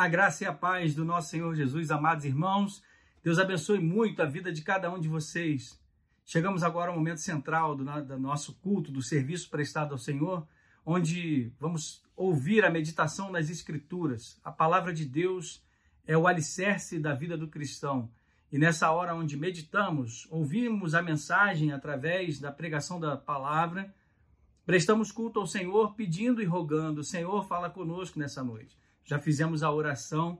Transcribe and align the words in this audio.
A 0.00 0.08
graça 0.08 0.44
e 0.44 0.46
a 0.46 0.52
paz 0.54 0.94
do 0.94 1.04
nosso 1.04 1.28
Senhor 1.28 1.54
Jesus, 1.54 1.90
amados 1.90 2.24
irmãos. 2.24 2.82
Deus 3.22 3.38
abençoe 3.38 3.78
muito 3.78 4.22
a 4.22 4.24
vida 4.24 4.50
de 4.50 4.62
cada 4.62 4.90
um 4.90 4.98
de 4.98 5.06
vocês. 5.08 5.78
Chegamos 6.24 6.62
agora 6.62 6.90
ao 6.90 6.96
momento 6.96 7.20
central 7.20 7.76
do, 7.76 7.84
do 7.84 8.18
nosso 8.18 8.54
culto, 8.62 8.90
do 8.90 9.02
serviço 9.02 9.50
prestado 9.50 9.92
ao 9.92 9.98
Senhor, 9.98 10.48
onde 10.86 11.52
vamos 11.58 12.02
ouvir 12.16 12.64
a 12.64 12.70
meditação 12.70 13.30
nas 13.30 13.50
Escrituras. 13.50 14.40
A 14.42 14.50
palavra 14.50 14.94
de 14.94 15.04
Deus 15.04 15.62
é 16.06 16.16
o 16.16 16.26
alicerce 16.26 16.98
da 16.98 17.12
vida 17.12 17.36
do 17.36 17.46
cristão. 17.46 18.10
E 18.50 18.58
nessa 18.58 18.90
hora 18.90 19.14
onde 19.14 19.36
meditamos, 19.36 20.26
ouvimos 20.30 20.94
a 20.94 21.02
mensagem 21.02 21.72
através 21.72 22.40
da 22.40 22.50
pregação 22.50 22.98
da 22.98 23.18
palavra, 23.18 23.94
prestamos 24.64 25.12
culto 25.12 25.40
ao 25.40 25.46
Senhor 25.46 25.94
pedindo 25.94 26.40
e 26.40 26.46
rogando: 26.46 27.04
Senhor, 27.04 27.46
fala 27.46 27.68
conosco 27.68 28.18
nessa 28.18 28.42
noite 28.42 28.80
já 29.04 29.18
fizemos 29.18 29.62
a 29.62 29.72
oração 29.72 30.38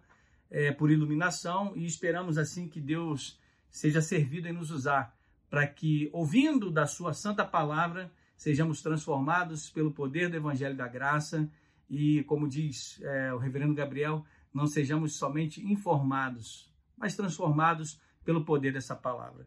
é, 0.51 0.73
por 0.73 0.91
iluminação 0.91 1.73
e 1.77 1.87
esperamos 1.87 2.39
assim 2.39 2.69
que 2.69 2.81
Deus 2.81 3.39
seja 3.69 4.01
servido 4.01 4.49
em 4.49 4.53
nos 4.53 4.71
usar 4.71 5.17
para 5.49 5.67
que, 5.67 6.09
ouvindo 6.13 6.71
da 6.71 6.87
Sua 6.87 7.13
santa 7.13 7.45
palavra, 7.45 8.11
sejamos 8.37 8.81
transformados 8.81 9.69
pelo 9.69 9.93
poder 9.93 10.31
do 10.31 10.37
Evangelho 10.37 10.77
da 10.77 10.87
Graça 10.87 11.51
e, 11.89 12.23
como 12.25 12.49
diz 12.49 13.01
é, 13.03 13.35
o 13.35 13.39
Reverendo 13.39 13.75
Gabriel, 13.75 14.25
não 14.55 14.67
sejamos 14.67 15.17
somente 15.17 15.65
informados, 15.65 16.73
mas 16.97 17.17
transformados 17.17 18.01
pelo 18.25 18.45
poder 18.45 18.73
dessa 18.73 18.95
palavra. 18.95 19.47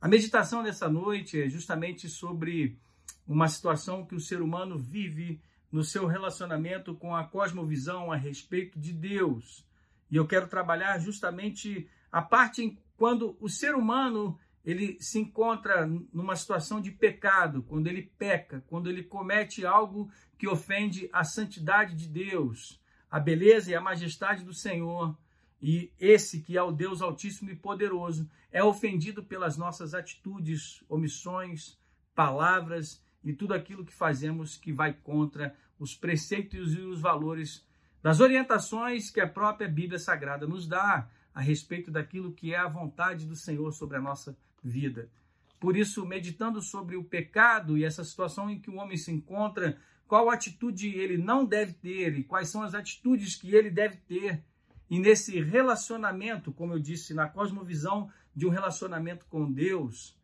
A 0.00 0.08
meditação 0.08 0.62
dessa 0.62 0.88
noite 0.88 1.40
é 1.40 1.48
justamente 1.48 2.08
sobre 2.08 2.78
uma 3.26 3.48
situação 3.48 4.06
que 4.06 4.14
o 4.14 4.20
ser 4.20 4.40
humano 4.40 4.78
vive 4.78 5.40
no 5.70 5.84
seu 5.84 6.06
relacionamento 6.06 6.94
com 6.94 7.14
a 7.14 7.24
cosmovisão 7.24 8.10
a 8.10 8.16
respeito 8.16 8.78
de 8.78 8.92
Deus. 8.92 9.66
E 10.10 10.16
eu 10.16 10.26
quero 10.26 10.48
trabalhar 10.48 10.98
justamente 10.98 11.88
a 12.10 12.20
parte 12.20 12.62
em 12.62 12.78
quando 12.96 13.36
o 13.40 13.48
ser 13.48 13.74
humano 13.74 14.38
ele 14.64 14.98
se 15.00 15.18
encontra 15.18 15.86
numa 16.12 16.36
situação 16.36 16.80
de 16.80 16.90
pecado, 16.90 17.62
quando 17.62 17.86
ele 17.86 18.02
peca, 18.18 18.62
quando 18.66 18.90
ele 18.90 19.02
comete 19.02 19.64
algo 19.64 20.10
que 20.36 20.46
ofende 20.46 21.08
a 21.12 21.24
santidade 21.24 21.94
de 21.94 22.06
Deus, 22.08 22.80
a 23.10 23.18
beleza 23.18 23.70
e 23.70 23.74
a 23.74 23.80
majestade 23.80 24.44
do 24.44 24.52
Senhor. 24.52 25.16
E 25.62 25.92
esse 25.98 26.40
que 26.40 26.56
é 26.56 26.62
o 26.62 26.72
Deus 26.72 27.00
Altíssimo 27.00 27.50
e 27.50 27.56
Poderoso 27.56 28.28
é 28.52 28.62
ofendido 28.62 29.22
pelas 29.22 29.56
nossas 29.56 29.94
atitudes, 29.94 30.82
omissões, 30.88 31.78
palavras 32.14 33.02
e 33.24 33.32
tudo 33.32 33.54
aquilo 33.54 33.84
que 33.84 33.94
fazemos 33.94 34.56
que 34.56 34.72
vai 34.72 34.92
contra 34.92 35.54
os 35.78 35.94
preceitos 35.94 36.74
e 36.74 36.80
os 36.80 37.00
valores 37.00 37.66
das 38.02 38.20
orientações 38.20 39.10
que 39.10 39.20
a 39.20 39.28
própria 39.28 39.68
Bíblia 39.68 39.98
Sagrada 39.98 40.46
nos 40.46 40.66
dá 40.66 41.08
a 41.34 41.40
respeito 41.40 41.90
daquilo 41.90 42.32
que 42.32 42.54
é 42.54 42.58
a 42.58 42.68
vontade 42.68 43.26
do 43.26 43.36
Senhor 43.36 43.72
sobre 43.72 43.96
a 43.96 44.00
nossa 44.00 44.36
vida. 44.62 45.10
Por 45.58 45.76
isso, 45.76 46.06
meditando 46.06 46.62
sobre 46.62 46.96
o 46.96 47.04
pecado 47.04 47.76
e 47.76 47.84
essa 47.84 48.02
situação 48.02 48.50
em 48.50 48.58
que 48.58 48.70
o 48.70 48.76
homem 48.76 48.96
se 48.96 49.12
encontra, 49.12 49.78
qual 50.08 50.30
atitude 50.30 50.88
ele 50.88 51.18
não 51.18 51.44
deve 51.44 51.74
ter 51.74 52.18
e 52.18 52.24
quais 52.24 52.48
são 52.48 52.62
as 52.62 52.74
atitudes 52.74 53.36
que 53.36 53.54
ele 53.54 53.70
deve 53.70 53.96
ter. 53.98 54.42
E 54.88 54.98
nesse 54.98 55.38
relacionamento, 55.40 56.50
como 56.50 56.72
eu 56.72 56.78
disse, 56.78 57.14
na 57.14 57.28
cosmovisão 57.28 58.10
de 58.34 58.46
um 58.46 58.50
relacionamento 58.50 59.26
com 59.26 59.52
Deus, 59.52 60.18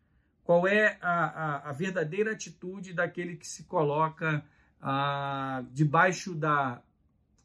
qual 0.47 0.67
é 0.69 0.97
a, 1.03 1.25
a, 1.25 1.71
a 1.71 1.73
verdadeira 1.73 2.31
atitude 2.31 2.93
daquele 2.93 3.37
que 3.37 3.47
se 3.47 3.65
coloca 3.65 4.45
ah, 4.81 5.65
debaixo 5.73 6.37
da 6.37 6.81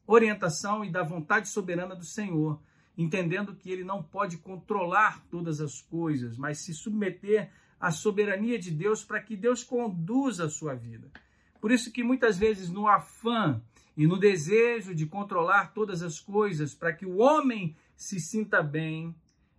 orientação 0.05 0.85
e 0.85 0.91
da 0.91 1.01
vontade 1.01 1.49
soberana 1.49 1.95
do 1.95 2.05
Senhor, 2.05 2.61
entendendo 2.95 3.55
que 3.55 3.71
ele 3.71 3.83
não 3.83 4.03
pode 4.03 4.37
controlar 4.37 5.25
todas 5.31 5.59
as 5.59 5.81
coisas, 5.81 6.37
mas 6.37 6.59
se 6.59 6.75
submeter 6.75 7.49
à 7.79 7.89
soberania 7.89 8.59
de 8.59 8.69
Deus 8.69 9.03
para 9.03 9.19
que 9.19 9.35
Deus 9.35 9.63
conduza 9.63 10.45
a 10.45 10.49
sua 10.49 10.75
vida. 10.75 11.09
Por 11.59 11.71
isso 11.71 11.91
que 11.91 12.03
muitas 12.03 12.37
vezes 12.37 12.69
no 12.69 12.87
afã 12.87 13.59
e 13.97 14.05
no 14.05 14.19
desejo 14.19 14.93
de 14.93 15.07
controlar 15.07 15.73
todas 15.73 16.03
as 16.03 16.19
coisas 16.19 16.75
para 16.75 16.93
que 16.93 17.07
o 17.07 17.17
homem 17.17 17.75
se 17.95 18.19
sinta 18.19 18.61
bem, 18.61 19.15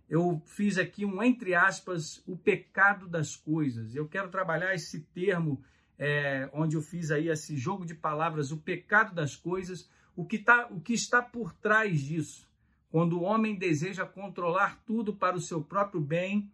eu 0.09 0.41
fiz 0.45 0.77
aqui 0.77 1.05
um 1.05 1.23
entre 1.23 1.55
aspas 1.55 2.21
o 2.27 2.37
pecado 2.37 3.07
das 3.07 3.35
coisas. 3.35 3.95
Eu 3.95 4.07
quero 4.07 4.29
trabalhar 4.29 4.73
esse 4.75 5.01
termo 5.01 5.63
é, 5.97 6.49
onde 6.53 6.75
eu 6.75 6.81
fiz 6.81 7.11
aí 7.11 7.29
esse 7.29 7.55
jogo 7.55 7.85
de 7.85 7.95
palavras, 7.95 8.51
o 8.51 8.57
pecado 8.57 9.13
das 9.13 9.35
coisas, 9.35 9.89
o 10.15 10.25
que, 10.25 10.37
tá, 10.37 10.67
o 10.69 10.79
que 10.79 10.93
está 10.93 11.21
por 11.21 11.53
trás 11.53 12.01
disso. 12.01 12.47
Quando 12.89 13.19
o 13.19 13.23
homem 13.23 13.55
deseja 13.55 14.05
controlar 14.05 14.83
tudo 14.85 15.15
para 15.15 15.35
o 15.35 15.41
seu 15.41 15.63
próprio 15.63 16.01
bem, 16.01 16.51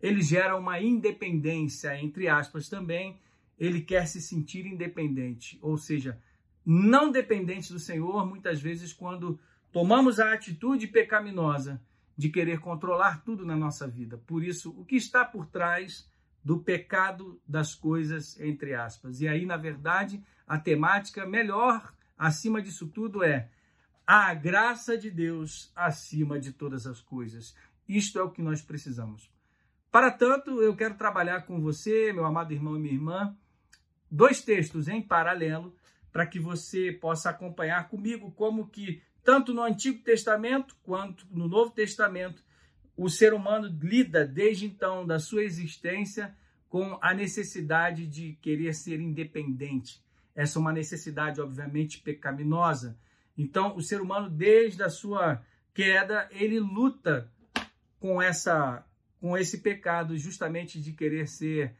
ele 0.00 0.22
gera 0.22 0.56
uma 0.56 0.80
independência, 0.80 1.96
entre 2.00 2.28
aspas 2.28 2.68
também, 2.68 3.20
ele 3.58 3.80
quer 3.80 4.06
se 4.06 4.20
sentir 4.20 4.66
independente, 4.66 5.58
ou 5.60 5.76
seja, 5.76 6.18
não 6.64 7.10
dependente 7.10 7.72
do 7.72 7.78
Senhor, 7.78 8.26
muitas 8.26 8.60
vezes 8.60 8.92
quando 8.92 9.38
tomamos 9.72 10.20
a 10.20 10.32
atitude 10.32 10.86
pecaminosa 10.86 11.80
de 12.18 12.28
querer 12.28 12.58
controlar 12.58 13.22
tudo 13.22 13.46
na 13.46 13.54
nossa 13.54 13.86
vida. 13.86 14.18
Por 14.18 14.42
isso, 14.42 14.74
o 14.76 14.84
que 14.84 14.96
está 14.96 15.24
por 15.24 15.46
trás 15.46 16.10
do 16.44 16.58
pecado 16.58 17.40
das 17.46 17.76
coisas, 17.76 18.38
entre 18.40 18.74
aspas. 18.74 19.20
E 19.20 19.28
aí, 19.28 19.46
na 19.46 19.56
verdade, 19.56 20.20
a 20.44 20.58
temática 20.58 21.24
melhor 21.24 21.94
acima 22.18 22.60
disso 22.60 22.88
tudo 22.88 23.22
é 23.22 23.48
a 24.04 24.34
graça 24.34 24.98
de 24.98 25.12
Deus 25.12 25.70
acima 25.76 26.40
de 26.40 26.52
todas 26.52 26.88
as 26.88 27.00
coisas. 27.00 27.54
Isto 27.88 28.18
é 28.18 28.22
o 28.22 28.30
que 28.32 28.42
nós 28.42 28.60
precisamos. 28.60 29.30
Para 29.88 30.10
tanto, 30.10 30.60
eu 30.60 30.74
quero 30.74 30.96
trabalhar 30.96 31.42
com 31.42 31.60
você, 31.60 32.12
meu 32.12 32.24
amado 32.24 32.52
irmão 32.52 32.76
e 32.76 32.80
minha 32.80 32.94
irmã, 32.94 33.36
dois 34.10 34.42
textos 34.42 34.88
em 34.88 35.00
paralelo 35.00 35.72
para 36.10 36.26
que 36.26 36.40
você 36.40 36.90
possa 36.90 37.30
acompanhar 37.30 37.88
comigo 37.88 38.32
como 38.32 38.68
que 38.68 39.00
tanto 39.28 39.52
no 39.52 39.62
Antigo 39.62 40.02
Testamento 40.02 40.74
quanto 40.82 41.26
no 41.30 41.46
Novo 41.46 41.70
Testamento 41.70 42.42
o 42.96 43.10
ser 43.10 43.34
humano 43.34 43.68
lida 43.82 44.26
desde 44.26 44.64
então 44.64 45.06
da 45.06 45.18
sua 45.18 45.44
existência 45.44 46.34
com 46.66 46.98
a 47.02 47.12
necessidade 47.12 48.06
de 48.06 48.38
querer 48.40 48.72
ser 48.72 48.98
independente. 49.00 50.02
Essa 50.34 50.58
é 50.58 50.60
uma 50.60 50.72
necessidade, 50.72 51.42
obviamente, 51.42 52.00
pecaminosa. 52.00 52.98
Então, 53.36 53.76
o 53.76 53.82
ser 53.82 54.00
humano, 54.00 54.30
desde 54.30 54.82
a 54.82 54.88
sua 54.88 55.44
queda, 55.74 56.26
ele 56.30 56.58
luta 56.58 57.30
com 58.00 58.22
essa 58.22 58.82
com 59.20 59.36
esse 59.36 59.58
pecado 59.58 60.16
justamente 60.16 60.80
de 60.80 60.94
querer 60.94 61.28
ser 61.28 61.76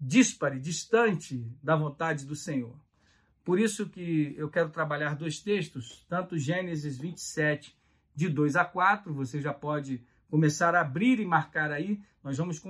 dispare, 0.00 0.58
distante 0.58 1.46
da 1.62 1.76
vontade 1.76 2.26
do 2.26 2.34
Senhor. 2.34 2.74
Por 3.44 3.58
isso 3.58 3.88
que 3.88 4.34
eu 4.36 4.48
quero 4.48 4.70
trabalhar 4.70 5.16
dois 5.16 5.40
textos, 5.40 6.06
tanto 6.08 6.38
Gênesis 6.38 6.96
27, 6.98 7.76
de 8.14 8.28
2 8.28 8.56
a 8.56 8.64
4, 8.64 9.12
você 9.12 9.40
já 9.40 9.52
pode 9.52 10.02
começar 10.30 10.74
a 10.74 10.80
abrir 10.80 11.18
e 11.18 11.24
marcar 11.24 11.72
aí. 11.72 12.00
Nós 12.22 12.38
vamos 12.38 12.60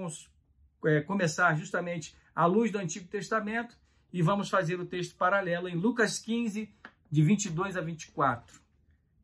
é, 0.85 1.01
começar 1.01 1.55
justamente 1.57 2.17
à 2.35 2.47
luz 2.47 2.71
do 2.71 2.79
Antigo 2.79 3.07
Testamento 3.07 3.77
e 4.13 4.23
vamos 4.23 4.49
fazer 4.49 4.81
o 4.81 4.87
texto 4.87 5.15
paralelo 5.17 5.69
em 5.69 5.77
Lucas 5.77 6.19
15, 6.19 6.69
de 7.11 7.23
22 7.23 7.77
a 7.77 7.81
24. 7.81 8.61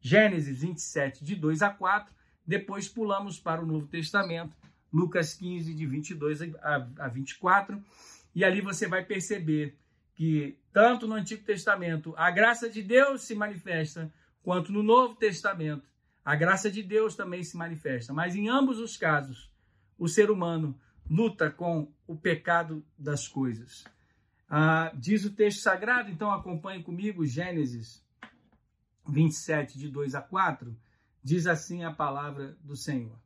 Gênesis 0.01 0.61
27, 0.61 1.25
de 1.25 1.35
2 1.35 1.63
a 1.63 1.71
4. 1.71 2.15
Depois 2.47 2.89
pulamos 2.89 3.39
para 3.39 3.63
o 3.63 3.67
Novo 3.67 3.87
Testamento, 3.87 4.57
Lucas 4.93 5.35
15, 5.35 5.75
de 5.75 5.87
22 5.87 6.41
a 6.63 7.09
24. 7.09 7.83
E 8.35 8.45
ali 8.45 8.61
você 8.61 8.87
vai 8.87 9.05
perceber 9.05 9.77
que 10.19 10.59
tanto 10.73 11.07
no 11.07 11.15
Antigo 11.15 11.45
Testamento 11.45 12.13
a 12.17 12.29
graça 12.29 12.69
de 12.69 12.83
Deus 12.83 13.23
se 13.23 13.37
manifesta, 13.37 14.13
quanto 14.43 14.73
no 14.73 14.83
Novo 14.83 15.15
Testamento 15.15 15.87
a 16.25 16.35
graça 16.35 16.69
de 16.69 16.83
Deus 16.83 17.15
também 17.15 17.45
se 17.45 17.57
manifesta, 17.57 18.13
mas 18.13 18.35
em 18.35 18.49
ambos 18.49 18.81
os 18.81 18.97
casos, 18.97 19.49
o 19.97 20.09
ser 20.09 20.29
humano 20.29 20.77
luta 21.09 21.49
com 21.53 21.93
o 22.05 22.17
pecado 22.17 22.85
das 22.99 23.29
coisas. 23.29 23.85
Ah, 24.51 24.91
diz 24.93 25.25
o 25.25 25.31
texto 25.31 25.61
sagrado, 25.61 26.11
então 26.11 26.33
acompanhe 26.33 26.83
comigo 26.83 27.25
Gênesis 27.25 28.05
27, 29.07 29.79
de 29.79 29.89
2 29.89 30.17
a 30.17 30.21
4, 30.21 30.77
diz 31.23 31.47
assim 31.47 31.85
a 31.85 31.93
palavra 31.93 32.59
do 32.61 32.75
Senhor. 32.75 33.17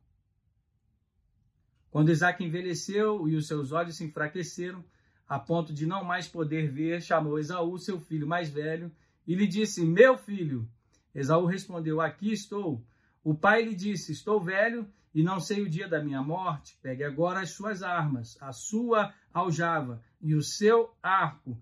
Quando 1.89 2.11
Isaac 2.11 2.43
envelheceu 2.43 3.27
e 3.27 3.35
os 3.35 3.47
seus 3.47 3.71
olhos 3.71 3.97
se 3.97 4.03
enfraqueceram, 4.03 4.85
a 5.27 5.39
ponto 5.39 5.73
de 5.73 5.85
não 5.85 6.03
mais 6.03 6.27
poder 6.27 6.71
ver, 6.71 7.01
chamou 7.01 7.39
Esaú, 7.39 7.77
seu 7.77 7.99
filho 7.99 8.27
mais 8.27 8.49
velho, 8.49 8.91
e 9.25 9.35
lhe 9.35 9.47
disse: 9.47 9.85
Meu 9.85 10.17
filho. 10.17 10.67
Esaú 11.13 11.45
respondeu: 11.45 12.01
Aqui 12.01 12.31
estou. 12.31 12.83
O 13.23 13.33
pai 13.33 13.63
lhe 13.63 13.75
disse: 13.75 14.11
Estou 14.11 14.39
velho 14.39 14.87
e 15.13 15.23
não 15.23 15.39
sei 15.39 15.61
o 15.61 15.69
dia 15.69 15.87
da 15.87 16.03
minha 16.03 16.21
morte. 16.21 16.77
Pegue 16.81 17.03
agora 17.03 17.41
as 17.41 17.51
suas 17.51 17.83
armas, 17.83 18.37
a 18.41 18.51
sua 18.51 19.13
aljava 19.33 20.01
e 20.21 20.35
o 20.35 20.41
seu 20.41 20.93
arco. 21.01 21.57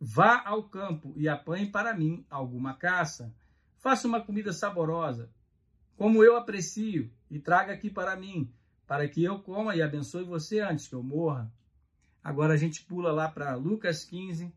Vá 0.00 0.42
ao 0.44 0.62
campo 0.64 1.12
e 1.16 1.28
apanhe 1.28 1.66
para 1.66 1.94
mim 1.94 2.24
alguma 2.30 2.74
caça. 2.74 3.34
faça 3.78 4.08
uma 4.08 4.20
comida 4.20 4.52
saborosa, 4.52 5.30
como 5.96 6.22
eu 6.24 6.36
aprecio, 6.36 7.10
e 7.30 7.38
traga 7.38 7.72
aqui 7.72 7.88
para 7.88 8.16
mim, 8.16 8.52
para 8.86 9.08
que 9.08 9.22
eu 9.22 9.38
coma 9.40 9.76
e 9.76 9.82
abençoe 9.82 10.24
você 10.24 10.60
antes 10.60 10.88
que 10.88 10.94
eu 10.94 11.02
morra. 11.02 11.52
Agora 12.28 12.52
a 12.52 12.56
gente 12.58 12.84
pula 12.84 13.10
lá 13.10 13.26
para 13.26 13.54
Lucas 13.54 14.04
15, 14.04 14.52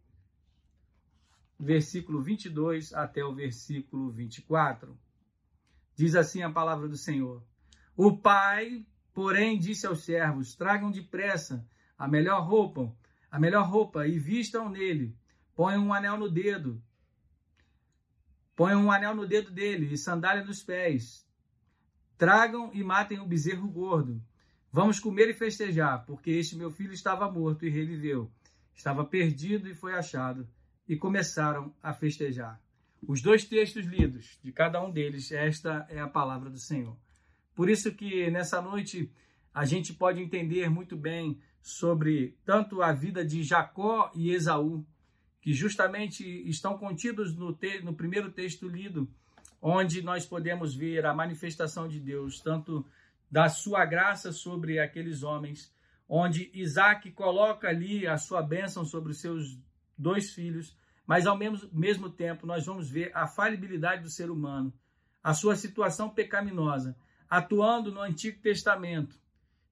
versículo 1.58 2.22
22 2.22 2.94
até 2.94 3.24
o 3.24 3.34
versículo 3.34 4.12
24. 4.12 5.00
Diz 5.96 6.14
assim 6.14 6.44
a 6.44 6.52
palavra 6.52 6.90
do 6.90 6.98
Senhor: 6.98 7.42
O 7.96 8.18
pai, 8.18 8.86
porém, 9.14 9.58
disse 9.58 9.88
aos 9.88 10.04
servos: 10.04 10.54
Tragam 10.54 10.92
depressa 10.92 11.66
a 11.98 12.10
melhor 12.10 12.46
roupa, 12.46 12.94
a 13.32 13.40
melhor 13.40 13.66
roupa 13.66 14.06
e 14.06 14.20
vistam 14.20 14.68
nele. 14.68 15.18
Ponham 15.56 15.86
um 15.86 15.94
anel 15.94 16.18
no 16.18 16.30
dedo. 16.30 16.84
Ponham 18.54 18.84
um 18.84 18.92
anel 18.92 19.16
no 19.16 19.26
dedo 19.26 19.50
dele 19.50 19.94
e 19.94 19.98
sandália 19.98 20.44
nos 20.44 20.62
pés. 20.62 21.26
Tragam 22.18 22.70
e 22.74 22.84
matem 22.84 23.22
o 23.22 23.26
bezerro 23.26 23.70
gordo. 23.70 24.22
Vamos 24.74 25.02
comer 25.02 25.30
e 25.30 25.34
festejar, 25.34 26.06
porque 26.06 26.32
este 26.32 26.56
meu 26.56 26.72
filho 26.72 26.94
estava 26.94 27.30
morto 27.30 27.66
e 27.66 27.70
reviveu. 27.70 28.32
Estava 28.74 29.04
perdido 29.04 29.68
e 29.68 29.76
foi 29.76 29.94
achado. 29.94 30.48
E 30.88 30.96
começaram 30.96 31.74
a 31.84 31.94
festejar. 31.94 32.58
Os 33.06 33.22
dois 33.22 33.44
textos 33.44 33.86
lidos, 33.86 34.40
de 34.42 34.52
cada 34.54 34.82
um 34.82 34.90
deles, 34.90 35.30
esta 35.32 35.86
é 35.90 36.00
a 36.00 36.08
palavra 36.08 36.50
do 36.50 36.58
Senhor. 36.58 36.96
Por 37.54 37.70
isso 37.70 37.94
que 37.94 38.32
nessa 38.32 38.62
noite 38.62 39.12
a 39.54 39.66
gente 39.66 39.94
pode 39.94 40.22
entender 40.22 40.70
muito 40.70 40.96
bem 40.96 41.42
sobre 41.62 42.38
tanto 42.46 42.82
a 42.82 42.94
vida 42.94 43.26
de 43.26 43.44
Jacó 43.44 44.10
e 44.16 44.32
Esaú, 44.32 44.86
que 45.42 45.54
justamente 45.54 46.24
estão 46.48 46.78
contidos 46.78 47.36
no, 47.36 47.58
no 47.84 47.94
primeiro 47.94 48.32
texto 48.32 48.70
lido, 48.70 49.10
onde 49.62 50.02
nós 50.02 50.26
podemos 50.26 50.74
ver 50.74 51.06
a 51.06 51.14
manifestação 51.14 51.90
de 51.90 52.00
Deus, 52.00 52.40
tanto 52.40 52.86
da 53.32 53.48
sua 53.48 53.86
graça 53.86 54.34
sobre 54.34 54.78
aqueles 54.78 55.24
homens, 55.24 55.74
onde 56.08 56.52
Isaac 56.54 57.10
coloca 57.12 57.70
ali 57.70 58.06
a 58.06 58.18
sua 58.18 58.42
bênção 58.42 58.84
sobre 58.84 59.12
os 59.12 59.22
seus 59.22 59.58
dois 59.98 60.32
filhos, 60.32 60.78
mas 61.08 61.26
ao 61.26 61.38
mesmo, 61.38 61.70
mesmo 61.72 62.10
tempo 62.10 62.46
nós 62.46 62.66
vamos 62.66 62.90
ver 62.90 63.12
a 63.14 63.26
falibilidade 63.26 64.04
do 64.04 64.10
ser 64.10 64.30
humano, 64.30 64.74
a 65.24 65.34
sua 65.34 65.56
situação 65.56 66.10
pecaminosa, 66.10 66.98
atuando 67.30 67.92
no 67.92 68.02
Antigo 68.02 68.42
Testamento, 68.42 69.18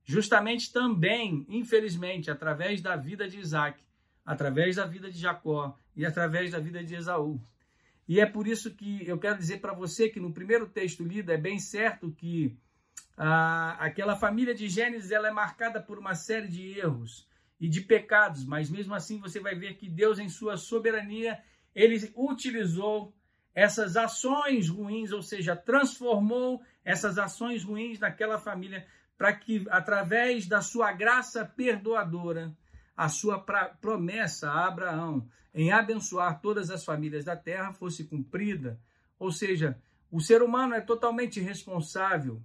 justamente 0.06 0.72
também, 0.72 1.46
infelizmente, 1.50 2.32
através 2.32 2.82
da 2.82 2.96
vida 2.96 3.28
de 3.28 3.40
Isaac, 3.40 3.84
através 4.26 4.78
da 4.78 4.86
vida 4.86 5.12
de 5.12 5.20
Jacó 5.20 5.78
e 5.96 6.06
através 6.06 6.52
da 6.52 6.60
vida 6.60 6.82
de 6.84 6.96
Esaú. 6.96 7.42
E 8.08 8.20
é 8.20 8.26
por 8.26 8.48
isso 8.48 8.74
que 8.74 9.06
eu 9.08 9.20
quero 9.20 9.38
dizer 9.38 9.60
para 9.60 9.74
você 9.74 10.08
que 10.08 10.20
no 10.20 10.34
primeiro 10.34 10.68
texto 10.68 11.04
lido 11.04 11.32
é 11.32 11.38
bem 11.38 11.60
certo 11.60 12.12
que 12.12 12.58
ah, 13.18 13.76
aquela 13.80 14.16
família 14.16 14.56
de 14.56 14.70
Gênesis 14.70 15.12
ela 15.12 15.28
é 15.28 15.32
marcada 15.32 15.82
por 15.82 16.00
uma 16.00 16.16
série 16.16 16.48
de 16.48 16.80
erros 16.80 17.28
e 17.60 17.68
de 17.68 17.82
pecados, 17.82 18.46
mas 18.46 18.70
mesmo 18.70 18.94
assim 18.94 19.20
você 19.20 19.40
vai 19.40 19.56
ver 19.56 19.76
que 19.76 19.90
Deus, 19.90 20.20
em 20.20 20.30
sua 20.30 20.56
soberania, 20.56 21.38
ele 21.76 22.12
utilizou 22.16 23.14
essas 23.54 23.98
ações 23.98 24.70
ruins, 24.70 25.12
ou 25.12 25.22
seja, 25.22 25.56
transformou 25.56 26.62
essas 26.84 27.18
ações 27.18 27.64
ruins 27.64 28.00
naquela 28.00 28.40
família 28.40 28.88
para 29.18 29.34
que, 29.34 29.66
através 29.70 30.48
da 30.48 30.62
sua 30.62 30.94
graça 30.94 31.44
perdoadora, 31.44 32.56
a 32.96 33.10
sua 33.10 33.40
promessa 33.82 34.50
a 34.50 34.68
Abraão 34.68 35.28
em 35.54 35.72
abençoar 35.72 36.40
todas 36.42 36.70
as 36.70 36.86
famílias 36.86 37.26
da 37.26 37.36
terra 37.36 37.74
fosse 37.74 38.06
cumprida. 38.06 38.80
Ou 39.18 39.32
seja, 39.32 39.78
o 40.10 40.22
ser 40.22 40.42
humano 40.42 40.74
é 40.74 40.82
totalmente 40.82 41.42
responsável 41.42 42.42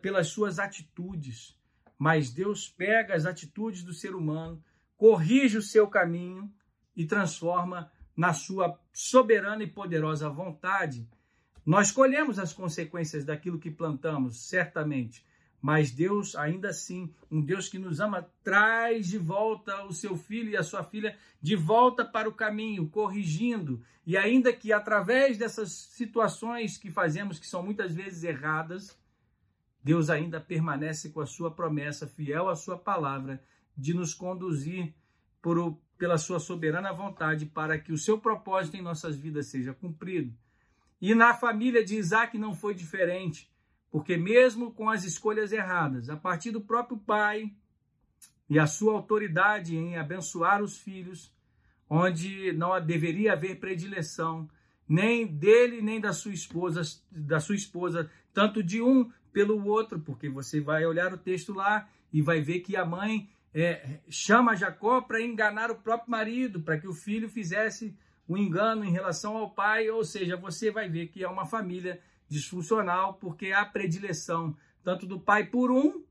pelas 0.00 0.28
suas 0.28 0.58
atitudes, 0.58 1.56
mas 1.98 2.30
Deus 2.30 2.68
pega 2.68 3.14
as 3.14 3.26
atitudes 3.26 3.82
do 3.82 3.92
ser 3.92 4.14
humano, 4.14 4.62
corrige 4.96 5.58
o 5.58 5.62
seu 5.62 5.86
caminho 5.86 6.52
e 6.96 7.06
transforma 7.06 7.90
na 8.16 8.32
sua 8.32 8.78
soberana 8.92 9.62
e 9.62 9.66
poderosa 9.66 10.28
vontade. 10.28 11.08
Nós 11.64 11.90
colhemos 11.90 12.38
as 12.38 12.52
consequências 12.52 13.24
daquilo 13.24 13.58
que 13.58 13.70
plantamos, 13.70 14.48
certamente, 14.48 15.24
mas 15.60 15.90
Deus, 15.90 16.34
ainda 16.34 16.70
assim, 16.70 17.12
um 17.30 17.40
Deus 17.40 17.68
que 17.68 17.78
nos 17.78 18.00
ama, 18.00 18.26
traz 18.42 19.08
de 19.08 19.18
volta 19.18 19.84
o 19.84 19.92
seu 19.92 20.16
filho 20.16 20.50
e 20.50 20.56
a 20.56 20.62
sua 20.62 20.82
filha 20.82 21.16
de 21.40 21.54
volta 21.54 22.04
para 22.04 22.28
o 22.28 22.34
caminho, 22.34 22.88
corrigindo. 22.88 23.82
E 24.06 24.16
ainda 24.16 24.52
que 24.52 24.72
através 24.72 25.36
dessas 25.36 25.72
situações 25.72 26.78
que 26.78 26.90
fazemos, 26.90 27.38
que 27.38 27.46
são 27.46 27.62
muitas 27.62 27.94
vezes 27.94 28.24
erradas, 28.24 28.98
Deus 29.82 30.10
ainda 30.10 30.40
permanece 30.40 31.10
com 31.10 31.20
a 31.20 31.26
sua 31.26 31.50
promessa, 31.50 32.06
fiel 32.06 32.48
à 32.48 32.56
sua 32.56 32.76
palavra, 32.76 33.42
de 33.76 33.94
nos 33.94 34.12
conduzir 34.12 34.94
por, 35.40 35.78
pela 35.96 36.18
sua 36.18 36.38
soberana 36.38 36.92
vontade 36.92 37.46
para 37.46 37.78
que 37.78 37.92
o 37.92 37.98
seu 37.98 38.18
propósito 38.18 38.76
em 38.76 38.82
nossas 38.82 39.16
vidas 39.16 39.46
seja 39.46 39.72
cumprido. 39.72 40.34
E 41.00 41.14
na 41.14 41.32
família 41.32 41.82
de 41.84 41.96
Isaac 41.96 42.36
não 42.36 42.54
foi 42.54 42.74
diferente, 42.74 43.50
porque 43.90 44.16
mesmo 44.16 44.72
com 44.72 44.90
as 44.90 45.04
escolhas 45.04 45.50
erradas, 45.50 46.10
a 46.10 46.16
partir 46.16 46.50
do 46.50 46.60
próprio 46.60 46.98
pai 46.98 47.52
e 48.48 48.58
a 48.58 48.66
sua 48.66 48.92
autoridade 48.92 49.76
em 49.76 49.96
abençoar 49.96 50.62
os 50.62 50.76
filhos, 50.76 51.32
onde 51.88 52.52
não 52.52 52.78
deveria 52.84 53.32
haver 53.32 53.58
predileção, 53.58 54.48
nem 54.86 55.26
dele 55.26 55.80
nem 55.80 56.00
da 56.00 56.12
sua 56.12 56.32
esposa, 56.32 56.82
da 57.10 57.40
sua 57.40 57.54
esposa, 57.54 58.10
tanto 58.34 58.62
de 58.62 58.82
um 58.82 59.10
pelo 59.32 59.64
outro, 59.66 60.00
porque 60.00 60.28
você 60.28 60.60
vai 60.60 60.84
olhar 60.84 61.12
o 61.12 61.18
texto 61.18 61.52
lá 61.52 61.88
e 62.12 62.20
vai 62.20 62.40
ver 62.40 62.60
que 62.60 62.76
a 62.76 62.84
mãe 62.84 63.28
é, 63.54 64.00
chama 64.08 64.56
Jacó 64.56 65.00
para 65.00 65.20
enganar 65.20 65.70
o 65.70 65.76
próprio 65.76 66.10
marido, 66.10 66.60
para 66.60 66.78
que 66.78 66.86
o 66.86 66.92
filho 66.92 67.28
fizesse 67.28 67.96
um 68.28 68.36
engano 68.36 68.84
em 68.84 68.92
relação 68.92 69.36
ao 69.36 69.50
pai, 69.50 69.90
ou 69.90 70.04
seja, 70.04 70.36
você 70.36 70.70
vai 70.70 70.88
ver 70.88 71.08
que 71.08 71.24
é 71.24 71.28
uma 71.28 71.46
família 71.46 72.00
disfuncional, 72.28 73.14
porque 73.14 73.52
há 73.52 73.64
predileção 73.64 74.56
tanto 74.82 75.04
do 75.04 75.18
pai 75.18 75.46
por 75.46 75.70
um 75.70 76.04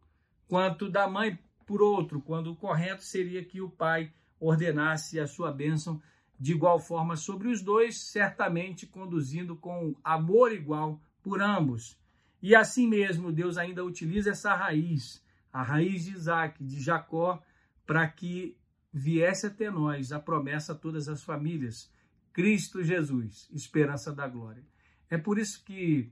quanto 0.47 0.89
da 0.89 1.07
mãe 1.07 1.39
por 1.65 1.81
outro, 1.81 2.19
quando 2.21 2.51
o 2.51 2.55
correto 2.55 3.03
seria 3.03 3.43
que 3.43 3.61
o 3.61 3.69
pai 3.69 4.11
ordenasse 4.39 5.19
a 5.19 5.27
sua 5.27 5.51
bênção 5.51 6.01
de 6.39 6.53
igual 6.53 6.79
forma 6.79 7.15
sobre 7.15 7.49
os 7.49 7.61
dois, 7.61 7.99
certamente 7.99 8.87
conduzindo 8.87 9.55
com 9.55 9.93
amor 10.03 10.53
igual 10.53 11.01
por 11.21 11.41
ambos. 11.41 11.98
E 12.41 12.55
assim 12.55 12.87
mesmo, 12.87 13.31
Deus 13.31 13.57
ainda 13.57 13.83
utiliza 13.83 14.31
essa 14.31 14.53
raiz, 14.55 15.23
a 15.51 15.61
raiz 15.61 16.05
de 16.05 16.11
Isaac, 16.11 16.63
de 16.63 16.79
Jacó, 16.79 17.41
para 17.85 18.07
que 18.07 18.57
viesse 18.91 19.47
até 19.47 19.69
nós 19.69 20.11
a 20.11 20.19
promessa 20.19 20.73
a 20.73 20.75
todas 20.75 21.09
as 21.09 21.23
famílias, 21.23 21.91
Cristo 22.31 22.83
Jesus, 22.83 23.49
esperança 23.51 24.13
da 24.13 24.27
glória. 24.27 24.63
É 25.09 25.17
por 25.17 25.37
isso 25.37 25.63
que, 25.65 26.11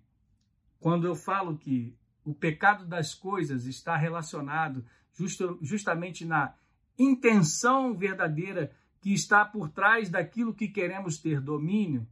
quando 0.80 1.08
eu 1.08 1.16
falo 1.16 1.58
que 1.58 1.96
o 2.26 2.34
pecado 2.34 2.86
das 2.86 3.14
coisas 3.14 3.66
está 3.66 3.96
relacionado 3.96 4.86
justo, 5.14 5.58
justamente 5.62 6.26
na 6.26 6.54
intenção 6.98 7.96
verdadeira 7.96 8.72
que 9.00 9.14
está 9.14 9.46
por 9.46 9.70
trás 9.70 10.10
daquilo 10.10 10.54
que 10.54 10.68
queremos 10.68 11.20
ter 11.20 11.40
domínio, 11.40 12.08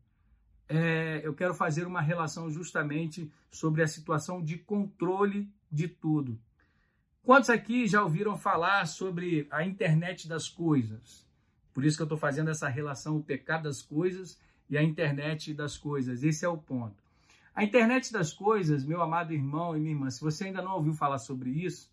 é, 0.67 1.21
eu 1.23 1.33
quero 1.33 1.53
fazer 1.53 1.85
uma 1.85 2.01
relação 2.01 2.49
justamente 2.49 3.31
sobre 3.51 3.83
a 3.83 3.87
situação 3.87 4.43
de 4.43 4.57
controle 4.57 5.49
de 5.71 5.87
tudo. 5.87 6.39
Quantos 7.23 7.49
aqui 7.49 7.87
já 7.87 8.03
ouviram 8.03 8.37
falar 8.37 8.85
sobre 8.85 9.47
a 9.49 9.65
internet 9.65 10.27
das 10.27 10.47
coisas? 10.47 11.25
Por 11.73 11.83
isso 11.83 11.97
que 11.97 12.03
eu 12.03 12.05
estou 12.05 12.17
fazendo 12.17 12.49
essa 12.49 12.69
relação, 12.69 13.17
o 13.17 13.23
pecado 13.23 13.63
das 13.63 13.81
coisas 13.81 14.39
e 14.69 14.77
a 14.77 14.83
internet 14.83 15.53
das 15.53 15.77
coisas. 15.77 16.23
Esse 16.23 16.45
é 16.45 16.47
o 16.47 16.57
ponto. 16.57 17.03
A 17.53 17.63
internet 17.63 18.11
das 18.11 18.33
coisas, 18.33 18.83
meu 18.83 19.01
amado 19.01 19.33
irmão 19.33 19.75
e 19.75 19.79
minha 19.79 19.93
irmã, 19.93 20.09
se 20.09 20.21
você 20.21 20.45
ainda 20.45 20.61
não 20.61 20.75
ouviu 20.75 20.93
falar 20.93 21.19
sobre 21.19 21.49
isso, 21.49 21.91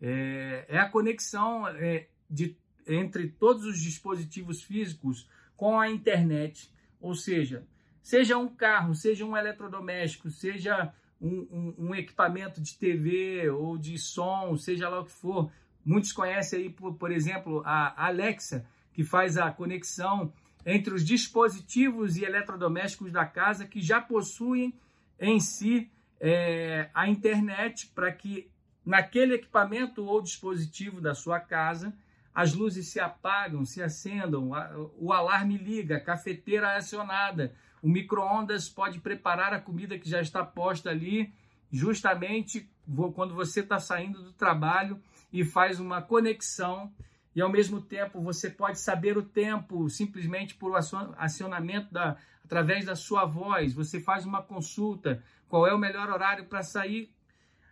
é, 0.00 0.64
é 0.68 0.78
a 0.78 0.88
conexão 0.88 1.66
é, 1.68 2.08
de, 2.28 2.56
entre 2.86 3.28
todos 3.28 3.64
os 3.64 3.80
dispositivos 3.80 4.62
físicos 4.62 5.28
com 5.56 5.78
a 5.78 5.88
internet. 5.88 6.70
Ou 7.00 7.14
seja, 7.14 7.66
Seja 8.04 8.36
um 8.36 8.46
carro, 8.46 8.94
seja 8.94 9.24
um 9.24 9.34
eletrodoméstico, 9.34 10.30
seja 10.30 10.92
um, 11.18 11.48
um, 11.50 11.74
um, 11.78 11.94
equipamento 11.94 12.60
de 12.60 12.76
TV 12.76 13.48
ou 13.48 13.78
de 13.78 13.96
som, 13.96 14.58
seja 14.58 14.90
lá 14.90 15.00
o 15.00 15.06
que 15.06 15.10
for. 15.10 15.50
Muitos 15.82 16.12
conhecem 16.12 16.64
aí, 16.64 16.70
por, 16.70 16.96
por 16.96 17.10
exemplo, 17.10 17.62
a 17.64 18.06
Alexa, 18.06 18.66
que 18.92 19.02
faz 19.02 19.38
a 19.38 19.50
conexão 19.50 20.30
entre 20.66 20.92
os 20.92 21.02
dispositivos 21.02 22.18
e 22.18 22.24
eletrodomésticos 22.24 23.10
da 23.10 23.24
casa 23.24 23.64
que 23.64 23.80
já 23.80 24.02
possuem 24.02 24.78
em 25.18 25.40
si 25.40 25.90
é, 26.20 26.90
a 26.92 27.08
internet 27.08 27.86
para 27.94 28.12
que 28.12 28.50
naquele 28.84 29.36
equipamento 29.36 30.04
ou 30.04 30.20
dispositivo 30.20 31.00
da 31.00 31.14
sua 31.14 31.40
casa 31.40 31.96
as 32.34 32.52
luzes 32.52 32.88
se 32.88 33.00
apagam, 33.00 33.64
se 33.64 33.82
acendam, 33.82 34.50
o 34.98 35.10
alarme 35.10 35.56
liga, 35.56 35.96
a 35.96 36.00
cafeteira 36.00 36.72
é 36.72 36.76
acionada, 36.76 37.54
O 37.84 37.88
micro-ondas 37.90 38.66
pode 38.66 38.98
preparar 38.98 39.52
a 39.52 39.60
comida 39.60 39.98
que 39.98 40.08
já 40.08 40.18
está 40.18 40.42
posta 40.42 40.88
ali, 40.88 41.30
justamente 41.70 42.66
quando 43.14 43.34
você 43.34 43.60
está 43.60 43.78
saindo 43.78 44.22
do 44.22 44.32
trabalho 44.32 44.98
e 45.30 45.44
faz 45.44 45.78
uma 45.78 46.00
conexão 46.00 46.90
e 47.36 47.42
ao 47.42 47.52
mesmo 47.52 47.82
tempo 47.82 48.22
você 48.22 48.48
pode 48.48 48.78
saber 48.78 49.18
o 49.18 49.22
tempo 49.22 49.90
simplesmente 49.90 50.54
por 50.54 50.74
acionamento 51.18 51.92
da, 51.92 52.16
através 52.42 52.86
da 52.86 52.96
sua 52.96 53.26
voz. 53.26 53.74
Você 53.74 54.00
faz 54.00 54.24
uma 54.24 54.40
consulta, 54.40 55.22
qual 55.46 55.66
é 55.66 55.74
o 55.74 55.78
melhor 55.78 56.08
horário 56.08 56.46
para 56.46 56.62
sair. 56.62 57.14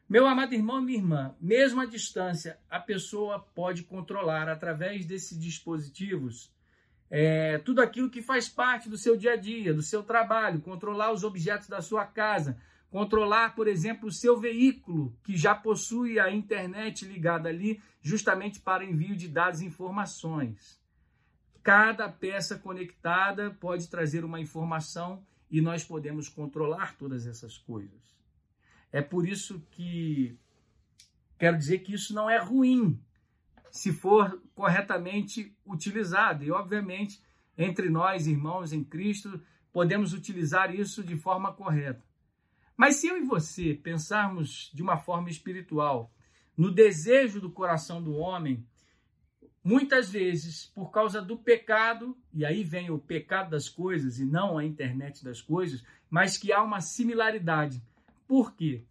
Meu 0.06 0.26
amado 0.26 0.52
irmão 0.52 0.82
e 0.82 0.84
minha 0.84 0.98
irmã, 0.98 1.34
mesmo 1.40 1.80
à 1.80 1.86
distância, 1.86 2.58
a 2.68 2.78
pessoa 2.78 3.38
pode 3.54 3.82
controlar 3.84 4.46
através 4.46 5.06
desses 5.06 5.40
dispositivos 5.40 6.52
é, 7.14 7.58
tudo 7.58 7.82
aquilo 7.82 8.08
que 8.08 8.22
faz 8.22 8.48
parte 8.48 8.88
do 8.88 8.96
seu 8.96 9.18
dia 9.18 9.34
a 9.34 9.36
dia, 9.36 9.74
do 9.74 9.82
seu 9.82 10.02
trabalho, 10.02 10.62
controlar 10.62 11.12
os 11.12 11.22
objetos 11.22 11.68
da 11.68 11.82
sua 11.82 12.06
casa, 12.06 12.56
controlar, 12.90 13.54
por 13.54 13.68
exemplo, 13.68 14.08
o 14.08 14.12
seu 14.12 14.40
veículo, 14.40 15.14
que 15.22 15.36
já 15.36 15.54
possui 15.54 16.18
a 16.18 16.32
internet 16.32 17.04
ligada 17.04 17.50
ali, 17.50 17.82
justamente 18.00 18.60
para 18.60 18.82
envio 18.82 19.14
de 19.14 19.28
dados 19.28 19.60
e 19.60 19.66
informações. 19.66 20.80
Cada 21.62 22.08
peça 22.08 22.58
conectada 22.58 23.50
pode 23.60 23.90
trazer 23.90 24.24
uma 24.24 24.40
informação 24.40 25.22
e 25.50 25.60
nós 25.60 25.84
podemos 25.84 26.30
controlar 26.30 26.96
todas 26.96 27.26
essas 27.26 27.58
coisas. 27.58 28.16
É 28.90 29.02
por 29.02 29.28
isso 29.28 29.62
que 29.72 30.34
quero 31.38 31.58
dizer 31.58 31.80
que 31.80 31.92
isso 31.92 32.14
não 32.14 32.30
é 32.30 32.38
ruim, 32.38 32.98
se 33.72 33.90
for 33.90 34.38
corretamente 34.54 35.56
utilizado. 35.64 36.44
E, 36.44 36.52
obviamente, 36.52 37.20
entre 37.56 37.88
nós, 37.88 38.26
irmãos 38.26 38.72
em 38.72 38.84
Cristo, 38.84 39.40
podemos 39.72 40.12
utilizar 40.12 40.72
isso 40.74 41.02
de 41.02 41.16
forma 41.16 41.52
correta. 41.54 42.04
Mas 42.76 42.96
se 42.96 43.08
eu 43.08 43.16
e 43.16 43.24
você 43.24 43.74
pensarmos 43.74 44.70
de 44.74 44.82
uma 44.82 44.98
forma 44.98 45.30
espiritual 45.30 46.12
no 46.54 46.70
desejo 46.70 47.40
do 47.40 47.50
coração 47.50 48.02
do 48.02 48.14
homem, 48.14 48.62
muitas 49.64 50.10
vezes, 50.10 50.66
por 50.74 50.90
causa 50.90 51.22
do 51.22 51.38
pecado, 51.38 52.14
e 52.30 52.44
aí 52.44 52.62
vem 52.62 52.90
o 52.90 52.98
pecado 52.98 53.50
das 53.50 53.70
coisas 53.70 54.18
e 54.18 54.26
não 54.26 54.58
a 54.58 54.64
internet 54.64 55.24
das 55.24 55.40
coisas, 55.40 55.82
mas 56.10 56.36
que 56.36 56.52
há 56.52 56.62
uma 56.62 56.82
similaridade. 56.82 57.82
Por 58.28 58.54
quê? 58.54 58.84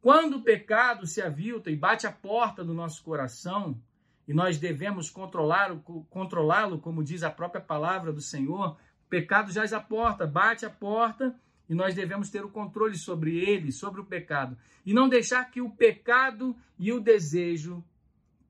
Quando 0.00 0.38
o 0.38 0.42
pecado 0.42 1.06
se 1.06 1.20
avilta 1.20 1.70
e 1.70 1.76
bate 1.76 2.06
a 2.06 2.12
porta 2.12 2.64
do 2.64 2.72
nosso 2.72 3.04
coração, 3.04 3.78
e 4.26 4.32
nós 4.32 4.58
devemos 4.58 5.10
controlá-lo, 5.10 5.80
controlá-lo, 6.08 6.78
como 6.78 7.02
diz 7.02 7.22
a 7.22 7.30
própria 7.30 7.60
palavra 7.60 8.12
do 8.12 8.20
Senhor, 8.20 8.76
o 9.06 9.08
pecado 9.08 9.52
jaz 9.52 9.72
a 9.72 9.80
porta, 9.80 10.26
bate 10.26 10.64
a 10.64 10.70
porta 10.70 11.34
e 11.68 11.74
nós 11.74 11.94
devemos 11.94 12.30
ter 12.30 12.44
o 12.44 12.50
controle 12.50 12.96
sobre 12.96 13.38
ele, 13.38 13.72
sobre 13.72 14.00
o 14.00 14.04
pecado. 14.04 14.56
E 14.84 14.92
não 14.92 15.08
deixar 15.08 15.50
que 15.50 15.60
o 15.60 15.70
pecado 15.70 16.56
e 16.78 16.92
o 16.92 17.00
desejo 17.00 17.84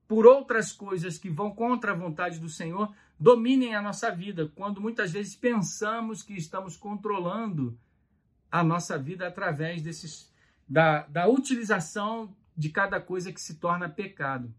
por 0.07 0.27
outras 0.27 0.73
coisas 0.73 1.17
que 1.17 1.31
vão 1.31 1.51
contra 1.51 1.93
a 1.93 1.97
vontade 1.97 2.39
do 2.39 2.49
Senhor 2.49 2.95
dominem 3.19 3.75
a 3.75 3.81
nossa 3.81 4.11
vida, 4.11 4.51
quando 4.55 4.81
muitas 4.81 5.13
vezes 5.13 5.35
pensamos 5.35 6.23
que 6.23 6.35
estamos 6.35 6.77
controlando 6.77 7.79
a 8.51 8.63
nossa 8.63 8.99
vida 8.99 9.27
através 9.27 9.81
desses, 9.81 10.31
da, 10.69 11.07
da 11.07 11.27
utilização 11.27 12.37
de 12.55 12.69
cada 12.69 13.01
coisa 13.01 13.33
que 13.33 13.41
se 13.41 13.55
torna 13.55 13.89
pecado. 13.89 14.53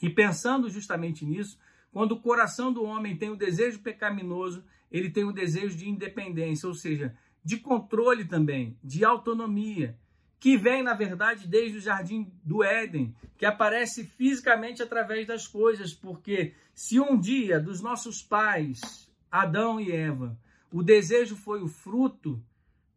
E 0.00 0.08
pensando 0.08 0.68
justamente 0.68 1.24
nisso, 1.24 1.58
quando 1.92 2.12
o 2.12 2.20
coração 2.20 2.72
do 2.72 2.84
homem 2.84 3.16
tem 3.16 3.30
o 3.30 3.36
desejo 3.36 3.80
pecaminoso, 3.80 4.64
ele 4.90 5.10
tem 5.10 5.24
o 5.24 5.32
desejo 5.32 5.76
de 5.76 5.88
independência, 5.88 6.68
ou 6.68 6.74
seja, 6.74 7.14
de 7.44 7.56
controle 7.56 8.24
também, 8.24 8.76
de 8.82 9.04
autonomia, 9.04 9.96
que 10.40 10.56
vem, 10.56 10.82
na 10.82 10.94
verdade, 10.94 11.48
desde 11.48 11.78
o 11.78 11.80
jardim 11.80 12.30
do 12.44 12.62
Éden, 12.62 13.14
que 13.36 13.44
aparece 13.44 14.04
fisicamente 14.04 14.82
através 14.82 15.26
das 15.26 15.46
coisas, 15.46 15.92
porque 15.92 16.54
se 16.74 17.00
um 17.00 17.18
dia 17.18 17.58
dos 17.58 17.80
nossos 17.80 18.22
pais, 18.22 19.10
Adão 19.30 19.80
e 19.80 19.90
Eva, 19.90 20.38
o 20.72 20.82
desejo 20.82 21.36
foi 21.36 21.60
o 21.60 21.68
fruto, 21.68 22.40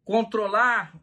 controlar 0.04 0.94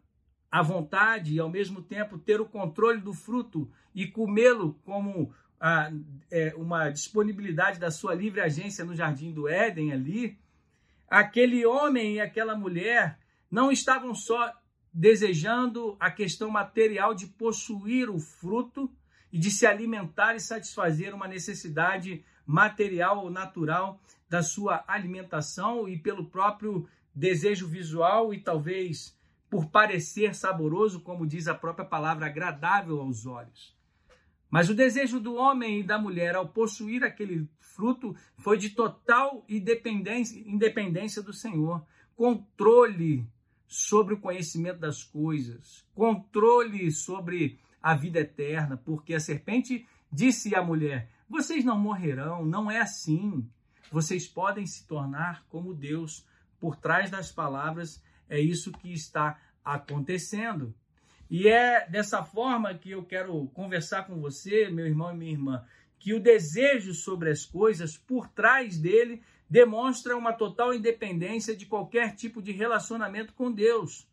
a 0.51 0.61
vontade 0.61 1.33
e 1.33 1.39
ao 1.39 1.49
mesmo 1.49 1.81
tempo 1.81 2.17
ter 2.17 2.39
o 2.39 2.45
controle 2.45 2.99
do 2.99 3.13
fruto 3.13 3.69
e 3.93 4.07
comê-lo 4.07 4.73
como 4.83 5.33
a, 5.59 5.91
é, 6.31 6.53
uma 6.55 6.89
disponibilidade 6.89 7.79
da 7.79 7.91
sua 7.91 8.13
livre 8.13 8.41
agência 8.41 8.85
no 8.85 8.95
jardim 8.95 9.31
do 9.31 9.47
Éden 9.47 9.91
ali, 9.91 10.37
aquele 11.09 11.65
homem 11.65 12.15
e 12.15 12.21
aquela 12.21 12.55
mulher 12.55 13.19
não 13.51 13.71
estavam 13.71 14.13
só 14.13 14.53
desejando 14.93 15.95
a 15.99 16.09
questão 16.09 16.49
material 16.49 17.13
de 17.13 17.27
possuir 17.27 18.09
o 18.09 18.19
fruto 18.19 18.91
e 19.31 19.37
de 19.37 19.51
se 19.51 19.65
alimentar 19.65 20.35
e 20.35 20.39
satisfazer 20.39 21.13
uma 21.13 21.27
necessidade 21.27 22.23
material 22.45 23.23
ou 23.23 23.29
natural 23.29 24.01
da 24.27 24.41
sua 24.41 24.83
alimentação 24.87 25.87
e 25.87 25.97
pelo 25.97 26.25
próprio 26.25 26.87
desejo 27.13 27.67
visual 27.67 28.33
e 28.33 28.39
talvez 28.39 29.17
por 29.49 29.67
parecer 29.67 30.35
saboroso, 30.35 31.01
como 31.01 31.25
diz 31.25 31.47
a 31.47 31.55
própria 31.55 31.85
palavra, 31.85 32.27
agradável 32.27 33.01
aos 33.01 33.25
olhos. 33.25 33.78
Mas 34.49 34.69
o 34.69 34.73
desejo 34.73 35.19
do 35.19 35.35
homem 35.35 35.79
e 35.79 35.83
da 35.83 35.99
mulher 35.99 36.35
ao 36.35 36.49
possuir 36.49 37.03
aquele 37.03 37.47
fruto 37.59 38.15
foi 38.37 38.57
de 38.57 38.71
total 38.71 39.45
independência, 39.47 40.41
independência 40.45 41.21
do 41.21 41.31
Senhor, 41.31 41.85
controle 42.15 43.27
sobre 43.67 44.15
o 44.15 44.19
conhecimento 44.19 44.79
das 44.79 45.03
coisas, 45.03 45.85
controle 45.93 46.91
sobre 46.91 47.59
a 47.81 47.95
vida 47.95 48.19
eterna, 48.19 48.75
porque 48.75 49.13
a 49.13 49.19
serpente 49.19 49.87
disse 50.11 50.55
à 50.55 50.63
mulher: 50.63 51.09
Vocês 51.29 51.63
não 51.63 51.79
morrerão, 51.79 52.43
não 52.43 52.69
é 52.69 52.81
assim. 52.81 53.47
Vocês 53.91 54.27
podem 54.27 54.65
se 54.65 54.87
tornar 54.87 55.45
como 55.49 55.73
Deus. 55.73 56.27
Por 56.59 56.75
trás 56.75 57.09
das 57.09 57.31
palavras, 57.31 58.03
é 58.27 58.37
isso 58.39 58.73
que 58.73 58.91
está 58.91 59.39
acontecendo. 59.63 60.75
E 61.29 61.47
é 61.47 61.87
dessa 61.87 62.23
forma 62.23 62.73
que 62.73 62.91
eu 62.91 63.03
quero 63.03 63.47
conversar 63.49 64.07
com 64.07 64.19
você, 64.19 64.69
meu 64.69 64.87
irmão 64.87 65.13
e 65.13 65.17
minha 65.17 65.31
irmã, 65.31 65.65
que 65.99 66.13
o 66.13 66.19
desejo 66.19 66.93
sobre 66.93 67.29
as 67.29 67.45
coisas, 67.45 67.97
por 67.97 68.27
trás 68.29 68.79
dele, 68.79 69.21
demonstra 69.47 70.17
uma 70.17 70.33
total 70.33 70.73
independência 70.73 71.55
de 71.55 71.65
qualquer 71.65 72.15
tipo 72.15 72.41
de 72.41 72.51
relacionamento 72.51 73.33
com 73.33 73.51
Deus. 73.51 74.07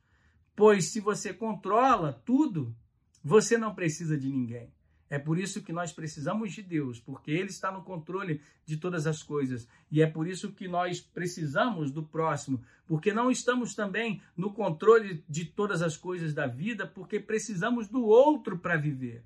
Pois 0.54 0.92
se 0.92 1.00
você 1.00 1.32
controla 1.32 2.12
tudo, 2.24 2.74
você 3.22 3.56
não 3.56 3.74
precisa 3.74 4.18
de 4.18 4.28
ninguém. 4.28 4.72
É 5.08 5.18
por 5.18 5.38
isso 5.38 5.62
que 5.62 5.72
nós 5.72 5.92
precisamos 5.92 6.52
de 6.52 6.62
Deus, 6.62 6.98
porque 6.98 7.30
Ele 7.30 7.48
está 7.48 7.70
no 7.70 7.82
controle 7.82 8.40
de 8.64 8.76
todas 8.76 9.06
as 9.06 9.22
coisas. 9.22 9.68
E 9.90 10.02
é 10.02 10.06
por 10.06 10.26
isso 10.26 10.52
que 10.52 10.66
nós 10.66 11.00
precisamos 11.00 11.92
do 11.92 12.02
próximo, 12.02 12.60
porque 12.86 13.12
não 13.12 13.30
estamos 13.30 13.74
também 13.74 14.20
no 14.36 14.52
controle 14.52 15.24
de 15.28 15.44
todas 15.44 15.80
as 15.80 15.96
coisas 15.96 16.34
da 16.34 16.46
vida, 16.46 16.86
porque 16.86 17.20
precisamos 17.20 17.88
do 17.88 18.04
outro 18.04 18.58
para 18.58 18.76
viver. 18.76 19.22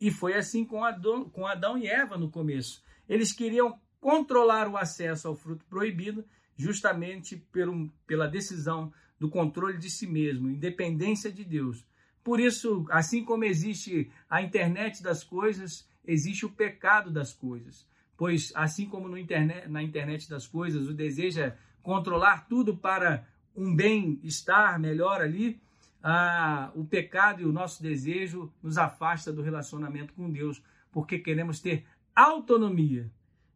E 0.00 0.10
foi 0.10 0.34
assim 0.34 0.64
com 0.64 0.84
Adão, 0.84 1.28
com 1.30 1.46
Adão 1.46 1.78
e 1.78 1.86
Eva 1.86 2.18
no 2.18 2.28
começo. 2.28 2.82
Eles 3.08 3.32
queriam 3.32 3.78
controlar 4.00 4.68
o 4.68 4.76
acesso 4.76 5.28
ao 5.28 5.36
fruto 5.36 5.64
proibido, 5.66 6.24
justamente 6.56 7.36
pelo, 7.36 7.88
pela 8.04 8.26
decisão 8.26 8.92
do 9.18 9.30
controle 9.30 9.78
de 9.78 9.88
si 9.88 10.08
mesmo, 10.08 10.50
independência 10.50 11.30
de 11.30 11.44
Deus. 11.44 11.86
Por 12.24 12.40
isso, 12.40 12.86
assim 12.90 13.24
como 13.24 13.44
existe 13.44 14.10
a 14.30 14.40
internet 14.42 15.02
das 15.02 15.24
coisas, 15.24 15.88
existe 16.04 16.46
o 16.46 16.50
pecado 16.50 17.10
das 17.10 17.32
coisas. 17.32 17.86
Pois, 18.16 18.52
assim 18.54 18.88
como 18.88 19.16
internet, 19.16 19.68
na 19.68 19.82
internet 19.82 20.28
das 20.28 20.46
coisas, 20.46 20.88
o 20.88 20.94
desejo 20.94 21.40
é 21.40 21.56
controlar 21.82 22.46
tudo 22.48 22.76
para 22.76 23.26
um 23.56 23.74
bem-estar 23.74 24.78
melhor 24.78 25.20
ali, 25.20 25.60
ah, 26.02 26.70
o 26.74 26.84
pecado 26.84 27.42
e 27.42 27.44
o 27.44 27.52
nosso 27.52 27.82
desejo 27.82 28.52
nos 28.62 28.78
afasta 28.78 29.32
do 29.32 29.42
relacionamento 29.42 30.12
com 30.14 30.30
Deus, 30.30 30.62
porque 30.90 31.18
queremos 31.18 31.60
ter 31.60 31.84
autonomia. 32.14 33.10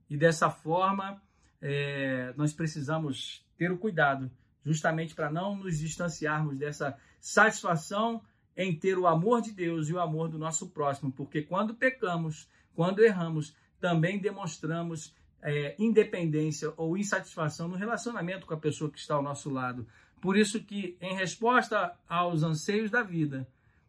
E 0.09 0.17
dessa 0.17 0.51
forma, 0.51 1.21
é, 1.61 2.33
nós 2.37 2.53
precisamos 2.53 3.45
ter 3.57 3.73
o 3.73 3.79
cuidado, 3.79 4.31
justamente 4.65 5.15
para 5.15 5.31
não 5.31 5.57
nos 5.57 5.79
distanciarmos 5.79 6.59
dessa 6.59 6.97
satisfação 7.21 8.23
em 8.57 8.75
ter 8.75 8.99
o 8.99 9.07
amor 9.07 9.43
de 9.43 9.53
Deus 9.53 9.89
e 9.89 9.93
o 9.93 10.01
amor 10.01 10.29
do 10.29 10.39
nosso 10.39 10.71
próximo, 10.71 11.13
porque 11.13 11.43
quando 11.43 11.75
pecamos, 11.75 12.49
quando 12.75 13.05
erramos, 13.05 13.55
também 13.79 14.19
demonstramos 14.19 15.15
é, 15.43 15.77
independência 15.79 16.73
ou 16.77 16.97
insatisfação 16.97 17.69
no 17.69 17.77
relacionamento 17.77 18.47
com 18.47 18.55
a 18.55 18.59
pessoa 18.59 18.91
que 18.91 18.99
está 18.99 19.15
ao 19.15 19.23
nosso 19.23 19.51
lado. 19.51 19.87
Por 20.21 20.37
isso 20.37 20.63
que, 20.63 20.97
em 21.01 21.15
resposta 21.15 21.95
aos 22.09 22.43
anseios 22.43 22.91
da 22.91 23.03
vida, 23.03 23.47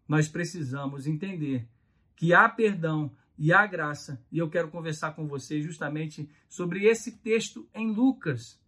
nós 0.08 0.28
precisamos 0.28 1.08
entender 1.08 1.68
que 2.16 2.34
há 2.34 2.48
perdão 2.50 3.12
e 3.38 3.54
a 3.54 3.66
graça. 3.66 4.22
E 4.32 4.38
eu 4.38 4.50
quero 4.50 4.70
conversar 4.70 5.14
com 5.14 5.28
você 5.28 5.62
justamente 5.62 6.30
sobre 6.50 6.86
esse 6.86 7.18
texto 7.18 7.68
em 7.74 7.92
Lucas. 7.92 8.60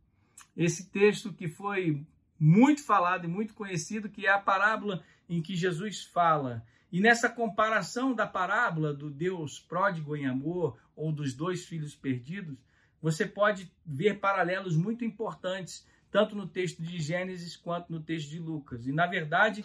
Esse 0.56 0.90
texto 0.90 1.34
que 1.34 1.48
foi 1.48 2.06
muito 2.40 2.86
falado 2.86 3.26
e 3.26 3.28
muito 3.28 3.54
conhecido, 3.54 4.10
que 4.10 4.26
é 4.26 4.32
a 4.32 4.40
parábola 4.40 5.04
em 5.30 5.42
que 5.42 5.56
Jesus 5.56 6.04
fala. 6.04 6.66
E 6.92 7.00
nessa 7.00 7.30
comparação 7.30 8.16
da 8.16 8.26
parábola 8.26 8.92
do 8.92 9.12
Deus 9.12 9.60
pródigo 9.60 10.16
em 10.16 10.26
amor 10.26 10.78
ou 10.96 11.12
dos 11.12 11.36
dois 11.36 11.66
filhos 11.66 11.96
perdidos, 11.96 12.58
você 13.02 13.26
pode 13.26 13.72
ver 13.86 14.20
paralelos 14.20 14.76
muito 14.76 15.06
importantes, 15.06 15.88
tanto 16.12 16.36
no 16.36 16.48
texto 16.48 16.82
de 16.82 17.00
Gênesis 17.00 17.56
quanto 17.56 17.92
no 17.92 18.02
texto 18.02 18.30
de 18.30 18.40
Lucas. 18.40 18.88
E, 18.88 18.92
na 18.92 19.06
verdade, 19.06 19.64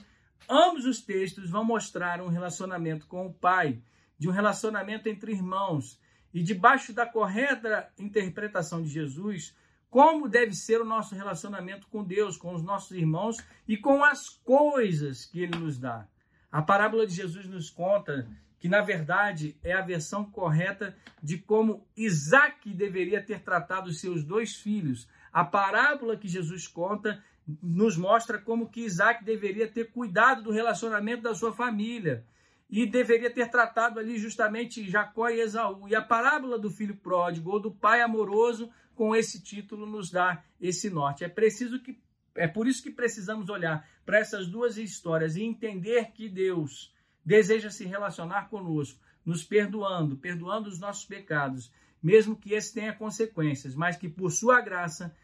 ambos 0.49 0.85
os 0.85 1.01
textos 1.01 1.51
vão 1.51 1.65
mostrar 1.65 2.21
um 2.21 2.29
relacionamento 2.29 3.07
com 3.07 3.27
o 3.27 3.33
Pai, 3.33 3.83
de 4.19 4.29
um 4.29 4.33
relacionamento 4.33 5.09
entre 5.09 5.33
irmãos. 5.33 5.99
E 6.33 6.43
debaixo 6.43 6.93
da 6.93 7.07
correta 7.07 7.91
interpretação 7.99 8.83
de 8.83 8.89
Jesus, 8.89 9.57
como 9.95 10.29
deve 10.29 10.53
ser 10.55 10.81
o 10.81 10.85
nosso 10.85 11.15
relacionamento 11.15 11.87
com 11.87 12.03
Deus, 12.03 12.37
com 12.37 12.53
os 12.53 12.65
nossos 12.65 12.91
irmãos 12.91 13.37
e 13.69 13.77
com 13.77 14.03
as 14.03 14.29
coisas 14.29 15.25
que 15.25 15.41
Ele 15.41 15.57
nos 15.57 15.79
dá. 15.79 16.09
A 16.51 16.61
parábola 16.61 17.07
de 17.07 17.15
Jesus 17.15 17.47
nos 17.47 17.71
conta 17.71 18.29
que, 18.59 18.69
na 18.69 18.81
verdade, 18.81 19.57
é 19.63 19.73
a 19.73 19.83
versão 19.83 20.25
correta 20.25 20.97
de 21.23 21.39
como 21.39 21.87
Isaac 21.97 22.75
deveria 22.75 23.23
ter 23.23 23.45
tratado 23.45 23.93
seus 23.93 24.25
dois 24.25 24.57
filhos. 24.57 25.09
A 25.33 25.45
parábola 25.45 26.17
que 26.17 26.27
Jesus 26.27 26.67
conta 26.67 27.23
nos 27.63 27.97
mostra 27.97 28.37
como 28.37 28.69
que 28.69 28.81
Isaac 28.81 29.25
deveria 29.25 29.69
ter 29.69 29.93
cuidado 29.93 30.43
do 30.43 30.51
relacionamento 30.51 31.23
da 31.23 31.37
sua 31.37 31.53
família 31.53 32.27
e 32.69 32.85
deveria 32.85 33.31
ter 33.31 33.49
tratado 33.49 34.01
ali 34.01 34.19
justamente 34.19 34.91
Jacó 34.91 35.29
e 35.29 35.41
Esaú. 35.41 35.87
E 35.87 35.95
a 35.95 36.03
parábola 36.03 36.59
do 36.59 36.69
filho 36.69 36.97
pródigo 36.97 37.53
ou 37.53 37.61
do 37.61 37.71
pai 37.71 38.01
amoroso, 38.01 38.69
com 38.95 39.15
esse 39.15 39.43
título, 39.43 39.87
nos 39.87 40.11
dá 40.11 40.43
esse 40.61 40.91
norte. 40.91 41.25
É 41.25 41.29
preciso 41.29 41.81
que 41.81 41.99
é 42.35 42.49
por 42.49 42.67
isso 42.67 42.83
que 42.83 42.91
precisamos 42.91 43.49
olhar 43.49 43.89
para 44.05 44.19
essas 44.19 44.49
duas 44.49 44.77
histórias 44.77 45.37
e 45.37 45.43
entender 45.43 46.11
que 46.13 46.29
Deus 46.29 46.93
deseja 47.25 47.71
se 47.71 47.85
relacionar 47.85 48.49
conosco, 48.49 49.01
nos 49.25 49.45
perdoando, 49.45 50.17
perdoando 50.17 50.69
os 50.69 50.81
nossos 50.81 51.05
pecados, 51.05 51.73
mesmo 52.03 52.37
que 52.37 52.53
esse 52.53 52.75
tenha 52.75 52.93
consequências, 52.93 53.75
mas 53.75 53.97
que 53.97 54.09
por 54.09 54.31
sua 54.31 54.61
graça 54.61 55.17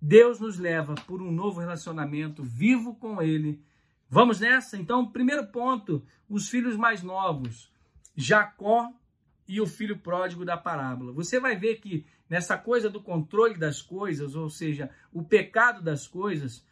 Deus 0.00 0.40
nos 0.40 0.58
leva 0.58 0.94
por 1.06 1.22
um 1.22 1.30
novo 1.30 1.60
relacionamento 1.60 2.42
vivo 2.42 2.94
com 2.96 3.22
Ele. 3.22 3.62
Vamos 4.10 4.40
nessa? 4.40 4.76
Então, 4.76 5.10
primeiro 5.10 5.46
ponto: 5.46 6.04
os 6.28 6.48
filhos 6.48 6.76
mais 6.76 7.02
novos, 7.02 7.72
Jacó 8.16 8.92
e 9.46 9.60
o 9.60 9.66
filho 9.66 9.98
pródigo 9.98 10.44
da 10.44 10.56
parábola. 10.56 11.12
Você 11.12 11.38
vai 11.38 11.56
ver 11.56 11.76
que 11.76 12.06
nessa 12.28 12.56
coisa 12.56 12.88
do 12.88 13.02
controle 13.02 13.58
das 13.58 13.82
coisas, 13.82 14.34
ou 14.34 14.48
seja, 14.48 14.90
o 15.12 15.22
pecado 15.22 15.82
das 15.82 16.06
coisas, 16.06 16.64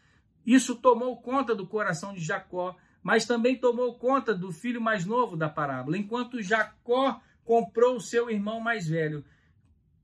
isso 0.47 0.77
tomou 0.77 1.21
conta 1.21 1.55
do 1.55 1.67
coração 1.67 2.15
de 2.15 2.21
Jacó, 2.21 2.77
mas 3.03 3.27
também 3.27 3.57
tomou 3.57 3.99
conta 3.99 4.35
do 4.35 4.53
filho 4.53 4.81
mais 4.81 5.05
novo 5.05 5.37
da 5.37 5.49
parábola. 5.49 5.99
Enquanto 5.99 6.43
Jacó 6.43 7.21
comprou 7.45 7.97
o 7.97 8.01
seu 8.01 8.31
irmão 8.31 8.61
mais 8.61 8.87
velho 8.87 9.25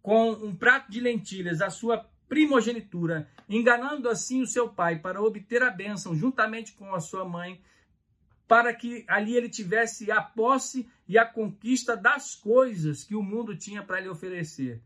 com 0.02 0.31
um 0.33 0.55
prato 0.55 0.90
de 0.90 1.00
lentilhas, 1.00 1.61
a 1.61 1.71
sua 1.71 2.09
primogenitura, 2.28 3.28
enganando 3.49 4.09
assim 4.09 4.43
o 4.43 4.47
seu 4.47 4.69
pai 4.69 4.99
para 4.99 5.23
obter 5.23 5.62
a 5.62 5.71
bênção 5.71 6.14
juntamente 6.14 6.73
com 6.73 6.95
a 6.95 7.00
sua 7.00 7.25
mãe, 7.25 7.61
para 8.47 8.73
que 8.75 9.05
ali 9.09 9.35
ele 9.35 9.49
tivesse 9.49 10.11
a 10.11 10.23
posse 10.23 10.88
e 11.07 11.19
a 11.19 11.25
conquista 11.25 11.97
das 11.97 12.35
coisas 12.35 13.05
que 13.05 13.14
o 13.14 13.23
mundo 13.23 13.57
tinha 13.57 13.83
para 13.83 14.00
lhe 14.00 14.09
oferecer. 14.09 14.83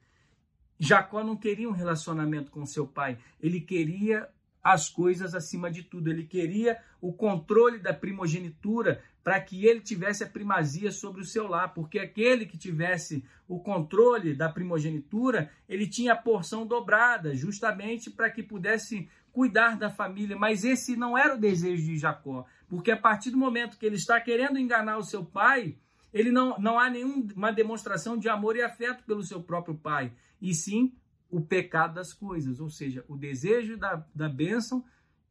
Jacó 0.85 1.23
não 1.23 1.37
queria 1.37 1.69
um 1.69 1.73
relacionamento 1.73 2.51
com 2.51 2.67
seu 2.67 2.85
pai, 2.87 3.17
ele 3.41 3.61
queria 3.61 4.29
as 4.63 4.89
coisas 4.89 5.33
acima 5.33 5.71
de 5.71 5.85
tudo. 5.85 6.11
Ele 6.11 6.25
queria 6.25 6.79
o 7.01 7.13
controle 7.13 7.79
da 7.79 7.95
primogenitura 7.95 9.01
para 9.23 9.41
que 9.41 9.65
ele 9.65 9.81
tivesse 9.81 10.25
a 10.25 10.29
primazia 10.29 10.91
sobre 10.91 11.21
o 11.21 11.25
seu 11.25 11.47
lar, 11.47 11.73
porque 11.73 12.01
aquele 12.01 12.47
que 12.47 12.59
tivesse 12.59 13.25
o 13.47 13.61
controle 13.61 14.35
da 14.35 14.49
primogenitura, 14.49 15.51
ele 15.69 15.87
tinha 15.87 16.15
a 16.15 16.17
porção 16.17 16.67
dobrada, 16.67 17.33
justamente 17.33 18.11
para 18.11 18.29
que 18.29 18.43
pudesse 18.43 19.09
cuidar 19.33 19.77
da 19.77 19.89
família. 19.89 20.37
Mas 20.37 20.65
esse 20.65 20.97
não 20.97 21.17
era 21.17 21.37
o 21.37 21.41
desejo 21.41 21.85
de 21.85 21.97
Jacó, 21.97 22.45
porque 22.69 22.91
a 22.91 22.97
partir 22.97 23.31
do 23.31 23.39
momento 23.39 23.79
que 23.79 23.87
ele 23.87 23.97
está 23.97 24.21
querendo 24.21 24.59
enganar 24.59 24.99
o 24.99 25.05
seu 25.05 25.25
pai, 25.25 25.77
ele 26.13 26.31
não, 26.31 26.59
não 26.59 26.79
há 26.79 26.91
nenhuma 26.91 27.53
demonstração 27.53 28.19
de 28.19 28.29
amor 28.29 28.57
e 28.57 28.63
afeto 28.63 29.05
pelo 29.05 29.23
seu 29.23 29.41
próprio 29.41 29.77
pai, 29.77 30.13
e 30.43 30.53
sim 30.53 30.93
o 31.31 31.41
pecado 31.41 31.95
das 31.95 32.13
coisas, 32.13 32.61
ou 32.61 32.69
seja, 32.69 33.05
o 33.09 33.17
desejo 33.17 33.79
da, 33.79 34.05
da 34.15 34.29
bênção 34.29 34.85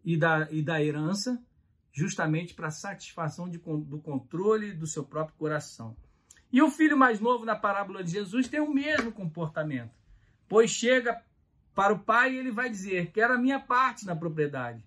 e 0.04 0.18
da, 0.18 0.48
e 0.50 0.64
da 0.64 0.82
herança, 0.82 1.40
justamente 1.92 2.56
para 2.56 2.72
satisfação 2.72 3.48
de, 3.48 3.60
do 3.60 4.00
controle 4.00 4.74
do 4.74 4.88
seu 4.88 5.04
próprio 5.04 5.38
coração. 5.38 5.96
E 6.52 6.62
o 6.62 6.72
filho 6.72 6.98
mais 6.98 7.20
novo 7.20 7.46
na 7.46 7.56
parábola 7.56 8.04
de 8.04 8.12
Jesus 8.12 8.48
tem 8.48 8.62
o 8.62 8.74
mesmo 8.74 9.12
comportamento, 9.12 9.92
pois 10.48 10.72
chega 10.72 11.22
para 11.76 11.94
o 11.94 12.00
pai 12.00 12.34
e 12.34 12.38
ele 12.38 12.52
vai 12.52 12.70
dizer: 12.70 13.12
Quero 13.12 13.34
a 13.34 13.38
minha 13.38 13.60
parte 13.60 14.06
na 14.06 14.16
propriedade. 14.16 14.84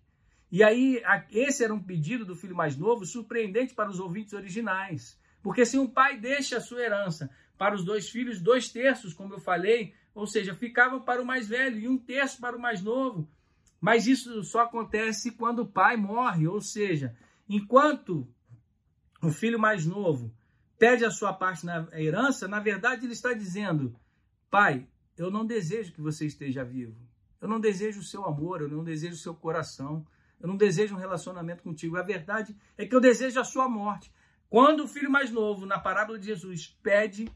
E 0.50 0.62
aí, 0.62 1.02
esse 1.30 1.64
era 1.64 1.74
um 1.74 1.82
pedido 1.82 2.24
do 2.24 2.36
filho 2.36 2.54
mais 2.54 2.76
novo 2.76 3.04
surpreendente 3.04 3.74
para 3.74 3.90
os 3.90 3.98
ouvintes 3.98 4.32
originais. 4.34 5.18
Porque 5.42 5.66
se 5.66 5.78
um 5.78 5.86
pai 5.86 6.18
deixa 6.18 6.58
a 6.58 6.60
sua 6.60 6.80
herança 6.80 7.30
para 7.58 7.74
os 7.74 7.84
dois 7.84 8.08
filhos, 8.08 8.40
dois 8.40 8.68
terços, 8.68 9.12
como 9.12 9.34
eu 9.34 9.40
falei, 9.40 9.94
ou 10.14 10.26
seja, 10.26 10.54
ficavam 10.54 11.00
para 11.00 11.20
o 11.20 11.26
mais 11.26 11.48
velho 11.48 11.78
e 11.78 11.88
um 11.88 11.98
terço 11.98 12.40
para 12.40 12.56
o 12.56 12.60
mais 12.60 12.82
novo. 12.82 13.28
Mas 13.80 14.06
isso 14.06 14.42
só 14.44 14.60
acontece 14.60 15.32
quando 15.32 15.60
o 15.60 15.66
pai 15.66 15.96
morre, 15.96 16.46
ou 16.46 16.60
seja, 16.60 17.14
enquanto 17.48 18.26
o 19.20 19.30
filho 19.30 19.58
mais 19.58 19.84
novo 19.84 20.32
pede 20.78 21.04
a 21.04 21.10
sua 21.10 21.32
parte 21.32 21.66
na 21.66 21.88
herança, 21.92 22.46
na 22.46 22.60
verdade 22.60 23.04
ele 23.04 23.12
está 23.12 23.32
dizendo: 23.32 23.94
Pai, 24.50 24.86
eu 25.16 25.30
não 25.30 25.44
desejo 25.44 25.92
que 25.92 26.00
você 26.00 26.26
esteja 26.26 26.64
vivo. 26.64 26.96
Eu 27.40 27.48
não 27.48 27.60
desejo 27.60 28.00
o 28.00 28.04
seu 28.04 28.24
amor, 28.24 28.62
eu 28.62 28.68
não 28.68 28.82
desejo 28.82 29.14
o 29.14 29.18
seu 29.18 29.34
coração. 29.34 30.06
Eu 30.40 30.48
não 30.48 30.56
desejo 30.56 30.94
um 30.94 30.98
relacionamento 30.98 31.62
contigo. 31.62 31.96
A 31.96 32.02
verdade 32.02 32.56
é 32.76 32.86
que 32.86 32.94
eu 32.94 33.00
desejo 33.00 33.40
a 33.40 33.44
sua 33.44 33.68
morte. 33.68 34.12
Quando 34.48 34.84
o 34.84 34.88
filho 34.88 35.10
mais 35.10 35.30
novo, 35.30 35.64
na 35.66 35.78
parábola 35.78 36.18
de 36.18 36.26
Jesus, 36.26 36.68
pede 36.82 37.30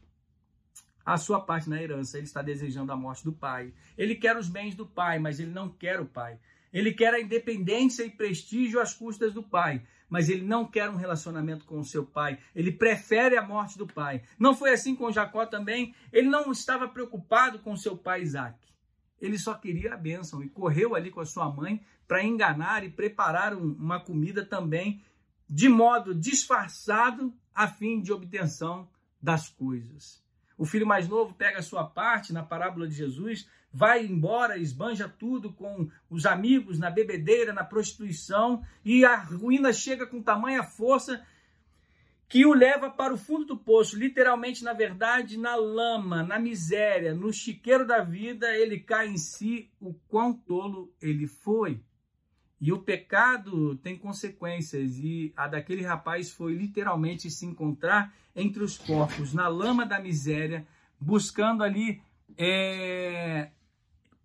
a 1.13 1.17
sua 1.17 1.41
parte 1.41 1.67
na 1.67 1.81
herança. 1.81 2.17
Ele 2.17 2.27
está 2.27 2.41
desejando 2.41 2.91
a 2.91 2.95
morte 2.95 3.23
do 3.23 3.33
pai. 3.33 3.73
Ele 3.97 4.15
quer 4.15 4.37
os 4.37 4.47
bens 4.47 4.75
do 4.75 4.85
pai, 4.85 5.17
mas 5.17 5.39
ele 5.39 5.51
não 5.51 5.67
quer 5.67 5.99
o 5.99 6.05
pai. 6.05 6.39
Ele 6.71 6.93
quer 6.93 7.13
a 7.15 7.19
independência 7.19 8.03
e 8.03 8.11
prestígio 8.11 8.79
às 8.79 8.93
custas 8.93 9.33
do 9.33 9.41
pai, 9.41 9.81
mas 10.07 10.29
ele 10.29 10.43
não 10.43 10.65
quer 10.65 10.87
um 10.87 10.95
relacionamento 10.95 11.65
com 11.65 11.79
o 11.79 11.83
seu 11.83 12.05
pai. 12.05 12.37
Ele 12.55 12.71
prefere 12.71 13.35
a 13.35 13.41
morte 13.41 13.75
do 13.75 13.87
pai. 13.87 14.21
Não 14.37 14.55
foi 14.55 14.71
assim 14.71 14.95
com 14.95 15.11
Jacó 15.11 15.47
também. 15.47 15.95
Ele 16.13 16.29
não 16.29 16.51
estava 16.51 16.87
preocupado 16.87 17.57
com 17.57 17.75
seu 17.75 17.97
pai 17.97 18.21
Isaac. 18.21 18.59
Ele 19.19 19.39
só 19.39 19.55
queria 19.55 19.95
a 19.95 19.97
bênção 19.97 20.43
e 20.43 20.49
correu 20.49 20.93
ali 20.93 21.09
com 21.09 21.21
a 21.21 21.25
sua 21.25 21.49
mãe 21.49 21.83
para 22.07 22.23
enganar 22.23 22.83
e 22.83 22.89
preparar 22.89 23.55
uma 23.55 23.99
comida 23.99 24.45
também 24.45 25.03
de 25.49 25.67
modo 25.67 26.13
disfarçado 26.13 27.33
a 27.53 27.67
fim 27.67 27.99
de 27.99 28.13
obtenção 28.13 28.87
das 29.19 29.49
coisas. 29.49 30.23
O 30.59 30.65
filho 30.65 30.85
mais 30.85 31.07
novo 31.07 31.33
pega 31.33 31.59
a 31.59 31.63
sua 31.63 31.85
parte 31.85 32.33
na 32.33 32.43
parábola 32.43 32.85
de 32.85 32.93
Jesus, 32.93 33.49
vai 33.71 34.05
embora, 34.05 34.57
esbanja 34.57 35.07
tudo 35.07 35.53
com 35.53 35.89
os 36.09 36.25
amigos 36.25 36.77
na 36.77 36.91
bebedeira, 36.91 37.53
na 37.53 37.63
prostituição, 37.63 38.61
e 38.83 39.05
a 39.05 39.15
ruína 39.15 39.71
chega 39.71 40.05
com 40.05 40.21
tamanha 40.21 40.61
força 40.61 41.25
que 42.27 42.45
o 42.45 42.53
leva 42.53 42.89
para 42.89 43.13
o 43.13 43.17
fundo 43.17 43.45
do 43.45 43.57
poço, 43.57 43.97
literalmente, 43.97 44.61
na 44.61 44.73
verdade, 44.73 45.37
na 45.37 45.55
lama, 45.55 46.23
na 46.23 46.37
miséria, 46.37 47.13
no 47.15 47.31
chiqueiro 47.31 47.87
da 47.87 48.01
vida, 48.01 48.53
ele 48.53 48.81
cai 48.81 49.07
em 49.07 49.17
si 49.17 49.71
o 49.79 49.93
quão 50.09 50.33
tolo 50.33 50.93
ele 51.01 51.25
foi. 51.25 51.79
E 52.61 52.73
o 52.73 52.79
pecado 52.79 53.75
tem 53.77 53.97
consequências, 53.97 54.97
e 54.97 55.33
a 55.35 55.47
daquele 55.47 55.81
rapaz 55.81 56.29
foi 56.29 56.53
literalmente 56.53 57.29
se 57.29 57.45
encontrar 57.45 58.13
entre 58.35 58.61
os 58.61 58.77
corpos, 58.77 59.33
na 59.33 59.47
lama 59.47 59.85
da 59.85 59.99
miséria, 59.99 60.67
buscando 60.99 61.63
ali 61.63 62.01
é, 62.37 63.49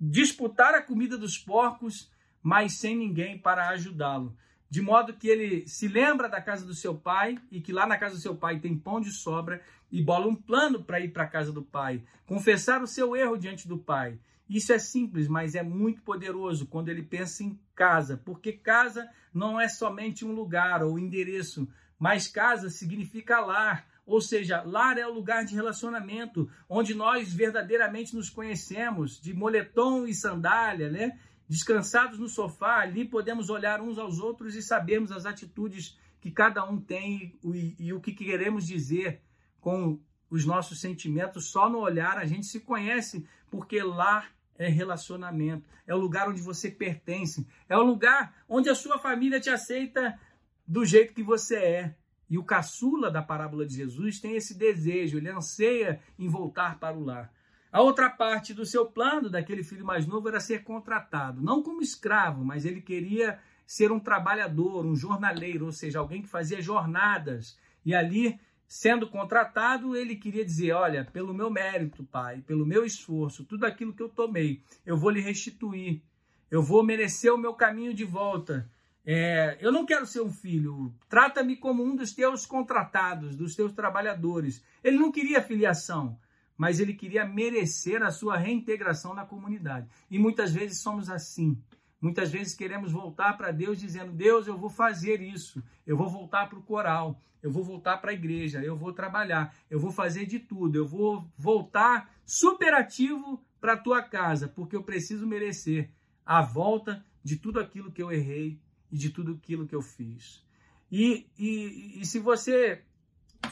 disputar 0.01 0.75
a 0.75 0.83
comida 0.83 1.17
dos 1.17 1.39
porcos, 1.39 2.11
mas 2.43 2.79
sem 2.79 2.97
ninguém 2.97 3.39
para 3.39 3.69
ajudá-lo. 3.69 4.37
De 4.69 4.83
modo 4.83 5.15
que 5.15 5.29
ele 5.29 5.69
se 5.69 5.87
lembra 5.87 6.29
da 6.29 6.41
casa 6.41 6.67
do 6.67 6.75
seu 6.75 6.97
pai 6.97 7.39
e 7.53 7.61
que 7.61 7.73
lá 7.73 7.87
na 7.87 7.97
casa 7.97 8.17
do 8.17 8.21
seu 8.21 8.35
pai 8.35 8.59
tem 8.59 8.77
pão 8.77 9.01
de 9.01 9.13
sobra 9.13 9.63
e 9.93 10.03
bola 10.03 10.27
um 10.27 10.35
plano 10.35 10.83
para 10.83 10.99
ir 10.99 11.13
para 11.13 11.23
a 11.23 11.29
casa 11.29 11.53
do 11.53 11.63
pai, 11.63 12.03
confessar 12.27 12.83
o 12.83 12.87
seu 12.87 13.15
erro 13.15 13.37
diante 13.37 13.69
do 13.69 13.79
pai 13.79 14.19
isso 14.49 14.73
é 14.73 14.79
simples, 14.79 15.27
mas 15.27 15.55
é 15.55 15.63
muito 15.63 16.03
poderoso 16.03 16.67
quando 16.67 16.89
ele 16.89 17.03
pensa 17.03 17.43
em 17.43 17.59
casa, 17.75 18.21
porque 18.25 18.53
casa 18.53 19.09
não 19.33 19.59
é 19.61 19.69
somente 19.69 20.25
um 20.25 20.33
lugar 20.33 20.83
ou 20.83 20.99
endereço, 20.99 21.69
mas 21.99 22.29
casa 22.29 22.69
significa 22.69 23.41
lar, 23.41 23.89
ou 24.07 24.21
seja, 24.21 24.63
lar 24.63 24.99
é 24.99 25.07
o 25.07 25.13
lugar 25.13 25.45
de 25.45 25.55
relacionamento, 25.55 26.51
onde 26.69 26.95
nós 26.95 27.33
verdadeiramente 27.33 28.15
nos 28.15 28.29
conhecemos, 28.29 29.19
de 29.19 29.33
moletom 29.33 30.07
e 30.07 30.15
sandália, 30.15 30.91
né? 30.91 31.19
Descansados 31.49 32.19
no 32.19 32.29
sofá, 32.29 32.81
ali 32.81 33.05
podemos 33.05 33.49
olhar 33.49 33.81
uns 33.81 33.99
aos 33.99 34.19
outros 34.19 34.55
e 34.55 34.63
sabermos 34.63 35.11
as 35.11 35.25
atitudes 35.25 35.99
que 36.21 36.31
cada 36.31 36.65
um 36.65 36.81
tem 36.81 37.39
e, 37.45 37.77
e 37.79 37.93
o 37.93 38.01
que 38.01 38.13
queremos 38.13 38.67
dizer 38.67 39.23
com 39.61 39.99
os 40.31 40.45
nossos 40.45 40.81
sentimentos. 40.81 41.51
Só 41.51 41.69
no 41.69 41.79
olhar 41.79 42.19
a 42.19 42.27
gente 42.27 42.47
se 42.47 42.61
conhece, 42.61 43.27
porque 43.51 43.83
lá 43.83 44.27
é 44.59 44.69
relacionamento, 44.69 45.69
é 45.87 45.95
o 45.95 45.99
lugar 45.99 46.29
onde 46.29 46.41
você 46.41 46.71
pertence, 46.71 47.47
é 47.69 47.77
o 47.77 47.83
lugar 47.83 48.35
onde 48.49 48.69
a 48.69 48.75
sua 48.75 48.99
família 48.99 49.41
te 49.41 49.51
aceita 49.51 50.19
do 50.67 50.85
jeito 50.85 51.15
que 51.15 51.23
você 51.23 51.57
é. 51.57 51.95
E 52.29 52.39
o 52.39 52.45
caçula 52.45 53.11
da 53.11 53.23
parábola 53.23 53.67
de 53.67 53.77
Jesus 53.77 54.19
tem 54.19 54.37
esse 54.37 54.57
desejo, 54.57 55.19
ele 55.19 55.29
anseia 55.29 56.01
em 56.19 56.29
voltar 56.29 56.79
para 56.79 56.97
o 56.97 57.05
lar. 57.05 57.33
A 57.71 57.83
outra 57.83 58.09
parte 58.09 58.55
do 58.55 58.65
seu 58.65 58.87
plano, 58.87 59.29
daquele 59.29 59.63
filho 59.63 59.85
mais 59.85 60.07
novo, 60.07 60.29
era 60.29 60.41
ser 60.41 60.63
contratado, 60.63 61.43
não 61.43 61.63
como 61.63 61.83
escravo, 61.83 62.45
mas 62.45 62.65
ele 62.65 62.81
queria 62.81 63.39
ser 63.67 63.91
um 63.91 63.99
trabalhador, 63.99 64.87
um 64.87 64.95
jornaleiro, 64.95 65.67
ou 65.67 65.73
seja, 65.73 65.99
alguém 65.99 66.23
que 66.23 66.29
fazia 66.29 66.63
jornadas. 66.63 67.59
E 67.85 67.95
ali, 67.95 68.39
sendo 68.67 69.09
contratado, 69.09 69.97
ele 69.97 70.17
queria 70.17 70.45
dizer: 70.45 70.73
Olha, 70.73 71.05
pelo 71.05 71.35
meu 71.35 71.51
mérito, 71.51 72.05
pai, 72.05 72.43
pelo 72.47 72.67
meu 72.67 72.85
esforço, 72.85 73.45
tudo 73.45 73.65
aquilo 73.65 73.93
que 73.93 74.03
eu 74.03 74.09
tomei, 74.09 74.63
eu 74.85 74.97
vou 74.97 75.11
lhe 75.11 75.21
restituir, 75.21 76.03
eu 76.51 76.63
vou 76.63 76.85
merecer 76.85 77.33
o 77.33 77.39
meu 77.39 77.55
caminho 77.55 77.95
de 77.95 78.05
volta. 78.05 78.71
É, 79.07 79.59
eu 79.61 79.71
não 79.71 79.85
quero 79.85 80.07
ser 80.07 80.23
um 80.23 80.31
filho, 80.31 80.95
trata-me 81.11 81.57
como 81.57 81.85
um 81.85 81.95
dos 81.95 82.13
teus 82.13 82.47
contratados, 82.47 83.37
dos 83.37 83.55
teus 83.55 83.73
trabalhadores. 83.73 84.65
Ele 84.83 84.97
não 84.97 85.13
queria 85.13 85.43
filiação 85.43 86.19
mas 86.57 86.79
ele 86.79 86.95
queria 86.95 87.25
merecer 87.25 88.03
a 88.03 88.11
sua 88.11 88.37
reintegração 88.37 89.15
na 89.15 89.25
comunidade. 89.25 89.89
E 90.11 90.19
muitas 90.19 90.53
vezes 90.53 90.81
somos 90.81 91.11
assim. 91.11 91.61
Muitas 92.05 92.31
vezes 92.31 92.55
queremos 92.55 92.93
voltar 92.93 93.33
para 93.35 93.51
Deus 93.51 93.81
dizendo: 93.81 94.13
Deus, 94.13 94.47
eu 94.47 94.59
vou 94.59 94.69
fazer 94.69 95.23
isso, 95.23 95.65
eu 95.87 95.97
vou 95.97 96.07
voltar 96.07 96.51
para 96.51 96.59
o 96.59 96.63
coral, 96.63 97.19
eu 97.43 97.51
vou 97.51 97.65
voltar 97.65 97.97
para 97.97 98.11
a 98.11 98.15
igreja, 98.15 98.63
eu 98.63 98.77
vou 98.77 98.93
trabalhar, 98.93 99.57
eu 99.71 99.81
vou 99.81 99.91
fazer 99.91 100.27
de 100.27 100.39
tudo, 100.39 100.77
eu 100.77 100.87
vou 100.87 101.27
voltar 101.35 102.15
superativo 102.27 103.43
para 103.59 103.73
a 103.73 103.79
tua 103.79 104.03
casa, 104.03 104.47
porque 104.47 104.77
eu 104.77 104.83
preciso 104.83 105.27
merecer 105.27 105.89
a 106.27 106.43
volta 106.43 107.03
de 107.23 107.37
tudo 107.37 107.59
aquilo 107.59 107.91
que 107.91 108.03
eu 108.03 108.13
errei 108.13 108.61
e 108.93 108.99
de 108.99 109.09
tudo 109.09 109.41
aquilo 109.43 109.67
que 109.67 109.75
eu 109.75 109.81
fiz. 109.81 110.45
E, 110.93 111.27
e, 111.39 112.03
e 112.03 112.05
se 112.05 112.19
você 112.19 112.83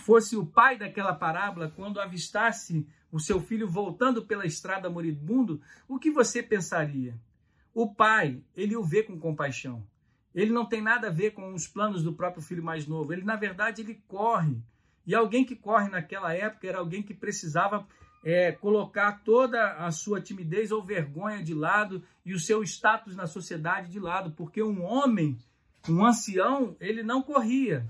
fosse 0.05 0.37
o 0.37 0.45
pai 0.45 0.77
daquela 0.77 1.15
parábola, 1.15 1.73
quando 1.75 1.99
avistasse 1.99 2.87
o 3.11 3.19
seu 3.19 3.41
filho 3.41 3.67
voltando 3.67 4.27
pela 4.27 4.45
estrada 4.45 4.91
moribundo, 4.91 5.59
o 5.89 5.99
que 5.99 6.11
você 6.11 6.43
pensaria? 6.43 7.19
O 7.75 7.93
pai, 7.95 8.43
ele 8.55 8.77
o 8.77 8.85
vê 8.85 9.03
com 9.03 9.19
compaixão. 9.19 9.87
Ele 10.35 10.53
não 10.53 10.67
tem 10.67 10.81
nada 10.81 11.09
a 11.09 11.11
ver 11.11 11.33
com 11.33 11.53
os 11.53 11.67
planos 11.67 12.03
do 12.03 12.13
próprio 12.13 12.43
filho 12.43 12.63
mais 12.63 12.87
novo. 12.87 13.13
Ele, 13.13 13.23
na 13.23 13.37
verdade, 13.37 13.83
ele 13.83 14.03
corre. 14.09 14.57
E 15.07 15.15
alguém 15.15 15.45
que 15.45 15.57
corre 15.57 15.89
naquela 15.89 16.33
época 16.35 16.67
era 16.67 16.79
alguém 16.79 17.03
que 17.03 17.13
precisava 17.13 17.87
é, 18.25 18.53
colocar 18.53 19.23
toda 19.25 19.73
a 19.75 19.91
sua 19.91 20.21
timidez 20.21 20.71
ou 20.71 20.83
vergonha 20.83 21.43
de 21.43 21.55
lado 21.55 22.03
e 22.25 22.33
o 22.33 22.39
seu 22.39 22.63
status 22.63 23.17
na 23.17 23.27
sociedade 23.27 23.91
de 23.91 23.99
lado, 23.99 24.33
porque 24.33 24.63
um 24.63 24.85
homem, 24.85 25.37
um 25.89 26.05
ancião, 26.05 26.77
ele 26.81 27.03
não 27.03 27.21
corria. 27.21 27.85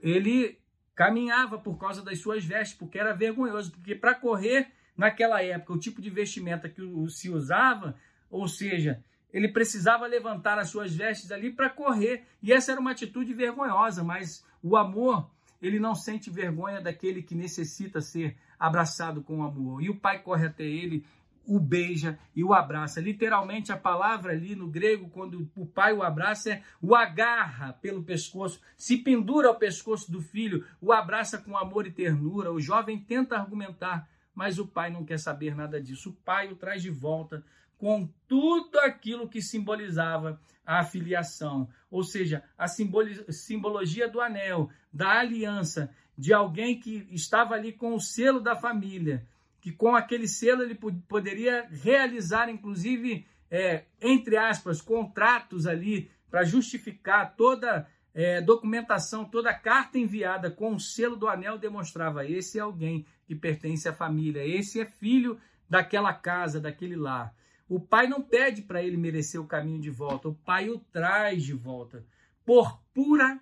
Ele 0.00 0.58
caminhava 0.94 1.58
por 1.58 1.78
causa 1.78 2.02
das 2.02 2.20
suas 2.20 2.44
vestes, 2.44 2.76
porque 2.76 2.98
era 2.98 3.14
vergonhoso, 3.14 3.72
porque 3.72 3.94
para 3.94 4.14
correr 4.14 4.70
naquela 4.96 5.42
época, 5.42 5.72
o 5.72 5.78
tipo 5.78 6.00
de 6.00 6.10
vestimenta 6.10 6.68
que 6.68 6.82
se 7.08 7.30
usava, 7.30 7.96
ou 8.34 8.48
seja, 8.48 9.00
ele 9.32 9.46
precisava 9.46 10.08
levantar 10.08 10.58
as 10.58 10.68
suas 10.68 10.92
vestes 10.92 11.30
ali 11.30 11.52
para 11.52 11.70
correr, 11.70 12.24
e 12.42 12.52
essa 12.52 12.72
era 12.72 12.80
uma 12.80 12.90
atitude 12.90 13.32
vergonhosa, 13.32 14.02
mas 14.02 14.44
o 14.60 14.76
amor, 14.76 15.30
ele 15.62 15.78
não 15.78 15.94
sente 15.94 16.30
vergonha 16.30 16.80
daquele 16.80 17.22
que 17.22 17.34
necessita 17.34 18.00
ser 18.00 18.36
abraçado 18.58 19.22
com 19.22 19.44
amor. 19.44 19.80
E 19.82 19.88
o 19.88 20.00
pai 20.00 20.20
corre 20.20 20.46
até 20.46 20.64
ele 20.64 21.04
o 21.46 21.60
beija 21.60 22.18
e 22.34 22.42
o 22.42 22.52
abraça. 22.52 23.00
Literalmente, 23.00 23.70
a 23.70 23.76
palavra 23.76 24.32
ali 24.32 24.56
no 24.56 24.66
grego, 24.66 25.08
quando 25.10 25.48
o 25.54 25.64
pai 25.64 25.92
o 25.92 26.02
abraça, 26.02 26.50
é 26.50 26.62
o 26.82 26.92
agarra 26.94 27.72
pelo 27.74 28.02
pescoço, 28.02 28.60
se 28.76 28.96
pendura 28.96 29.46
ao 29.46 29.58
pescoço 29.58 30.10
do 30.10 30.20
filho, 30.20 30.66
o 30.80 30.92
abraça 30.92 31.38
com 31.38 31.56
amor 31.56 31.86
e 31.86 31.92
ternura. 31.92 32.52
O 32.52 32.60
jovem 32.60 32.98
tenta 32.98 33.36
argumentar, 33.36 34.08
mas 34.34 34.58
o 34.58 34.66
pai 34.66 34.90
não 34.90 35.04
quer 35.04 35.18
saber 35.18 35.54
nada 35.54 35.80
disso. 35.80 36.10
O 36.10 36.14
pai 36.24 36.50
o 36.50 36.56
traz 36.56 36.82
de 36.82 36.90
volta 36.90 37.44
com 37.78 38.08
tudo 38.26 38.78
aquilo 38.80 39.28
que 39.28 39.42
simbolizava 39.42 40.40
a 40.64 40.82
filiação, 40.82 41.68
ou 41.90 42.02
seja, 42.02 42.42
a 42.56 42.66
simbologia 42.66 44.08
do 44.08 44.20
anel, 44.20 44.70
da 44.92 45.20
aliança, 45.20 45.90
de 46.16 46.32
alguém 46.32 46.78
que 46.78 47.06
estava 47.10 47.54
ali 47.54 47.72
com 47.72 47.94
o 47.94 48.00
selo 48.00 48.40
da 48.40 48.56
família 48.56 49.26
que 49.64 49.72
com 49.72 49.96
aquele 49.96 50.28
selo 50.28 50.62
ele 50.62 50.78
poderia 51.08 51.66
realizar, 51.70 52.50
inclusive, 52.50 53.26
é, 53.50 53.84
entre 53.98 54.36
aspas, 54.36 54.82
contratos 54.82 55.66
ali 55.66 56.10
para 56.30 56.44
justificar 56.44 57.34
toda 57.34 57.88
é, 58.14 58.42
documentação, 58.42 59.24
toda 59.24 59.54
carta 59.54 59.98
enviada 59.98 60.50
com 60.50 60.74
o 60.74 60.78
selo 60.78 61.16
do 61.16 61.26
anel 61.26 61.56
demonstrava 61.56 62.26
esse 62.26 62.58
é 62.58 62.60
alguém 62.60 63.06
que 63.24 63.34
pertence 63.34 63.88
à 63.88 63.94
família, 63.94 64.46
esse 64.46 64.82
é 64.82 64.84
filho 64.84 65.40
daquela 65.66 66.12
casa, 66.12 66.60
daquele 66.60 66.94
lar. 66.94 67.34
O 67.74 67.80
pai 67.80 68.06
não 68.06 68.22
pede 68.22 68.62
para 68.62 68.84
ele 68.84 68.96
merecer 68.96 69.40
o 69.40 69.48
caminho 69.48 69.80
de 69.80 69.90
volta, 69.90 70.28
o 70.28 70.34
pai 70.36 70.70
o 70.70 70.78
traz 70.78 71.42
de 71.42 71.52
volta. 71.52 72.06
Por 72.44 72.80
pura 72.94 73.40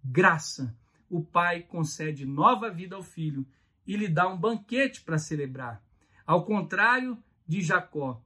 graça, 0.00 0.72
o 1.10 1.20
pai 1.20 1.62
concede 1.62 2.24
nova 2.24 2.70
vida 2.70 2.94
ao 2.94 3.02
filho 3.02 3.44
e 3.84 3.96
lhe 3.96 4.06
dá 4.06 4.28
um 4.28 4.38
banquete 4.38 5.00
para 5.00 5.18
celebrar. 5.18 5.82
Ao 6.24 6.44
contrário 6.44 7.18
de 7.48 7.62
Jacó, 7.62 8.22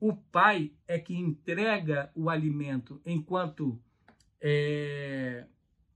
o 0.00 0.16
pai 0.16 0.72
é 0.88 0.98
que 0.98 1.14
entrega 1.14 2.10
o 2.14 2.30
alimento, 2.30 3.02
enquanto 3.04 3.78
é, 4.40 5.44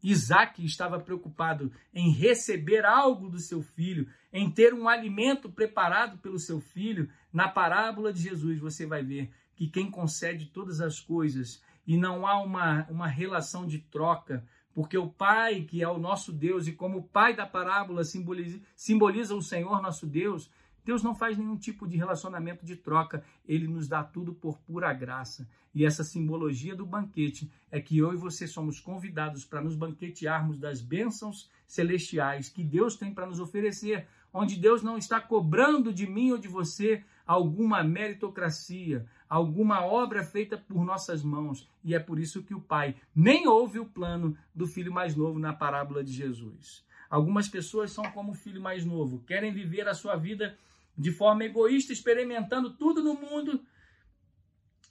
Isaac 0.02 0.62
estava 0.62 1.00
preocupado 1.00 1.72
em 1.94 2.10
receber 2.10 2.84
algo 2.84 3.30
do 3.30 3.38
seu 3.38 3.62
filho, 3.62 4.06
em 4.34 4.50
ter 4.50 4.74
um 4.74 4.88
alimento 4.88 5.48
preparado 5.48 6.18
pelo 6.18 6.40
seu 6.40 6.60
filho. 6.60 7.08
Na 7.32 7.48
parábola 7.48 8.12
de 8.12 8.20
Jesus, 8.20 8.58
você 8.58 8.84
vai 8.84 9.04
ver 9.04 9.30
que 9.54 9.68
quem 9.68 9.88
concede 9.88 10.46
todas 10.46 10.80
as 10.80 10.98
coisas 10.98 11.62
e 11.86 11.96
não 11.96 12.26
há 12.26 12.42
uma, 12.42 12.84
uma 12.90 13.06
relação 13.06 13.64
de 13.64 13.78
troca, 13.78 14.44
porque 14.74 14.98
o 14.98 15.08
Pai, 15.08 15.60
que 15.60 15.82
é 15.82 15.88
o 15.88 15.98
nosso 15.98 16.32
Deus, 16.32 16.66
e 16.66 16.72
como 16.72 16.98
o 16.98 17.02
Pai 17.04 17.36
da 17.36 17.46
parábola 17.46 18.02
simboliza, 18.02 18.60
simboliza 18.74 19.36
o 19.36 19.42
Senhor 19.42 19.80
nosso 19.80 20.04
Deus, 20.04 20.50
Deus 20.84 21.02
não 21.02 21.14
faz 21.14 21.38
nenhum 21.38 21.56
tipo 21.56 21.86
de 21.86 21.96
relacionamento 21.96 22.66
de 22.66 22.74
troca, 22.74 23.24
ele 23.46 23.68
nos 23.68 23.86
dá 23.86 24.02
tudo 24.02 24.34
por 24.34 24.58
pura 24.58 24.92
graça. 24.92 25.48
E 25.74 25.84
essa 25.84 26.04
simbologia 26.04 26.76
do 26.76 26.84
banquete 26.84 27.50
é 27.70 27.80
que 27.80 27.98
eu 27.98 28.12
e 28.12 28.16
você 28.16 28.46
somos 28.46 28.78
convidados 28.78 29.44
para 29.44 29.62
nos 29.62 29.74
banquetearmos 29.74 30.58
das 30.58 30.80
bênçãos 30.80 31.50
celestiais 31.66 32.48
que 32.48 32.62
Deus 32.62 32.96
tem 32.96 33.12
para 33.14 33.26
nos 33.26 33.40
oferecer, 33.40 34.06
onde 34.34 34.56
Deus 34.56 34.82
não 34.82 34.98
está 34.98 35.20
cobrando 35.20 35.92
de 35.92 36.08
mim 36.08 36.32
ou 36.32 36.38
de 36.38 36.48
você 36.48 37.04
alguma 37.24 37.84
meritocracia, 37.84 39.06
alguma 39.28 39.86
obra 39.86 40.24
feita 40.24 40.58
por 40.58 40.84
nossas 40.84 41.22
mãos. 41.22 41.70
E 41.84 41.94
é 41.94 42.00
por 42.00 42.18
isso 42.18 42.42
que 42.42 42.52
o 42.52 42.60
pai 42.60 42.96
nem 43.14 43.46
ouve 43.46 43.78
o 43.78 43.86
plano 43.86 44.36
do 44.52 44.66
filho 44.66 44.92
mais 44.92 45.14
novo 45.14 45.38
na 45.38 45.52
parábola 45.52 46.02
de 46.02 46.12
Jesus. 46.12 46.84
Algumas 47.08 47.48
pessoas 47.48 47.92
são 47.92 48.04
como 48.10 48.32
o 48.32 48.34
filho 48.34 48.60
mais 48.60 48.84
novo, 48.84 49.22
querem 49.24 49.52
viver 49.52 49.86
a 49.86 49.94
sua 49.94 50.16
vida 50.16 50.58
de 50.98 51.12
forma 51.12 51.44
egoísta, 51.44 51.92
experimentando 51.92 52.70
tudo 52.70 53.02
no 53.02 53.14
mundo, 53.14 53.60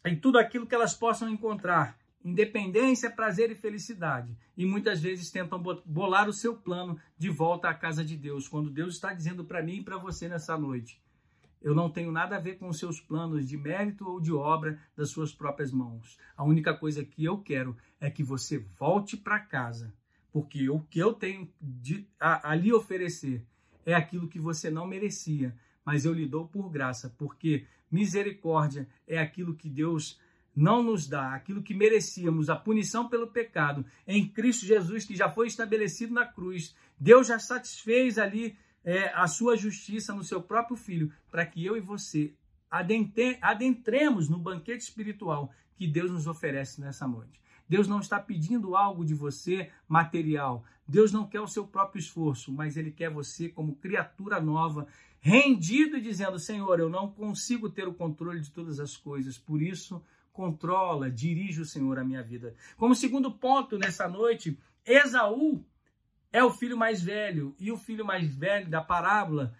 em 0.05 0.15
tudo 0.15 0.37
aquilo 0.37 0.65
que 0.65 0.75
elas 0.75 0.93
possam 0.93 1.29
encontrar. 1.29 1.97
Independência, 2.23 3.11
prazer 3.11 3.51
e 3.51 3.55
felicidade. 3.55 4.37
E 4.55 4.65
muitas 4.65 5.01
vezes 5.01 5.29
tentam 5.29 5.61
bolar 5.85 6.29
o 6.29 6.33
seu 6.33 6.55
plano 6.55 6.97
de 7.17 7.29
volta 7.29 7.69
à 7.69 7.73
casa 7.73 8.03
de 8.03 8.15
Deus, 8.15 8.47
quando 8.47 8.69
Deus 8.69 8.95
está 8.95 9.13
dizendo 9.13 9.43
para 9.43 9.61
mim 9.61 9.77
e 9.77 9.83
para 9.83 9.97
você 9.97 10.29
nessa 10.29 10.57
noite: 10.57 11.01
eu 11.63 11.73
não 11.73 11.89
tenho 11.89 12.11
nada 12.11 12.35
a 12.35 12.39
ver 12.39 12.57
com 12.57 12.67
os 12.67 12.77
seus 12.77 12.99
planos 12.99 13.47
de 13.47 13.55
mérito 13.55 14.05
ou 14.07 14.19
de 14.19 14.33
obra 14.33 14.77
das 14.95 15.09
suas 15.09 15.33
próprias 15.33 15.71
mãos. 15.71 16.17
A 16.35 16.43
única 16.43 16.73
coisa 16.73 17.05
que 17.05 17.23
eu 17.23 17.37
quero 17.37 17.77
é 18.01 18.11
que 18.11 18.21
você 18.21 18.57
volte 18.57 19.15
para 19.15 19.39
casa, 19.39 19.93
porque 20.31 20.69
o 20.69 20.81
que 20.81 20.99
eu 20.99 21.13
tenho 21.13 21.49
de, 21.61 22.05
a, 22.19 22.51
a 22.51 22.55
lhe 22.55 22.73
oferecer 22.73 23.45
é 23.85 23.93
aquilo 23.93 24.27
que 24.27 24.39
você 24.39 24.69
não 24.69 24.85
merecia, 24.85 25.55
mas 25.85 26.03
eu 26.03 26.13
lhe 26.13 26.27
dou 26.27 26.45
por 26.45 26.69
graça, 26.69 27.13
porque 27.17 27.65
misericórdia 27.89 28.87
é 29.07 29.17
aquilo 29.17 29.55
que 29.55 29.69
Deus 29.69 30.19
não 30.55 30.83
nos 30.83 31.07
dá, 31.07 31.33
aquilo 31.33 31.63
que 31.63 31.73
merecíamos, 31.73 32.49
a 32.49 32.55
punição 32.55 33.09
pelo 33.09 33.27
pecado, 33.27 33.85
em 34.07 34.27
Cristo 34.27 34.65
Jesus, 34.65 35.05
que 35.05 35.15
já 35.15 35.29
foi 35.29 35.47
estabelecido 35.47 36.13
na 36.13 36.25
cruz. 36.25 36.75
Deus 36.99 37.27
já 37.27 37.39
satisfez 37.39 38.17
ali 38.17 38.55
é, 38.83 39.11
a 39.15 39.27
sua 39.27 39.55
justiça 39.57 40.13
no 40.13 40.23
seu 40.23 40.41
próprio 40.41 40.77
filho, 40.77 41.11
para 41.31 41.45
que 41.45 41.65
eu 41.65 41.75
e 41.75 41.81
você 41.81 42.33
adentremos 43.41 44.29
no 44.29 44.39
banquete 44.39 44.83
espiritual 44.83 45.51
que 45.75 45.87
Deus 45.87 46.11
nos 46.11 46.27
oferece 46.27 46.81
nessa 46.81 47.07
noite. 47.07 47.41
Deus 47.67 47.87
não 47.87 47.99
está 47.99 48.19
pedindo 48.19 48.75
algo 48.75 49.05
de 49.05 49.13
você 49.13 49.69
material. 49.87 50.65
Deus 50.87 51.11
não 51.11 51.27
quer 51.27 51.39
o 51.39 51.47
seu 51.47 51.65
próprio 51.65 51.99
esforço, 51.99 52.51
mas 52.51 52.75
Ele 52.75 52.91
quer 52.91 53.09
você 53.09 53.47
como 53.47 53.75
criatura 53.75 54.41
nova, 54.41 54.87
rendido 55.19 55.97
e 55.97 56.01
dizendo: 56.01 56.37
Senhor, 56.37 56.79
eu 56.79 56.89
não 56.89 57.09
consigo 57.09 57.69
ter 57.69 57.87
o 57.87 57.93
controle 57.93 58.41
de 58.41 58.51
todas 58.51 58.79
as 58.79 58.97
coisas, 58.97 59.37
por 59.37 59.61
isso 59.61 60.03
controla, 60.33 61.09
dirige 61.09 61.61
o 61.61 61.65
Senhor 61.65 61.97
a 61.97 62.03
minha 62.03 62.23
vida. 62.23 62.55
Como 62.75 62.95
segundo 62.95 63.31
ponto 63.31 63.77
nessa 63.77 64.07
noite, 64.09 64.59
Esaú 64.85 65.63
é 66.31 66.43
o 66.43 66.51
filho 66.51 66.75
mais 66.75 67.01
velho 67.01 67.55
e 67.59 67.71
o 67.71 67.77
filho 67.77 68.03
mais 68.03 68.35
velho 68.35 68.67
da 68.67 68.81
parábola 68.81 69.55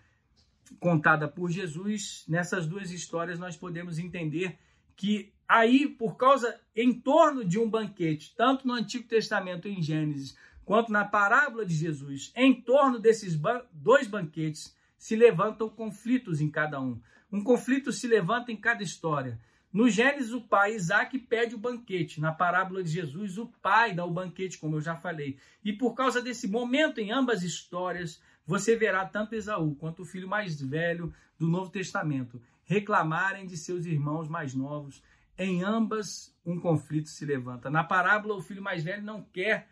contada 0.79 1.27
por 1.27 1.51
Jesus. 1.51 2.25
Nessas 2.27 2.65
duas 2.65 2.91
histórias 2.91 3.37
nós 3.37 3.55
podemos 3.55 3.99
entender 3.99 4.57
que 4.95 5.31
aí, 5.47 5.87
por 5.87 6.17
causa, 6.17 6.59
em 6.75 6.91
torno 6.91 7.45
de 7.45 7.59
um 7.59 7.69
banquete, 7.69 8.33
tanto 8.35 8.67
no 8.67 8.73
Antigo 8.73 9.07
Testamento 9.07 9.67
em 9.67 9.81
Gênesis, 9.81 10.35
quanto 10.65 10.91
na 10.91 11.05
parábola 11.05 11.65
de 11.65 11.75
Jesus, 11.75 12.31
em 12.35 12.59
torno 12.61 12.99
desses 12.99 13.39
dois 13.71 14.07
banquetes, 14.07 14.75
se 14.97 15.15
levantam 15.15 15.69
conflitos 15.69 16.41
em 16.41 16.49
cada 16.49 16.81
um. 16.81 16.99
Um 17.31 17.43
conflito 17.43 17.91
se 17.91 18.07
levanta 18.07 18.51
em 18.51 18.57
cada 18.57 18.81
história. 18.81 19.39
No 19.73 19.89
Gênesis, 19.89 20.31
o 20.31 20.41
pai 20.41 20.75
Isaac 20.75 21.17
pede 21.17 21.55
o 21.55 21.57
banquete. 21.57 22.21
Na 22.21 22.31
parábola 22.31 22.83
de 22.83 22.91
Jesus, 22.91 23.39
o 23.39 23.47
pai 23.47 23.91
dá 23.91 24.05
o 24.05 24.11
banquete, 24.11 24.59
como 24.59 24.75
eu 24.75 24.81
já 24.81 24.95
falei. 24.95 25.39
E 25.65 25.73
por 25.73 25.95
causa 25.95 26.21
desse 26.21 26.47
momento 26.47 26.99
em 26.99 27.11
ambas 27.11 27.41
histórias, 27.41 28.21
você 28.45 28.75
verá 28.75 29.03
tanto 29.03 29.33
Esaú 29.33 29.73
quanto 29.75 30.03
o 30.03 30.05
filho 30.05 30.27
mais 30.27 30.61
velho 30.61 31.11
do 31.39 31.47
Novo 31.47 31.71
Testamento 31.71 32.39
reclamarem 32.65 33.45
de 33.45 33.57
seus 33.57 33.85
irmãos 33.85 34.27
mais 34.27 34.53
novos. 34.53 35.01
Em 35.37 35.63
ambas, 35.63 36.31
um 36.45 36.59
conflito 36.59 37.09
se 37.09 37.25
levanta. 37.25 37.69
Na 37.69 37.83
parábola, 37.83 38.35
o 38.35 38.41
filho 38.41 38.61
mais 38.61 38.83
velho 38.83 39.01
não 39.01 39.23
quer 39.23 39.67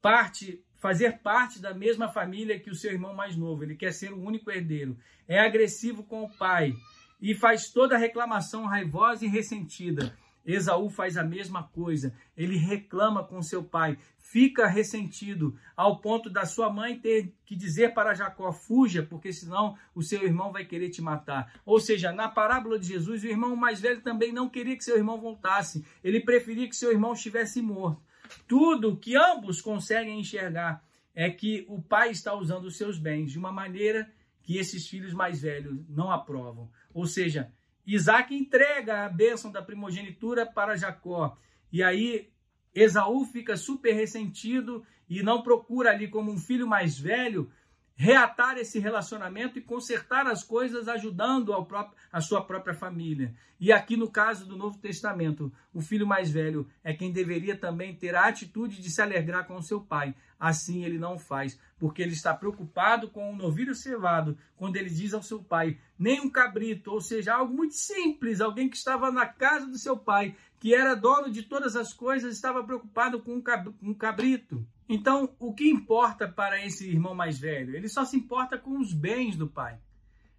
parte, 0.00 0.64
fazer 0.74 1.18
parte 1.18 1.60
da 1.60 1.74
mesma 1.74 2.08
família 2.08 2.60
que 2.60 2.70
o 2.70 2.74
seu 2.74 2.92
irmão 2.92 3.12
mais 3.12 3.36
novo. 3.36 3.64
Ele 3.64 3.74
quer 3.74 3.92
ser 3.92 4.12
o 4.12 4.22
único 4.22 4.50
herdeiro. 4.50 4.96
É 5.26 5.40
agressivo 5.40 6.04
com 6.04 6.22
o 6.22 6.30
pai 6.30 6.74
e 7.22 7.36
faz 7.36 7.70
toda 7.70 7.94
a 7.94 7.98
reclamação 7.98 8.66
raivosa 8.66 9.24
e 9.24 9.28
ressentida. 9.28 10.12
Esaú 10.44 10.90
faz 10.90 11.16
a 11.16 11.22
mesma 11.22 11.62
coisa. 11.62 12.12
Ele 12.36 12.56
reclama 12.56 13.22
com 13.22 13.40
seu 13.40 13.62
pai, 13.62 13.96
fica 14.18 14.66
ressentido, 14.66 15.56
ao 15.76 16.00
ponto 16.00 16.28
da 16.28 16.44
sua 16.44 16.68
mãe 16.68 16.98
ter 16.98 17.32
que 17.46 17.54
dizer 17.54 17.94
para 17.94 18.12
Jacó: 18.12 18.52
fuja, 18.52 19.04
porque 19.04 19.32
senão 19.32 19.76
o 19.94 20.02
seu 20.02 20.24
irmão 20.24 20.50
vai 20.50 20.64
querer 20.64 20.90
te 20.90 21.00
matar. 21.00 21.60
Ou 21.64 21.78
seja, 21.78 22.10
na 22.10 22.28
parábola 22.28 22.76
de 22.76 22.88
Jesus, 22.88 23.22
o 23.22 23.28
irmão 23.28 23.54
mais 23.54 23.80
velho 23.80 24.00
também 24.00 24.32
não 24.32 24.48
queria 24.48 24.76
que 24.76 24.84
seu 24.84 24.96
irmão 24.96 25.20
voltasse. 25.20 25.84
Ele 26.02 26.20
preferia 26.20 26.68
que 26.68 26.74
seu 26.74 26.90
irmão 26.90 27.12
estivesse 27.12 27.62
morto. 27.62 28.02
Tudo 28.48 28.96
que 28.96 29.14
ambos 29.16 29.60
conseguem 29.60 30.18
enxergar 30.18 30.82
é 31.14 31.30
que 31.30 31.64
o 31.68 31.80
pai 31.80 32.10
está 32.10 32.34
usando 32.34 32.64
os 32.64 32.76
seus 32.76 32.98
bens 32.98 33.30
de 33.30 33.38
uma 33.38 33.52
maneira 33.52 34.10
que 34.42 34.58
esses 34.58 34.88
filhos 34.88 35.12
mais 35.12 35.40
velhos 35.40 35.78
não 35.88 36.10
aprovam. 36.10 36.70
Ou 36.92 37.06
seja, 37.06 37.52
Isaac 37.86 38.34
entrega 38.34 39.04
a 39.04 39.08
bênção 39.08 39.50
da 39.50 39.62
primogenitura 39.62 40.46
para 40.46 40.76
Jacó. 40.76 41.36
E 41.72 41.82
aí 41.82 42.30
Esaú 42.74 43.24
fica 43.24 43.56
super 43.56 43.92
ressentido 43.92 44.84
e 45.08 45.22
não 45.22 45.42
procura 45.42 45.90
ali 45.90 46.08
como 46.08 46.32
um 46.32 46.38
filho 46.38 46.66
mais 46.66 46.98
velho 46.98 47.50
reatar 47.94 48.58
esse 48.58 48.78
relacionamento 48.78 49.58
e 49.58 49.62
consertar 49.62 50.26
as 50.26 50.42
coisas 50.42 50.88
ajudando 50.88 51.52
ao 51.52 51.64
próprio, 51.64 51.96
a 52.10 52.20
sua 52.20 52.44
própria 52.44 52.74
família. 52.74 53.34
E 53.60 53.70
aqui 53.70 53.96
no 53.96 54.10
caso 54.10 54.44
do 54.44 54.56
Novo 54.56 54.78
Testamento, 54.78 55.52
o 55.72 55.80
filho 55.80 56.06
mais 56.06 56.30
velho 56.30 56.68
é 56.82 56.92
quem 56.92 57.12
deveria 57.12 57.56
também 57.56 57.94
ter 57.94 58.14
a 58.14 58.26
atitude 58.26 58.82
de 58.82 58.90
se 58.90 59.00
alegrar 59.00 59.46
com 59.46 59.56
o 59.56 59.62
seu 59.62 59.80
pai. 59.80 60.14
Assim 60.38 60.84
ele 60.84 60.98
não 60.98 61.16
faz, 61.16 61.56
porque 61.78 62.02
ele 62.02 62.12
está 62.12 62.34
preocupado 62.34 63.08
com 63.08 63.30
o 63.30 63.32
um 63.32 63.36
novilho 63.36 63.74
cevado, 63.74 64.36
quando 64.56 64.76
ele 64.76 64.90
diz 64.90 65.14
ao 65.14 65.22
seu 65.22 65.40
pai, 65.40 65.78
nem 65.96 66.20
um 66.20 66.28
cabrito, 66.28 66.90
ou 66.90 67.00
seja, 67.00 67.34
algo 67.34 67.54
muito 67.54 67.74
simples, 67.74 68.40
alguém 68.40 68.68
que 68.68 68.76
estava 68.76 69.12
na 69.12 69.26
casa 69.26 69.66
do 69.68 69.78
seu 69.78 69.96
pai, 69.96 70.34
que 70.58 70.74
era 70.74 70.96
dono 70.96 71.30
de 71.30 71.44
todas 71.44 71.76
as 71.76 71.92
coisas, 71.92 72.34
estava 72.34 72.64
preocupado 72.64 73.22
com 73.22 73.40
um 73.80 73.94
cabrito. 73.94 74.66
Então, 74.88 75.34
o 75.38 75.54
que 75.54 75.68
importa 75.68 76.28
para 76.28 76.64
esse 76.64 76.88
irmão 76.88 77.14
mais 77.14 77.38
velho? 77.38 77.74
Ele 77.74 77.88
só 77.88 78.04
se 78.04 78.16
importa 78.16 78.58
com 78.58 78.78
os 78.78 78.92
bens 78.92 79.36
do 79.36 79.46
pai. 79.46 79.78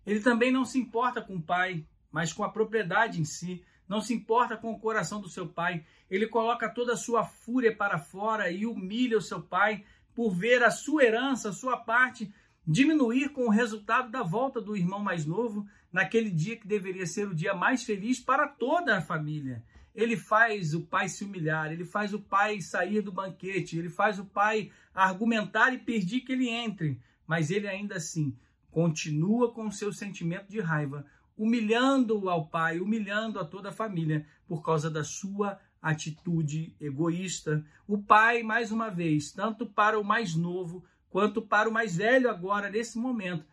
Ele 0.05 0.19
também 0.19 0.51
não 0.51 0.65
se 0.65 0.77
importa 0.77 1.21
com 1.21 1.37
o 1.37 1.41
pai, 1.41 1.85
mas 2.11 2.33
com 2.33 2.43
a 2.43 2.49
propriedade 2.49 3.19
em 3.19 3.25
si. 3.25 3.63
Não 3.87 4.01
se 4.01 4.13
importa 4.13 4.57
com 4.57 4.71
o 4.71 4.79
coração 4.79 5.21
do 5.21 5.29
seu 5.29 5.47
pai. 5.47 5.85
Ele 6.09 6.27
coloca 6.27 6.69
toda 6.69 6.93
a 6.93 6.97
sua 6.97 7.23
fúria 7.23 7.75
para 7.75 7.97
fora 7.97 8.51
e 8.51 8.65
humilha 8.65 9.17
o 9.17 9.21
seu 9.21 9.41
pai 9.41 9.83
por 10.13 10.31
ver 10.31 10.61
a 10.63 10.69
sua 10.69 11.03
herança, 11.03 11.49
a 11.49 11.53
sua 11.53 11.77
parte, 11.77 12.31
diminuir 12.67 13.29
com 13.29 13.45
o 13.45 13.51
resultado 13.51 14.11
da 14.11 14.21
volta 14.21 14.61
do 14.61 14.75
irmão 14.75 14.99
mais 14.99 15.25
novo 15.25 15.67
naquele 15.91 16.29
dia 16.29 16.55
que 16.55 16.67
deveria 16.67 17.05
ser 17.05 17.27
o 17.27 17.35
dia 17.35 17.53
mais 17.53 17.83
feliz 17.83 18.19
para 18.19 18.47
toda 18.47 18.97
a 18.97 19.01
família 19.01 19.63
ele 19.93 20.17
faz 20.17 20.73
o 20.73 20.81
pai 20.81 21.07
se 21.07 21.23
humilhar, 21.23 21.71
ele 21.71 21.85
faz 21.85 22.13
o 22.13 22.19
pai 22.19 22.61
sair 22.61 23.01
do 23.01 23.11
banquete, 23.11 23.77
ele 23.77 23.89
faz 23.89 24.17
o 24.17 24.25
pai 24.25 24.71
argumentar 24.93 25.73
e 25.73 25.77
pedir 25.77 26.21
que 26.21 26.31
ele 26.31 26.49
entre, 26.49 26.99
mas 27.27 27.51
ele 27.51 27.67
ainda 27.67 27.95
assim 27.95 28.35
continua 28.71 29.53
com 29.53 29.67
o 29.67 29.71
seu 29.71 29.93
sentimento 29.93 30.49
de 30.49 30.59
raiva, 30.59 31.05
humilhando 31.37 32.29
ao 32.29 32.47
pai, 32.47 32.79
humilhando 32.79 33.39
a 33.39 33.45
toda 33.45 33.69
a 33.69 33.73
família 33.73 34.25
por 34.47 34.63
causa 34.63 34.89
da 34.89 35.03
sua 35.03 35.59
atitude 35.81 36.75
egoísta. 36.79 37.63
O 37.87 37.97
pai, 37.97 38.41
mais 38.41 38.71
uma 38.71 38.89
vez, 38.89 39.31
tanto 39.31 39.65
para 39.65 39.99
o 39.99 40.03
mais 40.03 40.35
novo 40.35 40.83
quanto 41.09 41.41
para 41.41 41.69
o 41.69 41.71
mais 41.71 41.97
velho 41.97 42.29
agora 42.29 42.69
nesse 42.69 42.97
momento, 42.97 43.45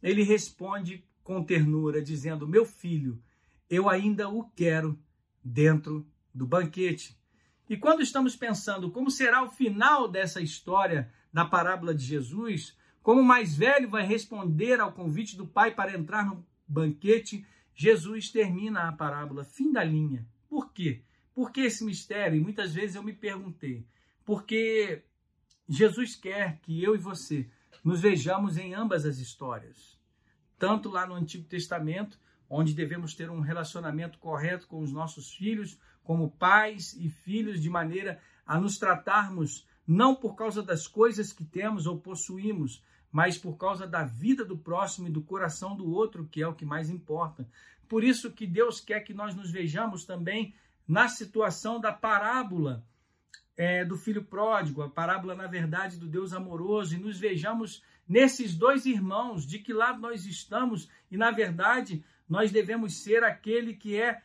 ele 0.00 0.22
responde 0.22 1.04
com 1.24 1.42
ternura 1.42 2.00
dizendo: 2.00 2.46
"Meu 2.46 2.64
filho, 2.64 3.20
eu 3.68 3.88
ainda 3.88 4.28
o 4.28 4.44
quero 4.50 4.98
dentro 5.48 6.06
do 6.34 6.46
banquete. 6.46 7.18
E 7.68 7.76
quando 7.76 8.02
estamos 8.02 8.36
pensando 8.36 8.90
como 8.90 9.10
será 9.10 9.42
o 9.42 9.50
final 9.50 10.08
dessa 10.08 10.40
história 10.40 11.12
da 11.32 11.44
parábola 11.44 11.94
de 11.94 12.04
Jesus, 12.04 12.76
como 13.02 13.20
o 13.20 13.24
mais 13.24 13.56
velho 13.56 13.88
vai 13.88 14.06
responder 14.06 14.80
ao 14.80 14.92
convite 14.92 15.36
do 15.36 15.46
pai 15.46 15.74
para 15.74 15.96
entrar 15.96 16.26
no 16.26 16.46
banquete, 16.66 17.46
Jesus 17.74 18.30
termina 18.30 18.88
a 18.88 18.92
parábola, 18.92 19.44
fim 19.44 19.72
da 19.72 19.84
linha. 19.84 20.26
Por 20.48 20.72
quê? 20.72 21.02
Por 21.34 21.52
que 21.52 21.60
esse 21.60 21.84
mistério? 21.84 22.38
E 22.38 22.40
muitas 22.40 22.74
vezes 22.74 22.96
eu 22.96 23.02
me 23.02 23.12
perguntei. 23.12 23.86
Porque 24.24 25.04
Jesus 25.68 26.16
quer 26.16 26.58
que 26.60 26.82
eu 26.82 26.94
e 26.94 26.98
você 26.98 27.48
nos 27.84 28.00
vejamos 28.00 28.56
em 28.56 28.74
ambas 28.74 29.06
as 29.06 29.18
histórias. 29.18 29.98
Tanto 30.58 30.90
lá 30.90 31.06
no 31.06 31.14
Antigo 31.14 31.44
Testamento, 31.44 32.18
onde 32.48 32.74
devemos 32.74 33.14
ter 33.14 33.30
um 33.30 33.40
relacionamento 33.40 34.18
correto 34.18 34.66
com 34.66 34.80
os 34.80 34.92
nossos 34.92 35.32
filhos, 35.34 35.78
como 36.02 36.30
pais 36.30 36.94
e 36.94 37.08
filhos, 37.08 37.60
de 37.60 37.68
maneira 37.68 38.20
a 38.46 38.58
nos 38.58 38.78
tratarmos 38.78 39.66
não 39.86 40.14
por 40.14 40.34
causa 40.34 40.62
das 40.62 40.86
coisas 40.86 41.32
que 41.32 41.44
temos 41.44 41.86
ou 41.86 41.98
possuímos, 41.98 42.82
mas 43.10 43.38
por 43.38 43.56
causa 43.56 43.86
da 43.86 44.04
vida 44.04 44.44
do 44.44 44.56
próximo 44.56 45.08
e 45.08 45.10
do 45.10 45.22
coração 45.22 45.74
do 45.74 45.90
outro, 45.90 46.26
que 46.26 46.42
é 46.42 46.46
o 46.46 46.54
que 46.54 46.64
mais 46.64 46.90
importa. 46.90 47.48
Por 47.88 48.04
isso 48.04 48.30
que 48.32 48.46
Deus 48.46 48.80
quer 48.80 49.00
que 49.00 49.14
nós 49.14 49.34
nos 49.34 49.50
vejamos 49.50 50.04
também 50.04 50.54
na 50.86 51.08
situação 51.08 51.80
da 51.80 51.92
parábola 51.92 52.84
é, 53.56 53.84
do 53.84 53.96
filho 53.96 54.22
pródigo, 54.22 54.82
a 54.82 54.88
parábola, 54.88 55.34
na 55.34 55.46
verdade, 55.46 55.98
do 55.98 56.06
Deus 56.06 56.32
amoroso, 56.32 56.94
e 56.94 56.98
nos 56.98 57.18
vejamos 57.18 57.82
nesses 58.06 58.54
dois 58.54 58.86
irmãos, 58.86 59.46
de 59.46 59.58
que 59.58 59.72
lado 59.72 60.00
nós 60.00 60.24
estamos, 60.26 60.88
e 61.10 61.16
na 61.16 61.30
verdade 61.30 62.04
nós 62.28 62.52
devemos 62.52 63.02
ser 63.02 63.24
aquele 63.24 63.74
que 63.74 63.96
é 63.96 64.20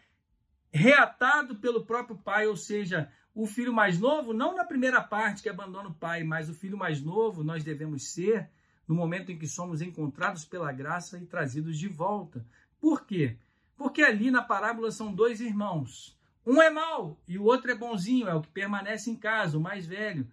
reatado 0.71 1.55
pelo 1.55 1.85
próprio 1.85 2.17
pai, 2.17 2.47
ou 2.47 2.57
seja, 2.57 3.11
o 3.33 3.45
filho 3.45 3.73
mais 3.73 3.99
novo, 3.99 4.33
não 4.33 4.55
na 4.55 4.65
primeira 4.65 5.01
parte 5.01 5.41
que 5.41 5.49
abandona 5.49 5.89
o 5.89 5.93
pai, 5.93 6.23
mas 6.23 6.49
o 6.49 6.53
filho 6.53 6.77
mais 6.77 7.01
novo 7.01 7.43
nós 7.43 7.63
devemos 7.63 8.11
ser 8.11 8.49
no 8.87 8.95
momento 8.95 9.31
em 9.31 9.37
que 9.37 9.47
somos 9.47 9.81
encontrados 9.81 10.45
pela 10.45 10.71
graça 10.71 11.17
e 11.17 11.25
trazidos 11.25 11.77
de 11.77 11.87
volta. 11.87 12.45
Por 12.79 13.05
quê? 13.05 13.37
Porque 13.75 14.01
ali 14.01 14.29
na 14.29 14.41
parábola 14.41 14.91
são 14.91 15.13
dois 15.13 15.39
irmãos. 15.39 16.17
Um 16.45 16.61
é 16.61 16.69
mau 16.69 17.19
e 17.27 17.37
o 17.37 17.43
outro 17.43 17.71
é 17.71 17.75
bonzinho, 17.75 18.27
é 18.27 18.35
o 18.35 18.41
que 18.41 18.49
permanece 18.49 19.09
em 19.09 19.15
casa, 19.15 19.57
o 19.57 19.61
mais 19.61 19.85
velho. 19.85 20.27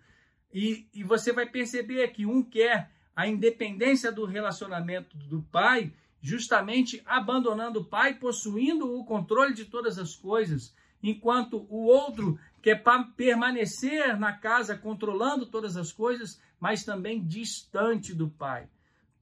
E, 0.52 0.88
e 0.92 1.04
você 1.04 1.33
vai 1.33 1.46
perceber 1.46 2.09
que 2.09 2.26
um 2.26 2.42
quer 2.42 2.90
a 3.14 3.26
independência 3.26 4.11
do 4.11 4.24
relacionamento 4.24 5.16
do 5.16 5.42
pai 5.42 5.92
justamente 6.20 7.02
abandonando 7.06 7.80
o 7.80 7.85
pai, 7.85 8.14
possuindo 8.14 8.98
o 8.98 9.04
controle 9.04 9.54
de 9.54 9.64
todas 9.64 9.98
as 9.98 10.14
coisas, 10.14 10.74
enquanto 11.02 11.66
o 11.68 11.85
outro 11.85 12.38
quer 12.62 12.83
permanecer 13.16 14.18
na 14.18 14.33
casa 14.33 14.76
controlando 14.76 15.46
todas 15.46 15.76
as 15.76 15.92
coisas, 15.92 16.40
mas 16.59 16.85
também 16.85 17.24
distante 17.24 18.14
do 18.14 18.28
pai. 18.28 18.68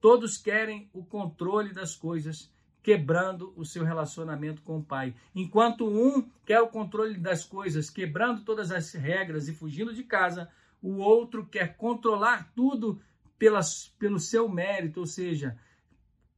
Todos 0.00 0.36
querem 0.36 0.88
o 0.92 1.04
controle 1.04 1.72
das 1.72 1.94
coisas, 1.94 2.50
quebrando 2.82 3.52
o 3.56 3.64
seu 3.64 3.84
relacionamento 3.84 4.62
com 4.62 4.78
o 4.78 4.82
pai. 4.82 5.14
Enquanto 5.34 5.86
um 5.86 6.28
quer 6.44 6.60
o 6.60 6.68
controle 6.68 7.18
das 7.18 7.44
coisas, 7.44 7.90
quebrando 7.90 8.44
todas 8.44 8.70
as 8.72 8.92
regras 8.92 9.48
e 9.48 9.54
fugindo 9.54 9.94
de 9.94 10.02
casa, 10.02 10.48
o 10.82 10.96
outro 10.96 11.46
quer 11.46 11.76
controlar 11.76 12.52
tudo 12.54 13.00
pelas, 13.38 13.88
pelo 13.98 14.18
seu 14.18 14.48
mérito, 14.48 15.00
ou 15.00 15.06
seja, 15.06 15.56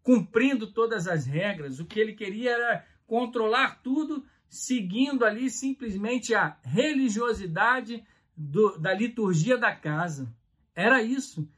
cumprindo 0.03 0.67
todas 0.67 1.07
as 1.07 1.27
regras. 1.27 1.81
O 1.81 1.85
que 1.85 1.99
ele 1.99 2.13
queria 2.13 2.51
era 2.53 2.87
controlar 3.07 3.81
tudo, 3.83 4.25
seguindo 4.49 5.25
ali 5.25 5.51
simplesmente 5.51 6.35
a 6.35 6.57
religiosidade 6.63 8.05
do, 8.37 8.79
da 8.79 8.95
liturgia 8.95 9.59
da 9.59 9.75
casa. 9.75 10.33
Era 10.75 11.03
isso. 11.03 11.49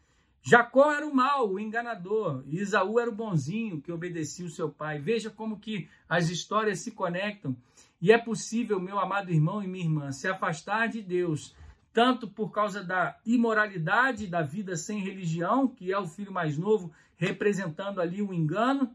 Jacó 0.45 0.93
era 0.93 1.07
o 1.07 1.15
mal, 1.15 1.49
o 1.49 1.61
enganador, 1.61 2.43
Isaú 2.49 2.99
era 2.99 3.09
o 3.09 3.15
bonzinho 3.15 3.81
que 3.81 3.93
obedecia 3.93 4.45
o 4.45 4.51
seu 4.51 4.69
pai. 4.69 4.99
Veja 4.99 5.31
como 5.31 5.61
que 5.61 5.89
as 6.09 6.31
histórias 6.31 6.81
se 6.81 6.91
conectam. 6.91 7.57
E 8.01 8.11
é 8.11 8.19
possível, 8.19 8.81
meu 8.81 8.99
amado 8.99 9.31
irmão 9.31 9.63
e 9.63 9.69
minha 9.69 9.85
irmã, 9.85 10.11
se 10.11 10.27
afastar 10.27 10.89
de 10.89 11.01
Deus, 11.01 11.55
tanto 11.93 12.27
por 12.27 12.51
causa 12.51 12.83
da 12.83 13.17
imoralidade 13.25 14.27
da 14.27 14.43
vida 14.43 14.75
sem 14.75 14.99
religião, 14.99 15.69
que 15.69 15.93
é 15.93 15.99
o 15.99 16.09
filho 16.09 16.33
mais 16.33 16.59
novo, 16.59 16.91
representando 17.23 18.01
ali 18.01 18.21
o 18.21 18.35
engano, 18.35 18.93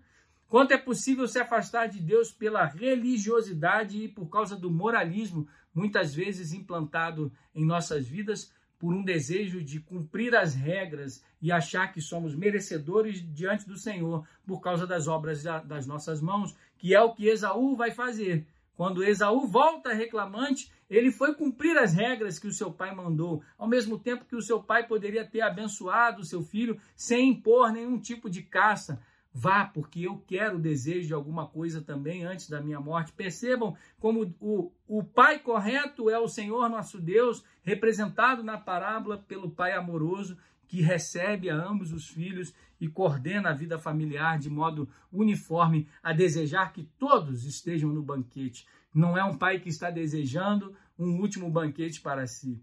quanto 0.49 0.73
é 0.73 0.77
possível 0.77 1.25
se 1.29 1.39
afastar 1.39 1.87
de 1.87 2.01
Deus 2.01 2.29
pela 2.29 2.65
religiosidade 2.65 4.03
e 4.03 4.09
por 4.09 4.27
causa 4.27 4.53
do 4.53 4.69
moralismo, 4.69 5.47
muitas 5.73 6.13
vezes 6.13 6.51
implantado 6.51 7.31
em 7.55 7.65
nossas 7.65 8.05
vidas, 8.05 8.51
por 8.77 8.93
um 8.93 9.01
desejo 9.01 9.63
de 9.63 9.79
cumprir 9.79 10.35
as 10.35 10.53
regras 10.53 11.23
e 11.41 11.51
achar 11.51 11.91
que 11.91 12.01
somos 12.01 12.35
merecedores 12.35 13.25
diante 13.33 13.65
do 13.65 13.77
Senhor 13.77 14.27
por 14.45 14.59
causa 14.59 14.85
das 14.85 15.07
obras 15.07 15.41
das 15.65 15.87
nossas 15.87 16.21
mãos, 16.21 16.55
que 16.77 16.93
é 16.93 17.01
o 17.01 17.13
que 17.13 17.27
Esaú 17.27 17.75
vai 17.75 17.91
fazer. 17.91 18.45
Quando 18.77 19.03
Esaú 19.03 19.47
volta 19.47 19.91
reclamante, 19.91 20.71
ele 20.87 21.11
foi 21.11 21.33
cumprir 21.33 21.75
as 21.79 21.93
regras 21.93 22.37
que 22.37 22.45
o 22.45 22.53
seu 22.53 22.71
pai 22.71 22.93
mandou, 22.93 23.41
ao 23.57 23.67
mesmo 23.67 23.97
tempo 23.97 24.23
que 24.23 24.35
o 24.35 24.41
seu 24.41 24.61
pai 24.61 24.87
poderia 24.87 25.25
ter 25.25 25.41
abençoado 25.41 26.21
o 26.21 26.23
seu 26.23 26.43
filho 26.43 26.79
sem 26.95 27.29
impor 27.29 27.73
nenhum 27.73 27.99
tipo 27.99 28.29
de 28.29 28.43
caça. 28.43 29.01
Vá, 29.33 29.65
porque 29.65 30.01
eu 30.01 30.23
quero 30.27 30.57
o 30.57 30.61
desejo 30.61 31.07
de 31.07 31.13
alguma 31.13 31.47
coisa 31.47 31.81
também 31.81 32.23
antes 32.23 32.49
da 32.49 32.61
minha 32.61 32.79
morte. 32.79 33.11
Percebam 33.13 33.75
como 33.99 34.35
o, 34.39 34.71
o 34.87 35.03
Pai 35.03 35.39
correto 35.39 36.09
é 36.09 36.17
o 36.17 36.27
Senhor 36.27 36.67
nosso 36.69 36.99
Deus, 36.99 37.43
representado 37.61 38.41
na 38.43 38.57
parábola 38.57 39.17
pelo 39.17 39.49
Pai 39.49 39.73
amoroso, 39.73 40.37
que 40.67 40.81
recebe 40.81 41.49
a 41.49 41.55
ambos 41.55 41.91
os 41.91 42.07
filhos 42.07 42.53
e 42.79 42.87
coordena 42.87 43.49
a 43.49 43.53
vida 43.53 43.79
familiar 43.79 44.37
de 44.37 44.49
modo 44.49 44.89
uniforme, 45.11 45.87
a 46.03 46.13
desejar 46.13 46.73
que 46.73 46.83
todos 46.97 47.45
estejam 47.45 47.89
no 47.91 48.03
banquete. 48.03 48.67
Não 48.93 49.17
é 49.17 49.23
um 49.23 49.37
pai 49.37 49.59
que 49.59 49.69
está 49.69 49.89
desejando 49.89 50.75
um 50.97 51.19
último 51.19 51.49
banquete 51.49 52.01
para 52.01 52.27
si. 52.27 52.61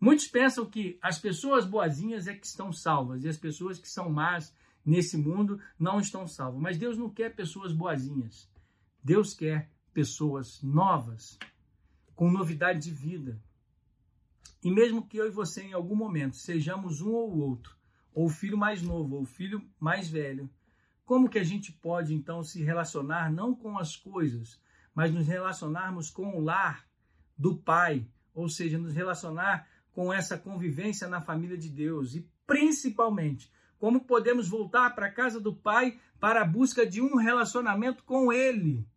Muitos 0.00 0.26
pensam 0.26 0.66
que 0.66 0.98
as 1.00 1.18
pessoas 1.18 1.64
boazinhas 1.64 2.26
é 2.26 2.34
que 2.34 2.46
estão 2.46 2.72
salvas 2.72 3.24
e 3.24 3.28
as 3.28 3.36
pessoas 3.36 3.78
que 3.78 3.88
são 3.88 4.10
más 4.10 4.52
nesse 4.84 5.16
mundo 5.16 5.58
não 5.78 5.98
estão 5.98 6.26
salvos. 6.26 6.60
Mas 6.60 6.76
Deus 6.76 6.98
não 6.98 7.08
quer 7.08 7.34
pessoas 7.34 7.72
boazinhas. 7.72 8.48
Deus 9.02 9.34
quer 9.34 9.70
pessoas 9.92 10.60
novas, 10.62 11.38
com 12.14 12.30
novidade 12.30 12.80
de 12.80 12.90
vida. 12.90 13.40
E 14.64 14.70
mesmo 14.70 15.06
que 15.06 15.18
eu 15.18 15.26
e 15.26 15.30
você, 15.30 15.62
em 15.62 15.74
algum 15.74 15.94
momento, 15.94 16.36
sejamos 16.36 17.02
um 17.02 17.12
ou 17.12 17.38
outro, 17.38 17.76
ou 18.14 18.24
o 18.24 18.30
filho 18.30 18.56
mais 18.56 18.80
novo, 18.80 19.16
ou 19.16 19.22
o 19.22 19.26
filho 19.26 19.62
mais 19.78 20.08
velho, 20.08 20.48
como 21.04 21.28
que 21.28 21.38
a 21.38 21.44
gente 21.44 21.70
pode 21.70 22.14
então 22.14 22.42
se 22.42 22.62
relacionar 22.62 23.30
não 23.30 23.54
com 23.54 23.78
as 23.78 23.94
coisas, 23.94 24.58
mas 24.94 25.12
nos 25.12 25.26
relacionarmos 25.26 26.08
com 26.08 26.34
o 26.34 26.40
lar 26.40 26.88
do 27.36 27.58
Pai, 27.58 28.08
ou 28.34 28.48
seja, 28.48 28.78
nos 28.78 28.94
relacionar 28.94 29.68
com 29.92 30.10
essa 30.10 30.38
convivência 30.38 31.06
na 31.08 31.20
família 31.20 31.58
de 31.58 31.68
Deus? 31.68 32.14
E 32.14 32.26
principalmente 32.46 33.52
como 33.78 34.06
podemos 34.06 34.48
voltar 34.48 34.94
para 34.94 35.06
a 35.06 35.12
casa 35.12 35.38
do 35.38 35.54
Pai 35.54 36.00
para 36.18 36.40
a 36.40 36.46
busca 36.46 36.86
de 36.86 37.02
um 37.02 37.16
relacionamento 37.16 38.02
com 38.02 38.32
Ele. 38.32 38.88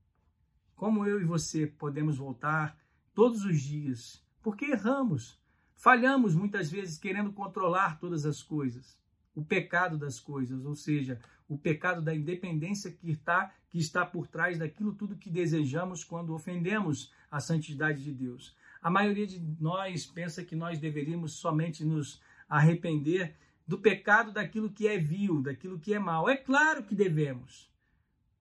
Como 0.77 1.05
eu 1.05 1.19
e 1.19 1.25
você 1.25 1.67
podemos 1.67 2.17
voltar 2.17 2.79
todos 3.13 3.43
os 3.43 3.59
dias, 3.59 4.25
porque 4.41 4.65
erramos, 4.65 5.37
falhamos 5.77 6.35
muitas 6.35 6.69
vezes 6.69 6.97
querendo 6.97 7.31
controlar 7.31 7.99
todas 7.99 8.25
as 8.25 8.41
coisas, 8.43 8.99
o 9.33 9.45
pecado 9.45 9.97
das 9.97 10.19
coisas, 10.19 10.65
ou 10.65 10.75
seja, 10.75 11.21
o 11.47 11.57
pecado 11.57 12.01
da 12.01 12.13
independência 12.13 12.91
que 12.91 13.11
está, 13.11 13.53
que 13.69 13.77
está 13.77 14.05
por 14.05 14.27
trás 14.27 14.57
daquilo 14.57 14.93
tudo 14.93 15.15
que 15.15 15.29
desejamos 15.29 16.03
quando 16.03 16.33
ofendemos 16.33 17.13
a 17.31 17.39
santidade 17.39 18.03
de 18.03 18.11
Deus. 18.11 18.55
A 18.81 18.89
maioria 18.89 19.27
de 19.27 19.39
nós 19.59 20.05
pensa 20.05 20.43
que 20.43 20.55
nós 20.55 20.79
deveríamos 20.79 21.33
somente 21.33 21.85
nos 21.85 22.21
arrepender 22.49 23.35
do 23.65 23.77
pecado 23.77 24.31
daquilo 24.31 24.71
que 24.71 24.87
é 24.87 24.97
vil, 24.97 25.41
daquilo 25.41 25.79
que 25.79 25.93
é 25.93 25.99
mal. 25.99 26.27
É 26.27 26.35
claro 26.35 26.83
que 26.83 26.95
devemos. 26.95 27.69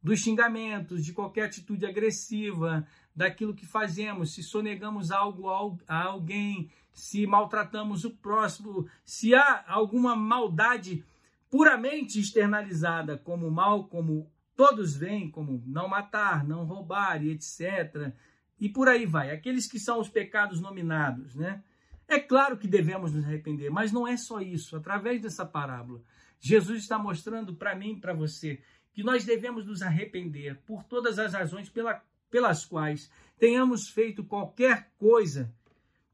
Dos 0.03 0.21
xingamentos, 0.21 1.05
de 1.05 1.13
qualquer 1.13 1.47
atitude 1.47 1.85
agressiva, 1.85 2.87
daquilo 3.17 3.55
que 3.55 3.65
fazemos, 3.65 4.35
se 4.35 4.43
sonegamos 4.43 5.11
algo 5.11 5.49
a 5.89 6.05
alguém, 6.05 6.71
se 6.93 7.27
maltratamos 7.27 8.05
o 8.05 8.11
próximo, 8.11 8.87
se 9.05 9.35
há 9.35 9.65
alguma 9.67 10.15
maldade 10.15 11.03
puramente 11.51 12.21
externalizada 12.21 13.17
como 13.17 13.51
mal, 13.51 13.85
como 13.85 14.31
todos 14.55 14.95
veem, 14.95 15.31
como 15.31 15.63
não 15.67 15.89
matar, 15.89 16.47
não 16.47 16.65
roubar 16.65 17.25
e 17.25 17.31
etc. 17.31 18.13
E 18.61 18.69
por 18.69 18.89
aí 18.89 19.07
vai. 19.07 19.31
Aqueles 19.31 19.67
que 19.67 19.79
são 19.79 19.99
os 20.01 20.09
pecados 20.09 20.61
nominados, 20.61 21.35
né? 21.35 21.63
É 22.09 22.21
claro 22.21 22.57
que 22.57 22.69
devemos 22.69 23.13
nos 23.13 23.25
arrepender, 23.25 23.71
mas 23.71 23.91
não 23.91 24.07
é 24.07 24.17
só 24.17 24.41
isso. 24.41 24.77
Através 24.77 25.21
dessa 25.21 25.45
parábola, 25.45 26.01
Jesus 26.39 26.83
está 26.83 26.99
mostrando 26.99 27.55
para 27.55 27.75
mim 27.75 27.99
para 27.99 28.13
você 28.13 28.61
que 28.93 29.03
nós 29.03 29.25
devemos 29.25 29.67
nos 29.67 29.83
arrepender 29.83 30.57
por 30.65 30.85
todas 30.85 31.19
as 31.19 31.35
razões 31.35 31.69
pela, 31.69 32.03
pelas 32.31 32.65
quais 32.65 33.11
tenhamos 33.39 33.89
feito 33.89 34.25
qualquer 34.25 34.91
coisa 34.99 35.53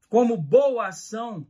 como 0.09 0.37
boa 0.37 0.87
ação 0.87 1.47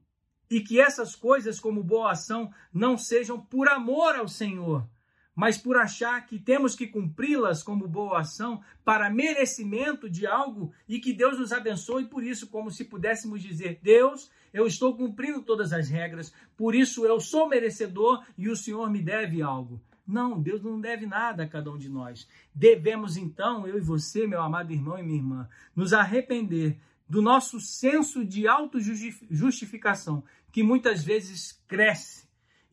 e 0.50 0.62
que 0.62 0.80
essas 0.80 1.16
coisas 1.16 1.60
como 1.60 1.84
boa 1.84 2.12
ação 2.12 2.52
não 2.72 2.98
sejam 2.98 3.40
por 3.40 3.68
amor 3.68 4.16
ao 4.16 4.28
Senhor, 4.28 4.88
mas 5.36 5.58
por 5.58 5.78
achar 5.78 6.26
que 6.28 6.38
temos 6.38 6.76
que 6.76 6.88
cumpri-las 6.88 7.64
como 7.64 7.88
boa 7.88 8.20
ação 8.20 8.62
para 8.86 9.10
merecimento 9.10 10.10
de 10.10 10.28
algo 10.28 10.72
e 10.88 11.00
que 11.00 11.12
Deus 11.12 11.40
nos 11.40 11.52
abençoe 11.52 12.06
por 12.06 12.24
isso, 12.24 12.48
como 12.48 12.70
se 12.70 12.86
pudéssemos 12.86 13.42
dizer: 13.42 13.80
Deus, 13.82 14.30
eu 14.54 14.68
estou 14.68 14.96
cumprindo 14.96 15.42
todas 15.42 15.74
as 15.74 15.90
regras, 15.90 16.32
por 16.56 16.76
isso 16.76 17.06
eu 17.06 17.20
sou 17.20 17.50
merecedor 17.50 18.24
e 18.38 18.48
o 18.48 18.56
Senhor 18.56 18.90
me 18.92 19.02
deve 19.02 19.42
algo. 19.42 19.82
Não, 20.06 20.42
Deus 20.42 20.62
não 20.62 20.80
deve 20.80 21.06
nada 21.06 21.44
a 21.44 21.48
cada 21.48 21.72
um 21.72 21.78
de 21.78 21.90
nós. 21.90 22.28
Devemos 22.54 23.16
então, 23.18 23.68
eu 23.68 23.78
e 23.78 23.82
você, 23.82 24.28
meu 24.28 24.42
amado 24.42 24.72
irmão 24.72 25.00
e 25.00 25.04
minha 25.04 25.18
irmã, 25.18 25.50
nos 25.76 25.94
arrepender 25.94 26.78
do 27.08 27.22
nosso 27.22 27.60
senso 27.60 28.26
de 28.26 28.48
autojustificação, 28.48 30.24
que 30.52 30.64
muitas 30.64 31.04
vezes 31.04 31.64
cresce 31.68 32.24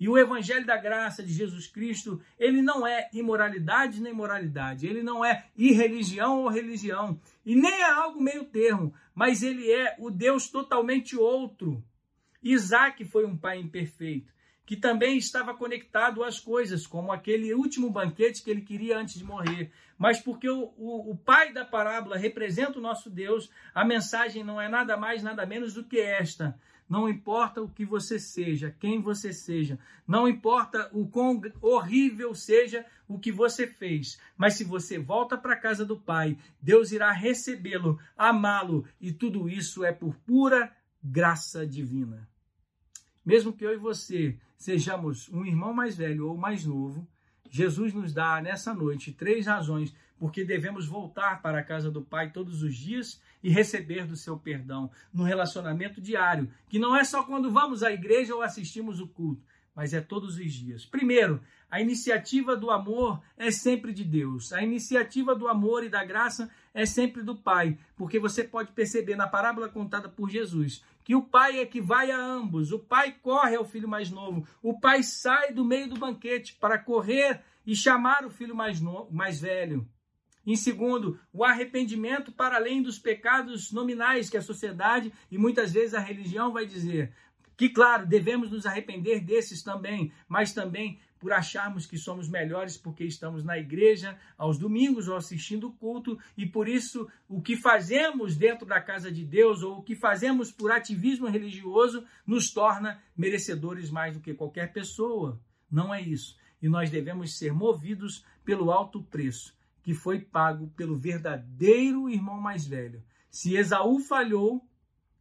e 0.01 0.09
o 0.09 0.17
evangelho 0.17 0.65
da 0.65 0.79
graça 0.79 1.23
de 1.23 1.31
Jesus 1.31 1.67
Cristo, 1.67 2.23
ele 2.39 2.63
não 2.63 2.87
é 2.87 3.11
imoralidade 3.13 4.01
nem 4.01 4.15
moralidade, 4.15 4.87
ele 4.87 5.03
não 5.03 5.23
é 5.23 5.45
irreligião 5.55 6.41
ou 6.41 6.49
religião, 6.49 7.21
e 7.45 7.55
nem 7.55 7.83
é 7.83 7.91
algo 7.91 8.19
meio 8.19 8.47
termo, 8.47 8.95
mas 9.15 9.43
ele 9.43 9.71
é 9.71 9.95
o 9.99 10.11
Deus 10.11 10.49
totalmente 10.49 11.19
outro. 11.19 11.85
Isaac 12.43 13.05
foi 13.05 13.27
um 13.27 13.37
pai 13.37 13.59
imperfeito, 13.59 14.33
que 14.71 14.77
também 14.77 15.19
estava 15.19 15.53
conectado 15.53 16.23
às 16.23 16.39
coisas, 16.39 16.87
como 16.87 17.11
aquele 17.11 17.53
último 17.53 17.91
banquete 17.91 18.41
que 18.41 18.49
ele 18.49 18.61
queria 18.61 18.97
antes 18.97 19.19
de 19.19 19.25
morrer. 19.25 19.73
Mas 19.99 20.21
porque 20.21 20.49
o, 20.49 20.73
o, 20.79 21.11
o, 21.11 21.17
pai 21.17 21.53
da 21.53 21.65
parábola 21.65 22.17
representa 22.17 22.79
o 22.79 22.81
nosso 22.81 23.11
Deus, 23.11 23.51
a 23.75 23.85
mensagem 23.85 24.45
não 24.45 24.61
é 24.61 24.69
nada 24.69 24.97
mais, 24.97 25.25
nada 25.25 25.45
menos 25.45 25.75
do 25.75 25.83
que 25.83 25.99
esta. 25.99 26.57
Não 26.89 27.09
importa 27.09 27.61
o 27.61 27.69
que 27.69 27.85
você 27.85 28.17
seja, 28.21 28.73
quem 28.79 29.01
você 29.01 29.33
seja, 29.33 29.77
não 30.07 30.29
importa 30.29 30.89
o 30.93 31.09
quão 31.09 31.43
horrível 31.61 32.33
seja 32.33 32.87
o 33.09 33.19
que 33.19 33.33
você 33.33 33.67
fez, 33.67 34.21
mas 34.37 34.55
se 34.55 34.63
você 34.63 35.01
volta 35.01 35.37
para 35.37 35.55
a 35.55 35.61
casa 35.61 35.85
do 35.85 35.99
Pai, 35.99 36.39
Deus 36.63 36.93
irá 36.93 37.11
recebê-lo, 37.11 37.99
amá-lo, 38.17 38.87
e 39.01 39.11
tudo 39.11 39.49
isso 39.49 39.85
é 39.85 39.91
por 39.91 40.15
pura 40.19 40.73
graça 41.03 41.67
divina. 41.67 42.29
Mesmo 43.27 43.53
que 43.53 43.65
eu 43.65 43.75
e 43.75 43.77
você 43.77 44.39
sejamos 44.61 45.31
um 45.31 45.45
irmão 45.45 45.73
mais 45.73 45.97
velho 45.97 46.29
ou 46.29 46.37
mais 46.37 46.67
novo, 46.67 47.09
Jesus 47.51 47.95
nos 47.95 48.13
dá 48.13 48.41
nessa 48.43 48.75
noite 48.75 49.11
três 49.11 49.47
razões 49.47 49.93
porque 50.19 50.45
devemos 50.45 50.87
voltar 50.87 51.41
para 51.41 51.59
a 51.59 51.65
casa 51.65 51.91
do 51.91 52.03
Pai 52.03 52.31
todos 52.31 52.63
os 52.63 52.77
dias 52.77 53.21
e 53.43 53.49
receber 53.49 54.07
do 54.07 54.15
seu 54.15 54.37
perdão 54.37 54.91
no 55.13 55.25
relacionamento 55.25 55.99
diário, 55.99 56.49
que 56.69 56.79
não 56.79 56.95
é 56.95 57.03
só 57.03 57.23
quando 57.23 57.51
vamos 57.51 57.83
à 57.83 57.91
igreja 57.91 58.35
ou 58.35 58.43
assistimos 58.43 59.01
o 59.01 59.09
culto, 59.09 59.43
mas 59.75 59.95
é 59.95 60.01
todos 60.03 60.37
os 60.37 60.53
dias. 60.53 60.85
Primeiro, 60.85 61.41
a 61.71 61.81
iniciativa 61.81 62.55
do 62.55 62.71
amor 62.71 63.23
é 63.39 63.51
sempre 63.51 63.95
de 63.95 64.05
Deus. 64.05 64.53
A 64.53 64.63
iniciativa 64.63 65.35
do 65.35 65.49
amor 65.49 65.85
e 65.85 65.89
da 65.89 66.05
graça 66.05 66.51
é 66.75 66.85
sempre 66.85 67.23
do 67.23 67.35
Pai, 67.35 67.79
porque 67.97 68.19
você 68.19 68.45
pode 68.45 68.73
perceber 68.73 69.17
na 69.17 69.27
parábola 69.27 69.71
contada 69.71 70.07
por 70.07 70.29
Jesus 70.29 70.85
que 71.11 71.17
o 71.17 71.23
pai 71.23 71.59
é 71.59 71.67
que 71.67 71.81
vai 71.81 72.13
a 72.13 72.17
ambos. 72.17 72.71
O 72.71 72.79
pai 72.79 73.11
corre 73.21 73.57
ao 73.57 73.65
filho 73.65 73.89
mais 73.89 74.13
novo. 74.13 74.47
O 74.63 74.79
pai 74.79 75.03
sai 75.03 75.53
do 75.53 75.65
meio 75.65 75.89
do 75.89 75.99
banquete 75.99 76.55
para 76.55 76.79
correr 76.79 77.43
e 77.67 77.75
chamar 77.75 78.25
o 78.25 78.31
filho 78.31 78.55
mais, 78.55 78.81
novo, 78.81 79.13
mais 79.13 79.41
velho. 79.41 79.85
Em 80.47 80.55
segundo, 80.55 81.19
o 81.33 81.43
arrependimento 81.43 82.31
para 82.31 82.55
além 82.55 82.81
dos 82.81 82.97
pecados 82.97 83.73
nominais 83.73 84.31
que 84.31 84.37
a 84.37 84.41
sociedade 84.41 85.13
e 85.29 85.37
muitas 85.37 85.73
vezes 85.73 85.95
a 85.95 85.99
religião 85.99 86.53
vai 86.53 86.65
dizer. 86.65 87.13
Que, 87.61 87.69
claro, 87.69 88.07
devemos 88.07 88.51
nos 88.51 88.65
arrepender 88.65 89.21
desses 89.21 89.63
também, 89.63 90.11
mas 90.27 90.55
também 90.55 90.99
por 91.19 91.31
acharmos 91.31 91.85
que 91.85 91.99
somos 91.99 92.27
melhores 92.27 92.79
porque 92.79 93.05
estamos 93.05 93.45
na 93.45 93.59
igreja 93.59 94.19
aos 94.39 94.57
domingos 94.57 95.09
ou 95.09 95.15
assistindo 95.15 95.69
o 95.69 95.73
culto 95.75 96.19
e 96.39 96.47
por 96.47 96.67
isso 96.67 97.07
o 97.29 97.43
que 97.43 97.59
fazemos 97.59 98.35
dentro 98.35 98.65
da 98.65 98.81
casa 98.81 99.13
de 99.13 99.27
Deus 99.27 99.63
ou 99.63 99.77
o 99.77 99.83
que 99.83 99.95
fazemos 99.95 100.51
por 100.51 100.73
ativismo 100.73 101.29
religioso 101.29 102.03
nos 102.27 102.51
torna 102.51 102.99
merecedores 103.15 103.91
mais 103.91 104.15
do 104.15 104.23
que 104.23 104.33
qualquer 104.33 104.73
pessoa. 104.73 105.39
Não 105.71 105.93
é 105.93 106.01
isso. 106.01 106.39
E 106.63 106.67
nós 106.67 106.89
devemos 106.89 107.37
ser 107.37 107.53
movidos 107.53 108.25
pelo 108.43 108.71
alto 108.71 109.03
preço 109.03 109.55
que 109.83 109.93
foi 109.93 110.19
pago 110.19 110.69
pelo 110.69 110.97
verdadeiro 110.97 112.09
irmão 112.09 112.41
mais 112.41 112.67
velho. 112.67 113.05
Se 113.31 113.55
Esaú 113.55 114.01
falhou 114.01 114.67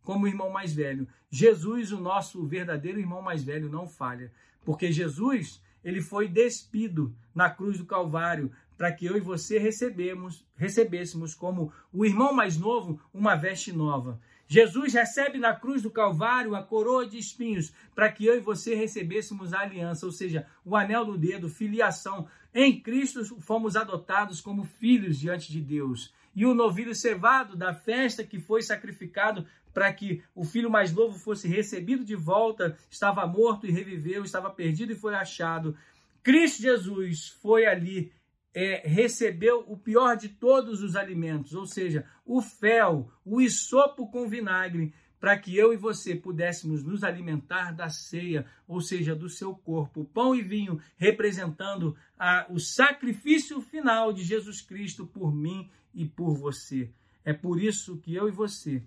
como 0.03 0.27
irmão 0.27 0.49
mais 0.49 0.73
velho, 0.73 1.07
Jesus, 1.29 1.91
o 1.91 1.99
nosso 1.99 2.45
verdadeiro 2.45 2.99
irmão 2.99 3.21
mais 3.21 3.43
velho, 3.43 3.69
não 3.69 3.87
falha, 3.87 4.31
porque 4.65 4.91
Jesus, 4.91 5.61
ele 5.83 6.01
foi 6.01 6.27
despido 6.27 7.15
na 7.33 7.49
cruz 7.49 7.77
do 7.77 7.85
Calvário 7.85 8.51
para 8.77 8.91
que 8.91 9.05
eu 9.05 9.17
e 9.17 9.19
você 9.19 9.59
recebemos, 9.59 10.45
recebêssemos 10.55 11.35
como 11.35 11.71
o 11.91 12.05
irmão 12.05 12.33
mais 12.33 12.57
novo 12.57 12.99
uma 13.13 13.35
veste 13.35 13.73
nova. 13.73 14.19
Jesus 14.47 14.93
recebe 14.93 15.37
na 15.37 15.53
cruz 15.53 15.83
do 15.83 15.91
Calvário 15.91 16.55
a 16.55 16.63
coroa 16.63 17.05
de 17.05 17.19
espinhos 17.19 17.71
para 17.93 18.11
que 18.11 18.25
eu 18.25 18.35
e 18.35 18.39
você 18.39 18.73
recebêssemos 18.73 19.53
a 19.53 19.59
aliança, 19.59 20.07
ou 20.07 20.11
seja, 20.11 20.47
o 20.65 20.75
anel 20.75 21.05
no 21.05 21.17
dedo, 21.17 21.47
filiação. 21.47 22.25
Em 22.51 22.81
Cristo 22.81 23.23
fomos 23.41 23.75
adotados 23.75 24.41
como 24.41 24.63
filhos 24.63 25.19
diante 25.19 25.51
de 25.51 25.61
Deus. 25.61 26.11
E 26.35 26.45
o 26.45 26.55
novilho 26.55 26.95
cevado 26.95 27.55
da 27.55 27.73
festa 27.73 28.23
que 28.23 28.39
foi 28.39 28.61
sacrificado 28.63 29.45
para 29.73 29.91
que 29.93 30.23
o 30.35 30.43
filho 30.43 30.69
mais 30.69 30.91
novo 30.91 31.17
fosse 31.17 31.47
recebido 31.47 32.03
de 32.03 32.15
volta, 32.15 32.77
estava 32.89 33.25
morto 33.27 33.65
e 33.67 33.71
reviveu, 33.71 34.23
estava 34.23 34.49
perdido 34.49 34.93
e 34.93 34.95
foi 34.95 35.15
achado. 35.15 35.75
Cristo 36.23 36.61
Jesus 36.61 37.29
foi 37.41 37.65
ali 37.65 38.11
é, 38.53 38.81
recebeu 38.85 39.63
o 39.67 39.77
pior 39.77 40.15
de 40.15 40.29
todos 40.29 40.81
os 40.81 40.95
alimentos, 40.95 41.53
ou 41.53 41.65
seja, 41.65 42.05
o 42.25 42.41
fel, 42.41 43.11
o 43.23 43.39
isopo 43.39 44.07
com 44.07 44.27
vinagre, 44.27 44.93
para 45.19 45.37
que 45.37 45.55
eu 45.55 45.73
e 45.73 45.77
você 45.77 46.15
pudéssemos 46.15 46.83
nos 46.83 47.03
alimentar 47.03 47.73
da 47.73 47.89
ceia, 47.89 48.45
ou 48.67 48.79
seja, 48.79 49.13
do 49.13 49.29
seu 49.29 49.53
corpo, 49.53 50.05
pão 50.05 50.33
e 50.33 50.41
vinho, 50.41 50.81
representando 50.97 51.95
a, 52.17 52.47
o 52.49 52.59
sacrifício 52.59 53.61
final 53.61 54.13
de 54.13 54.23
Jesus 54.23 54.61
Cristo 54.61 55.05
por 55.05 55.35
mim 55.35 55.69
e 55.93 56.05
por 56.05 56.35
você. 56.35 56.89
É 57.25 57.33
por 57.33 57.61
isso 57.61 57.97
que 57.97 58.15
eu 58.15 58.29
e 58.29 58.31
você 58.31 58.81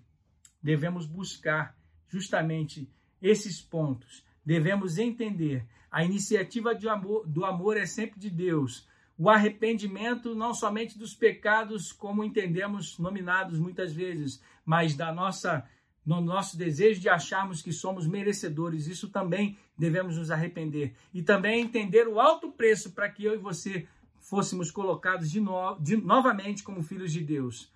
devemos 0.63 1.05
buscar 1.05 1.77
justamente 2.07 2.89
esses 3.21 3.61
pontos. 3.61 4.23
Devemos 4.45 4.97
entender 4.97 5.65
a 5.91 6.03
iniciativa 6.03 6.73
amor, 6.89 7.27
do 7.27 7.45
amor 7.45 7.77
é 7.77 7.85
sempre 7.85 8.19
de 8.19 8.29
Deus 8.29 8.87
o 9.17 9.29
arrependimento 9.29 10.33
não 10.33 10.53
somente 10.53 10.97
dos 10.97 11.13
pecados, 11.13 11.91
como 11.91 12.23
entendemos 12.23 12.97
nominados 12.97 13.59
muitas 13.59 13.93
vezes, 13.93 14.41
mas 14.65 14.95
da 14.95 15.11
nossa 15.13 15.67
no 16.05 16.19
nosso 16.19 16.57
desejo 16.57 16.99
de 16.99 17.07
acharmos 17.07 17.61
que 17.61 17.71
somos 17.71 18.05
merecedores, 18.05 18.87
isso 18.87 19.07
também 19.07 19.57
devemos 19.77 20.17
nos 20.17 20.29
arrepender. 20.29 20.93
E 21.13 21.21
também 21.21 21.61
entender 21.61 22.09
o 22.09 22.19
alto 22.19 22.51
preço 22.51 22.91
para 22.91 23.07
que 23.07 23.23
eu 23.23 23.35
e 23.35 23.37
você 23.37 23.87
fôssemos 24.19 24.69
colocados 24.69 25.31
de, 25.31 25.39
no, 25.39 25.79
de 25.79 25.95
novamente 25.95 26.61
como 26.61 26.83
filhos 26.83 27.13
de 27.13 27.21
Deus. 27.21 27.71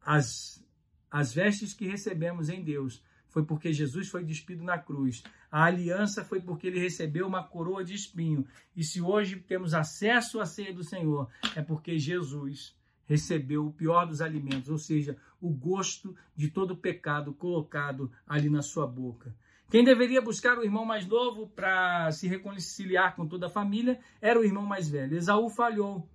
As, 0.00 0.64
as 1.10 1.32
vestes 1.32 1.74
que 1.74 1.86
recebemos 1.86 2.48
em 2.48 2.62
Deus 2.62 3.02
foi 3.28 3.44
porque 3.44 3.72
Jesus 3.72 4.08
foi 4.08 4.24
despido 4.24 4.64
na 4.64 4.78
cruz. 4.78 5.22
A 5.50 5.64
aliança 5.64 6.24
foi 6.24 6.40
porque 6.40 6.66
ele 6.66 6.80
recebeu 6.80 7.26
uma 7.26 7.42
coroa 7.42 7.84
de 7.84 7.94
espinho. 7.94 8.46
E 8.74 8.82
se 8.82 9.00
hoje 9.00 9.36
temos 9.36 9.74
acesso 9.74 10.40
à 10.40 10.46
ceia 10.46 10.72
do 10.72 10.82
Senhor, 10.82 11.28
é 11.54 11.62
porque 11.62 11.98
Jesus 11.98 12.76
recebeu 13.06 13.66
o 13.66 13.72
pior 13.72 14.06
dos 14.06 14.20
alimentos, 14.20 14.68
ou 14.68 14.76
seja, 14.76 15.16
o 15.40 15.50
gosto 15.50 16.14
de 16.36 16.50
todo 16.50 16.72
o 16.72 16.76
pecado 16.76 17.32
colocado 17.32 18.10
ali 18.26 18.50
na 18.50 18.60
sua 18.60 18.86
boca. 18.86 19.34
Quem 19.70 19.84
deveria 19.84 20.20
buscar 20.20 20.58
o 20.58 20.64
irmão 20.64 20.84
mais 20.84 21.06
novo 21.06 21.46
para 21.46 22.10
se 22.10 22.26
reconciliar 22.26 23.14
com 23.14 23.26
toda 23.26 23.46
a 23.46 23.50
família 23.50 23.98
era 24.20 24.38
o 24.38 24.44
irmão 24.44 24.64
mais 24.64 24.88
velho. 24.88 25.16
Esaú 25.16 25.48
falhou. 25.50 26.08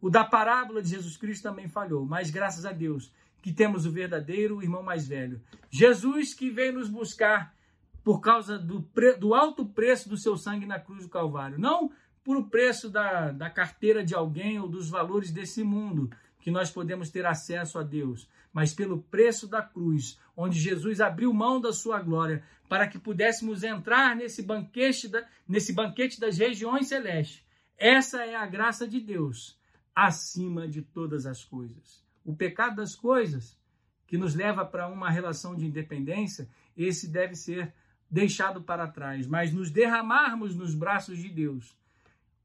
O 0.00 0.10
da 0.10 0.24
parábola 0.24 0.80
de 0.80 0.90
Jesus 0.90 1.16
Cristo 1.16 1.42
também 1.42 1.68
falhou, 1.68 2.04
mas 2.04 2.30
graças 2.30 2.64
a 2.64 2.72
Deus 2.72 3.12
que 3.42 3.52
temos 3.52 3.86
o 3.86 3.90
verdadeiro 3.90 4.62
irmão 4.62 4.82
mais 4.82 5.06
velho. 5.06 5.40
Jesus 5.70 6.34
que 6.34 6.50
veio 6.50 6.74
nos 6.74 6.88
buscar 6.88 7.54
por 8.02 8.20
causa 8.20 8.58
do, 8.58 8.86
do 9.18 9.34
alto 9.34 9.66
preço 9.66 10.08
do 10.08 10.16
seu 10.16 10.36
sangue 10.36 10.66
na 10.66 10.78
cruz 10.78 11.04
do 11.04 11.10
Calvário. 11.10 11.58
Não 11.58 11.90
por 12.24 12.36
o 12.36 12.48
preço 12.48 12.90
da, 12.90 13.30
da 13.30 13.50
carteira 13.50 14.04
de 14.04 14.14
alguém 14.14 14.58
ou 14.58 14.68
dos 14.68 14.88
valores 14.88 15.30
desse 15.30 15.62
mundo 15.62 16.10
que 16.40 16.50
nós 16.50 16.70
podemos 16.70 17.10
ter 17.10 17.26
acesso 17.26 17.78
a 17.78 17.82
Deus, 17.82 18.28
mas 18.52 18.72
pelo 18.72 19.02
preço 19.02 19.46
da 19.46 19.62
cruz, 19.62 20.18
onde 20.36 20.58
Jesus 20.58 21.00
abriu 21.00 21.32
mão 21.32 21.60
da 21.60 21.72
sua 21.72 22.00
glória 22.00 22.42
para 22.68 22.86
que 22.86 22.98
pudéssemos 22.98 23.62
entrar 23.62 24.14
nesse 24.14 24.42
banquete, 24.42 25.08
da, 25.08 25.26
nesse 25.46 25.72
banquete 25.72 26.20
das 26.20 26.38
regiões 26.38 26.88
celestes. 26.88 27.44
Essa 27.76 28.24
é 28.24 28.34
a 28.34 28.46
graça 28.46 28.86
de 28.86 29.00
Deus 29.00 29.58
acima 29.94 30.68
de 30.68 30.82
todas 30.82 31.26
as 31.26 31.44
coisas 31.44 32.07
o 32.28 32.36
pecado 32.36 32.76
das 32.76 32.94
coisas, 32.94 33.58
que 34.06 34.18
nos 34.18 34.34
leva 34.34 34.62
para 34.62 34.86
uma 34.86 35.08
relação 35.08 35.56
de 35.56 35.64
independência, 35.64 36.46
esse 36.76 37.08
deve 37.08 37.34
ser 37.34 37.72
deixado 38.10 38.60
para 38.60 38.86
trás, 38.86 39.26
mas 39.26 39.50
nos 39.50 39.70
derramarmos 39.70 40.54
nos 40.54 40.74
braços 40.74 41.18
de 41.18 41.30
Deus, 41.30 41.74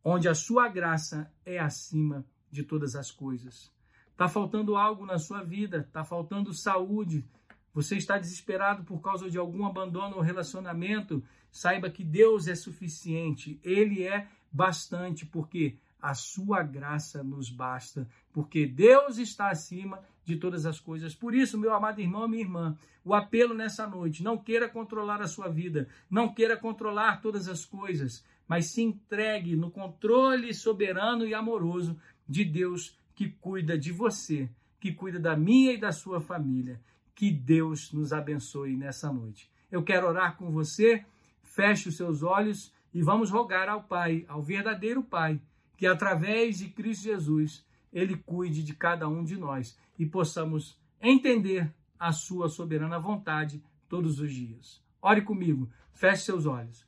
onde 0.02 0.30
a 0.30 0.34
sua 0.34 0.70
graça 0.70 1.30
é 1.46 1.60
acima 1.60 2.26
de 2.50 2.64
todas 2.64 2.96
as 2.96 3.12
coisas. 3.12 3.74
Está 4.10 4.30
faltando 4.30 4.78
algo 4.78 5.06
na 5.06 5.20
sua 5.20 5.44
vida, 5.44 5.80
está 5.80 6.06
faltando 6.06 6.54
saúde, 6.54 7.26
você 7.74 7.98
está 7.98 8.18
desesperado 8.18 8.86
por 8.86 9.02
causa 9.02 9.30
de 9.30 9.38
algum 9.38 9.66
abandono 9.66 10.16
ou 10.16 10.22
relacionamento, 10.22 11.22
saiba 11.52 11.90
que 11.90 12.06
Deus 12.06 12.48
é 12.48 12.56
suficiente, 12.56 13.60
Ele 13.62 14.04
é 14.04 14.30
bastante, 14.50 15.26
porque 15.26 15.78
a 16.04 16.14
sua 16.14 16.62
graça 16.62 17.24
nos 17.24 17.50
basta, 17.50 18.06
porque 18.34 18.68
Deus 18.68 19.18
está 19.18 19.50
acima 19.50 20.02
de 20.26 20.36
todas 20.36 20.66
as 20.66 20.78
coisas. 20.78 21.16
Por 21.16 21.34
isso, 21.34 21.58
meu 21.58 21.74
amado 21.74 22.02
irmão, 22.02 22.28
minha 22.28 22.44
irmã, 22.44 22.78
o 23.06 23.14
apelo 23.14 23.54
nessa 23.54 23.88
noite, 23.88 24.22
não 24.22 24.38
queira 24.38 24.68
controlar 24.68 25.22
a 25.22 25.30
sua 25.30 25.48
vida, 25.48 25.88
não 26.10 26.34
queira 26.34 26.58
controlar 26.58 27.22
todas 27.22 27.48
as 27.48 27.64
coisas, 27.64 28.22
mas 28.46 28.74
se 28.74 28.82
entregue 28.82 29.56
no 29.56 29.72
controle 29.72 30.54
soberano 30.54 31.26
e 31.26 31.34
amoroso 31.34 31.98
de 32.28 32.44
Deus 32.44 33.00
que 33.16 33.30
cuida 33.30 33.78
de 33.78 33.94
você, 33.94 34.50
que 34.82 34.92
cuida 34.92 35.22
da 35.22 35.38
minha 35.38 35.72
e 35.72 35.80
da 35.80 35.94
sua 35.94 36.20
família. 36.20 36.82
Que 37.16 37.32
Deus 37.32 37.94
nos 37.94 38.12
abençoe 38.12 38.76
nessa 38.76 39.10
noite. 39.10 39.50
Eu 39.72 39.84
quero 39.84 40.08
orar 40.08 40.36
com 40.36 40.52
você. 40.52 41.06
Feche 41.44 41.88
os 41.88 41.96
seus 41.96 42.24
olhos 42.24 42.74
e 42.94 43.02
vamos 43.02 43.32
rogar 43.32 43.70
ao 43.70 43.84
Pai, 43.84 44.26
ao 44.28 44.42
verdadeiro 44.42 45.02
Pai, 45.02 45.40
que 45.78 45.88
através 45.88 46.58
de 46.58 46.70
Cristo 46.70 47.04
Jesus 47.04 47.66
ele 47.92 48.18
cuide 48.18 48.64
de 48.64 48.74
cada 48.74 49.08
um 49.08 49.24
de 49.24 49.38
nós 49.38 49.78
e 49.98 50.06
possamos 50.06 50.80
entender 51.02 51.74
a 52.00 52.12
sua 52.12 52.50
soberana 52.50 53.00
vontade 53.00 53.64
todos 53.88 54.20
os 54.20 54.34
dias. 54.34 54.82
Ore 55.02 55.22
comigo, 55.22 55.70
feche 55.94 56.24
seus 56.24 56.46
olhos. 56.46 56.86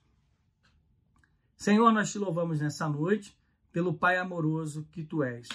Senhor, 1.56 1.92
nós 1.92 2.12
te 2.12 2.18
louvamos 2.18 2.60
nessa 2.60 2.90
noite 2.90 3.38
pelo 3.72 3.94
Pai 3.94 4.18
amoroso 4.18 4.88
que 4.92 5.04
tu 5.04 5.24
és. 5.24 5.48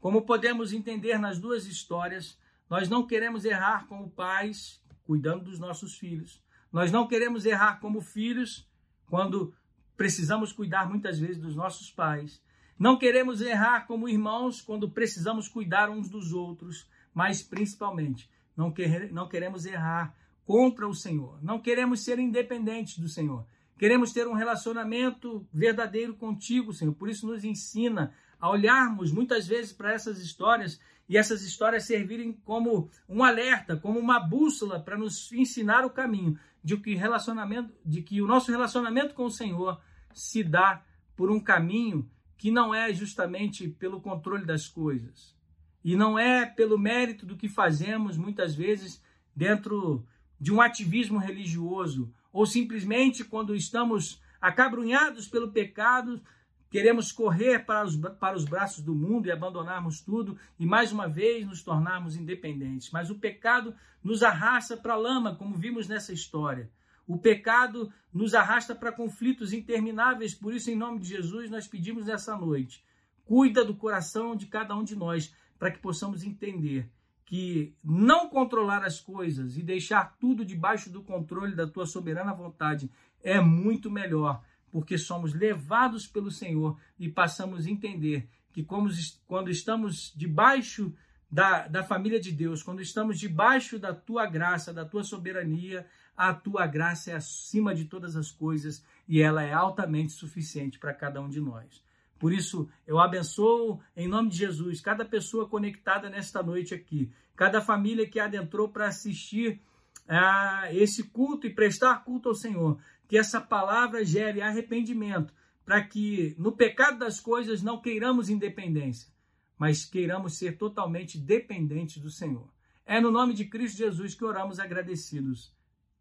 Como 0.00 0.22
podemos 0.22 0.72
entender 0.72 1.18
nas 1.18 1.38
duas 1.38 1.66
histórias, 1.66 2.38
nós 2.68 2.88
não 2.88 3.06
queremos 3.06 3.44
errar 3.44 3.86
como 3.86 4.10
pais, 4.10 4.80
cuidando 5.04 5.44
dos 5.44 5.58
nossos 5.58 5.96
filhos. 5.96 6.42
Nós 6.72 6.92
não 6.92 7.08
queremos 7.08 7.46
errar 7.46 7.80
como 7.80 8.00
filhos, 8.00 8.68
quando 9.06 9.54
precisamos 9.96 10.52
cuidar 10.52 10.88
muitas 10.88 11.18
vezes 11.18 11.38
dos 11.38 11.56
nossos 11.56 11.90
pais. 11.90 12.42
Não 12.78 12.96
queremos 12.96 13.40
errar 13.40 13.86
como 13.86 14.08
irmãos 14.08 14.60
quando 14.60 14.88
precisamos 14.88 15.48
cuidar 15.48 15.90
uns 15.90 16.08
dos 16.08 16.32
outros, 16.32 16.88
mas 17.12 17.42
principalmente 17.42 18.30
não, 18.56 18.70
quer, 18.70 19.10
não 19.12 19.28
queremos 19.28 19.66
errar 19.66 20.14
contra 20.44 20.88
o 20.88 20.94
Senhor. 20.94 21.42
Não 21.42 21.58
queremos 21.58 22.04
ser 22.04 22.18
independentes 22.18 22.98
do 22.98 23.08
Senhor. 23.08 23.44
Queremos 23.78 24.12
ter 24.12 24.26
um 24.26 24.32
relacionamento 24.32 25.46
verdadeiro 25.52 26.14
contigo, 26.14 26.72
Senhor. 26.72 26.94
Por 26.94 27.08
isso, 27.08 27.26
nos 27.26 27.44
ensina 27.44 28.12
a 28.40 28.48
olharmos 28.50 29.12
muitas 29.12 29.46
vezes 29.46 29.72
para 29.72 29.92
essas 29.92 30.20
histórias 30.20 30.80
e 31.08 31.16
essas 31.16 31.42
histórias 31.42 31.84
servirem 31.84 32.32
como 32.44 32.90
um 33.08 33.24
alerta, 33.24 33.76
como 33.76 33.98
uma 33.98 34.20
bússola 34.20 34.78
para 34.78 34.96
nos 34.96 35.32
ensinar 35.32 35.84
o 35.84 35.90
caminho 35.90 36.38
de 36.62 36.76
que 36.76 36.94
relacionamento, 36.94 37.72
de 37.84 38.02
que 38.02 38.20
o 38.20 38.26
nosso 38.26 38.50
relacionamento 38.50 39.14
com 39.14 39.24
o 39.24 39.30
Senhor 39.30 39.80
se 40.12 40.44
dá 40.44 40.84
por 41.16 41.30
um 41.30 41.40
caminho 41.40 42.08
que 42.38 42.50
não 42.50 42.74
é 42.74 42.94
justamente 42.94 43.68
pelo 43.68 44.00
controle 44.00 44.46
das 44.46 44.66
coisas 44.66 45.36
e 45.84 45.94
não 45.94 46.18
é 46.18 46.46
pelo 46.46 46.78
mérito 46.78 47.26
do 47.26 47.36
que 47.36 47.48
fazemos 47.48 48.16
muitas 48.16 48.54
vezes 48.54 49.02
dentro 49.36 50.06
de 50.40 50.50
um 50.50 50.60
ativismo 50.62 51.18
religioso 51.18 52.10
ou 52.32 52.46
simplesmente 52.46 53.24
quando 53.24 53.54
estamos 53.54 54.22
acabrunhados 54.40 55.28
pelo 55.28 55.50
pecado, 55.50 56.22
Queremos 56.70 57.10
correr 57.10 57.64
para 57.64 57.84
os, 57.84 57.96
para 57.96 58.36
os 58.36 58.44
braços 58.44 58.82
do 58.82 58.94
mundo 58.94 59.26
e 59.26 59.32
abandonarmos 59.32 60.02
tudo 60.02 60.38
e 60.58 60.66
mais 60.66 60.92
uma 60.92 61.08
vez 61.08 61.46
nos 61.46 61.62
tornarmos 61.62 62.14
independentes. 62.14 62.90
Mas 62.90 63.08
o 63.08 63.18
pecado 63.18 63.74
nos 64.04 64.22
arrasta 64.22 64.76
para 64.76 64.92
a 64.92 64.96
lama, 64.96 65.34
como 65.34 65.56
vimos 65.56 65.88
nessa 65.88 66.12
história. 66.12 66.70
O 67.08 67.18
pecado 67.18 67.92
nos 68.12 68.34
arrasta 68.34 68.74
para 68.74 68.92
conflitos 68.92 69.52
intermináveis. 69.52 70.32
Por 70.34 70.54
isso, 70.54 70.70
em 70.70 70.76
nome 70.76 71.00
de 71.00 71.08
Jesus, 71.08 71.50
nós 71.50 71.66
pedimos 71.66 72.06
nessa 72.06 72.36
noite: 72.36 72.84
cuida 73.24 73.64
do 73.64 73.74
coração 73.74 74.36
de 74.36 74.46
cada 74.46 74.76
um 74.76 74.84
de 74.84 74.94
nós, 74.94 75.34
para 75.58 75.72
que 75.72 75.80
possamos 75.80 76.22
entender 76.22 76.88
que 77.24 77.74
não 77.82 78.28
controlar 78.28 78.84
as 78.84 79.00
coisas 79.00 79.56
e 79.56 79.62
deixar 79.62 80.16
tudo 80.18 80.44
debaixo 80.44 80.90
do 80.90 81.02
controle 81.02 81.56
da 81.56 81.66
tua 81.66 81.86
soberana 81.86 82.32
vontade 82.32 82.90
é 83.22 83.40
muito 83.40 83.90
melhor 83.90 84.42
porque 84.70 84.98
somos 84.98 85.34
levados 85.34 86.06
pelo 86.06 86.30
Senhor 86.30 86.78
e 86.98 87.08
passamos 87.08 87.66
a 87.66 87.70
entender 87.70 88.28
que 88.52 88.62
quando 88.62 89.50
estamos 89.50 90.12
debaixo 90.16 90.94
da, 91.30 91.68
da 91.68 91.82
família 91.82 92.18
de 92.18 92.32
Deus, 92.32 92.62
quando 92.62 92.80
estamos 92.80 93.18
debaixo 93.18 93.78
da 93.78 93.94
tua 93.94 94.26
graça, 94.26 94.72
da 94.72 94.84
tua 94.84 95.04
soberania, 95.04 95.86
a 96.18 96.34
tua 96.34 96.66
graça 96.66 97.12
é 97.12 97.14
acima 97.14 97.72
de 97.72 97.84
todas 97.84 98.16
as 98.16 98.32
coisas 98.32 98.84
e 99.06 99.22
ela 99.22 99.44
é 99.44 99.52
altamente 99.52 100.12
suficiente 100.12 100.76
para 100.76 100.92
cada 100.92 101.20
um 101.20 101.28
de 101.28 101.40
nós. 101.40 101.80
Por 102.18 102.32
isso, 102.32 102.68
eu 102.84 102.98
abençoo 102.98 103.80
em 103.96 104.08
nome 104.08 104.28
de 104.28 104.38
Jesus 104.38 104.80
cada 104.80 105.04
pessoa 105.04 105.48
conectada 105.48 106.10
nesta 106.10 106.42
noite 106.42 106.74
aqui, 106.74 107.08
cada 107.36 107.60
família 107.60 108.04
que 108.04 108.18
adentrou 108.18 108.68
para 108.68 108.88
assistir 108.88 109.60
a 110.08 110.68
esse 110.72 111.04
culto 111.04 111.46
e 111.46 111.54
prestar 111.54 112.02
culto 112.04 112.30
ao 112.30 112.34
Senhor 112.34 112.80
que 113.06 113.16
essa 113.16 113.40
palavra 113.40 114.04
gere 114.04 114.42
arrependimento, 114.42 115.32
para 115.64 115.84
que 115.84 116.34
no 116.36 116.50
pecado 116.50 116.98
das 116.98 117.20
coisas 117.20 117.62
não 117.62 117.80
queiramos 117.80 118.28
independência, 118.28 119.08
mas 119.56 119.84
queiramos 119.84 120.36
ser 120.36 120.58
totalmente 120.58 121.16
dependentes 121.16 122.02
do 122.02 122.10
Senhor. 122.10 122.48
É 122.84 123.00
no 123.00 123.12
nome 123.12 123.34
de 123.34 123.44
Cristo 123.44 123.78
Jesus 123.78 124.16
que 124.16 124.24
oramos 124.24 124.58
agradecidos. 124.58 125.56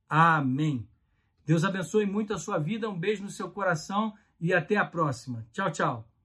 Amém. 0.09 0.87
Deus 1.45 1.63
abençoe 1.63 2.05
muito 2.05 2.33
a 2.33 2.37
sua 2.37 2.57
vida, 2.57 2.89
um 2.89 2.99
beijo 2.99 3.23
no 3.23 3.29
seu 3.29 3.49
coração 3.49 4.13
e 4.39 4.53
até 4.53 4.75
a 4.75 4.85
próxima. 4.85 5.45
Tchau, 5.51 5.71
tchau. 5.71 6.16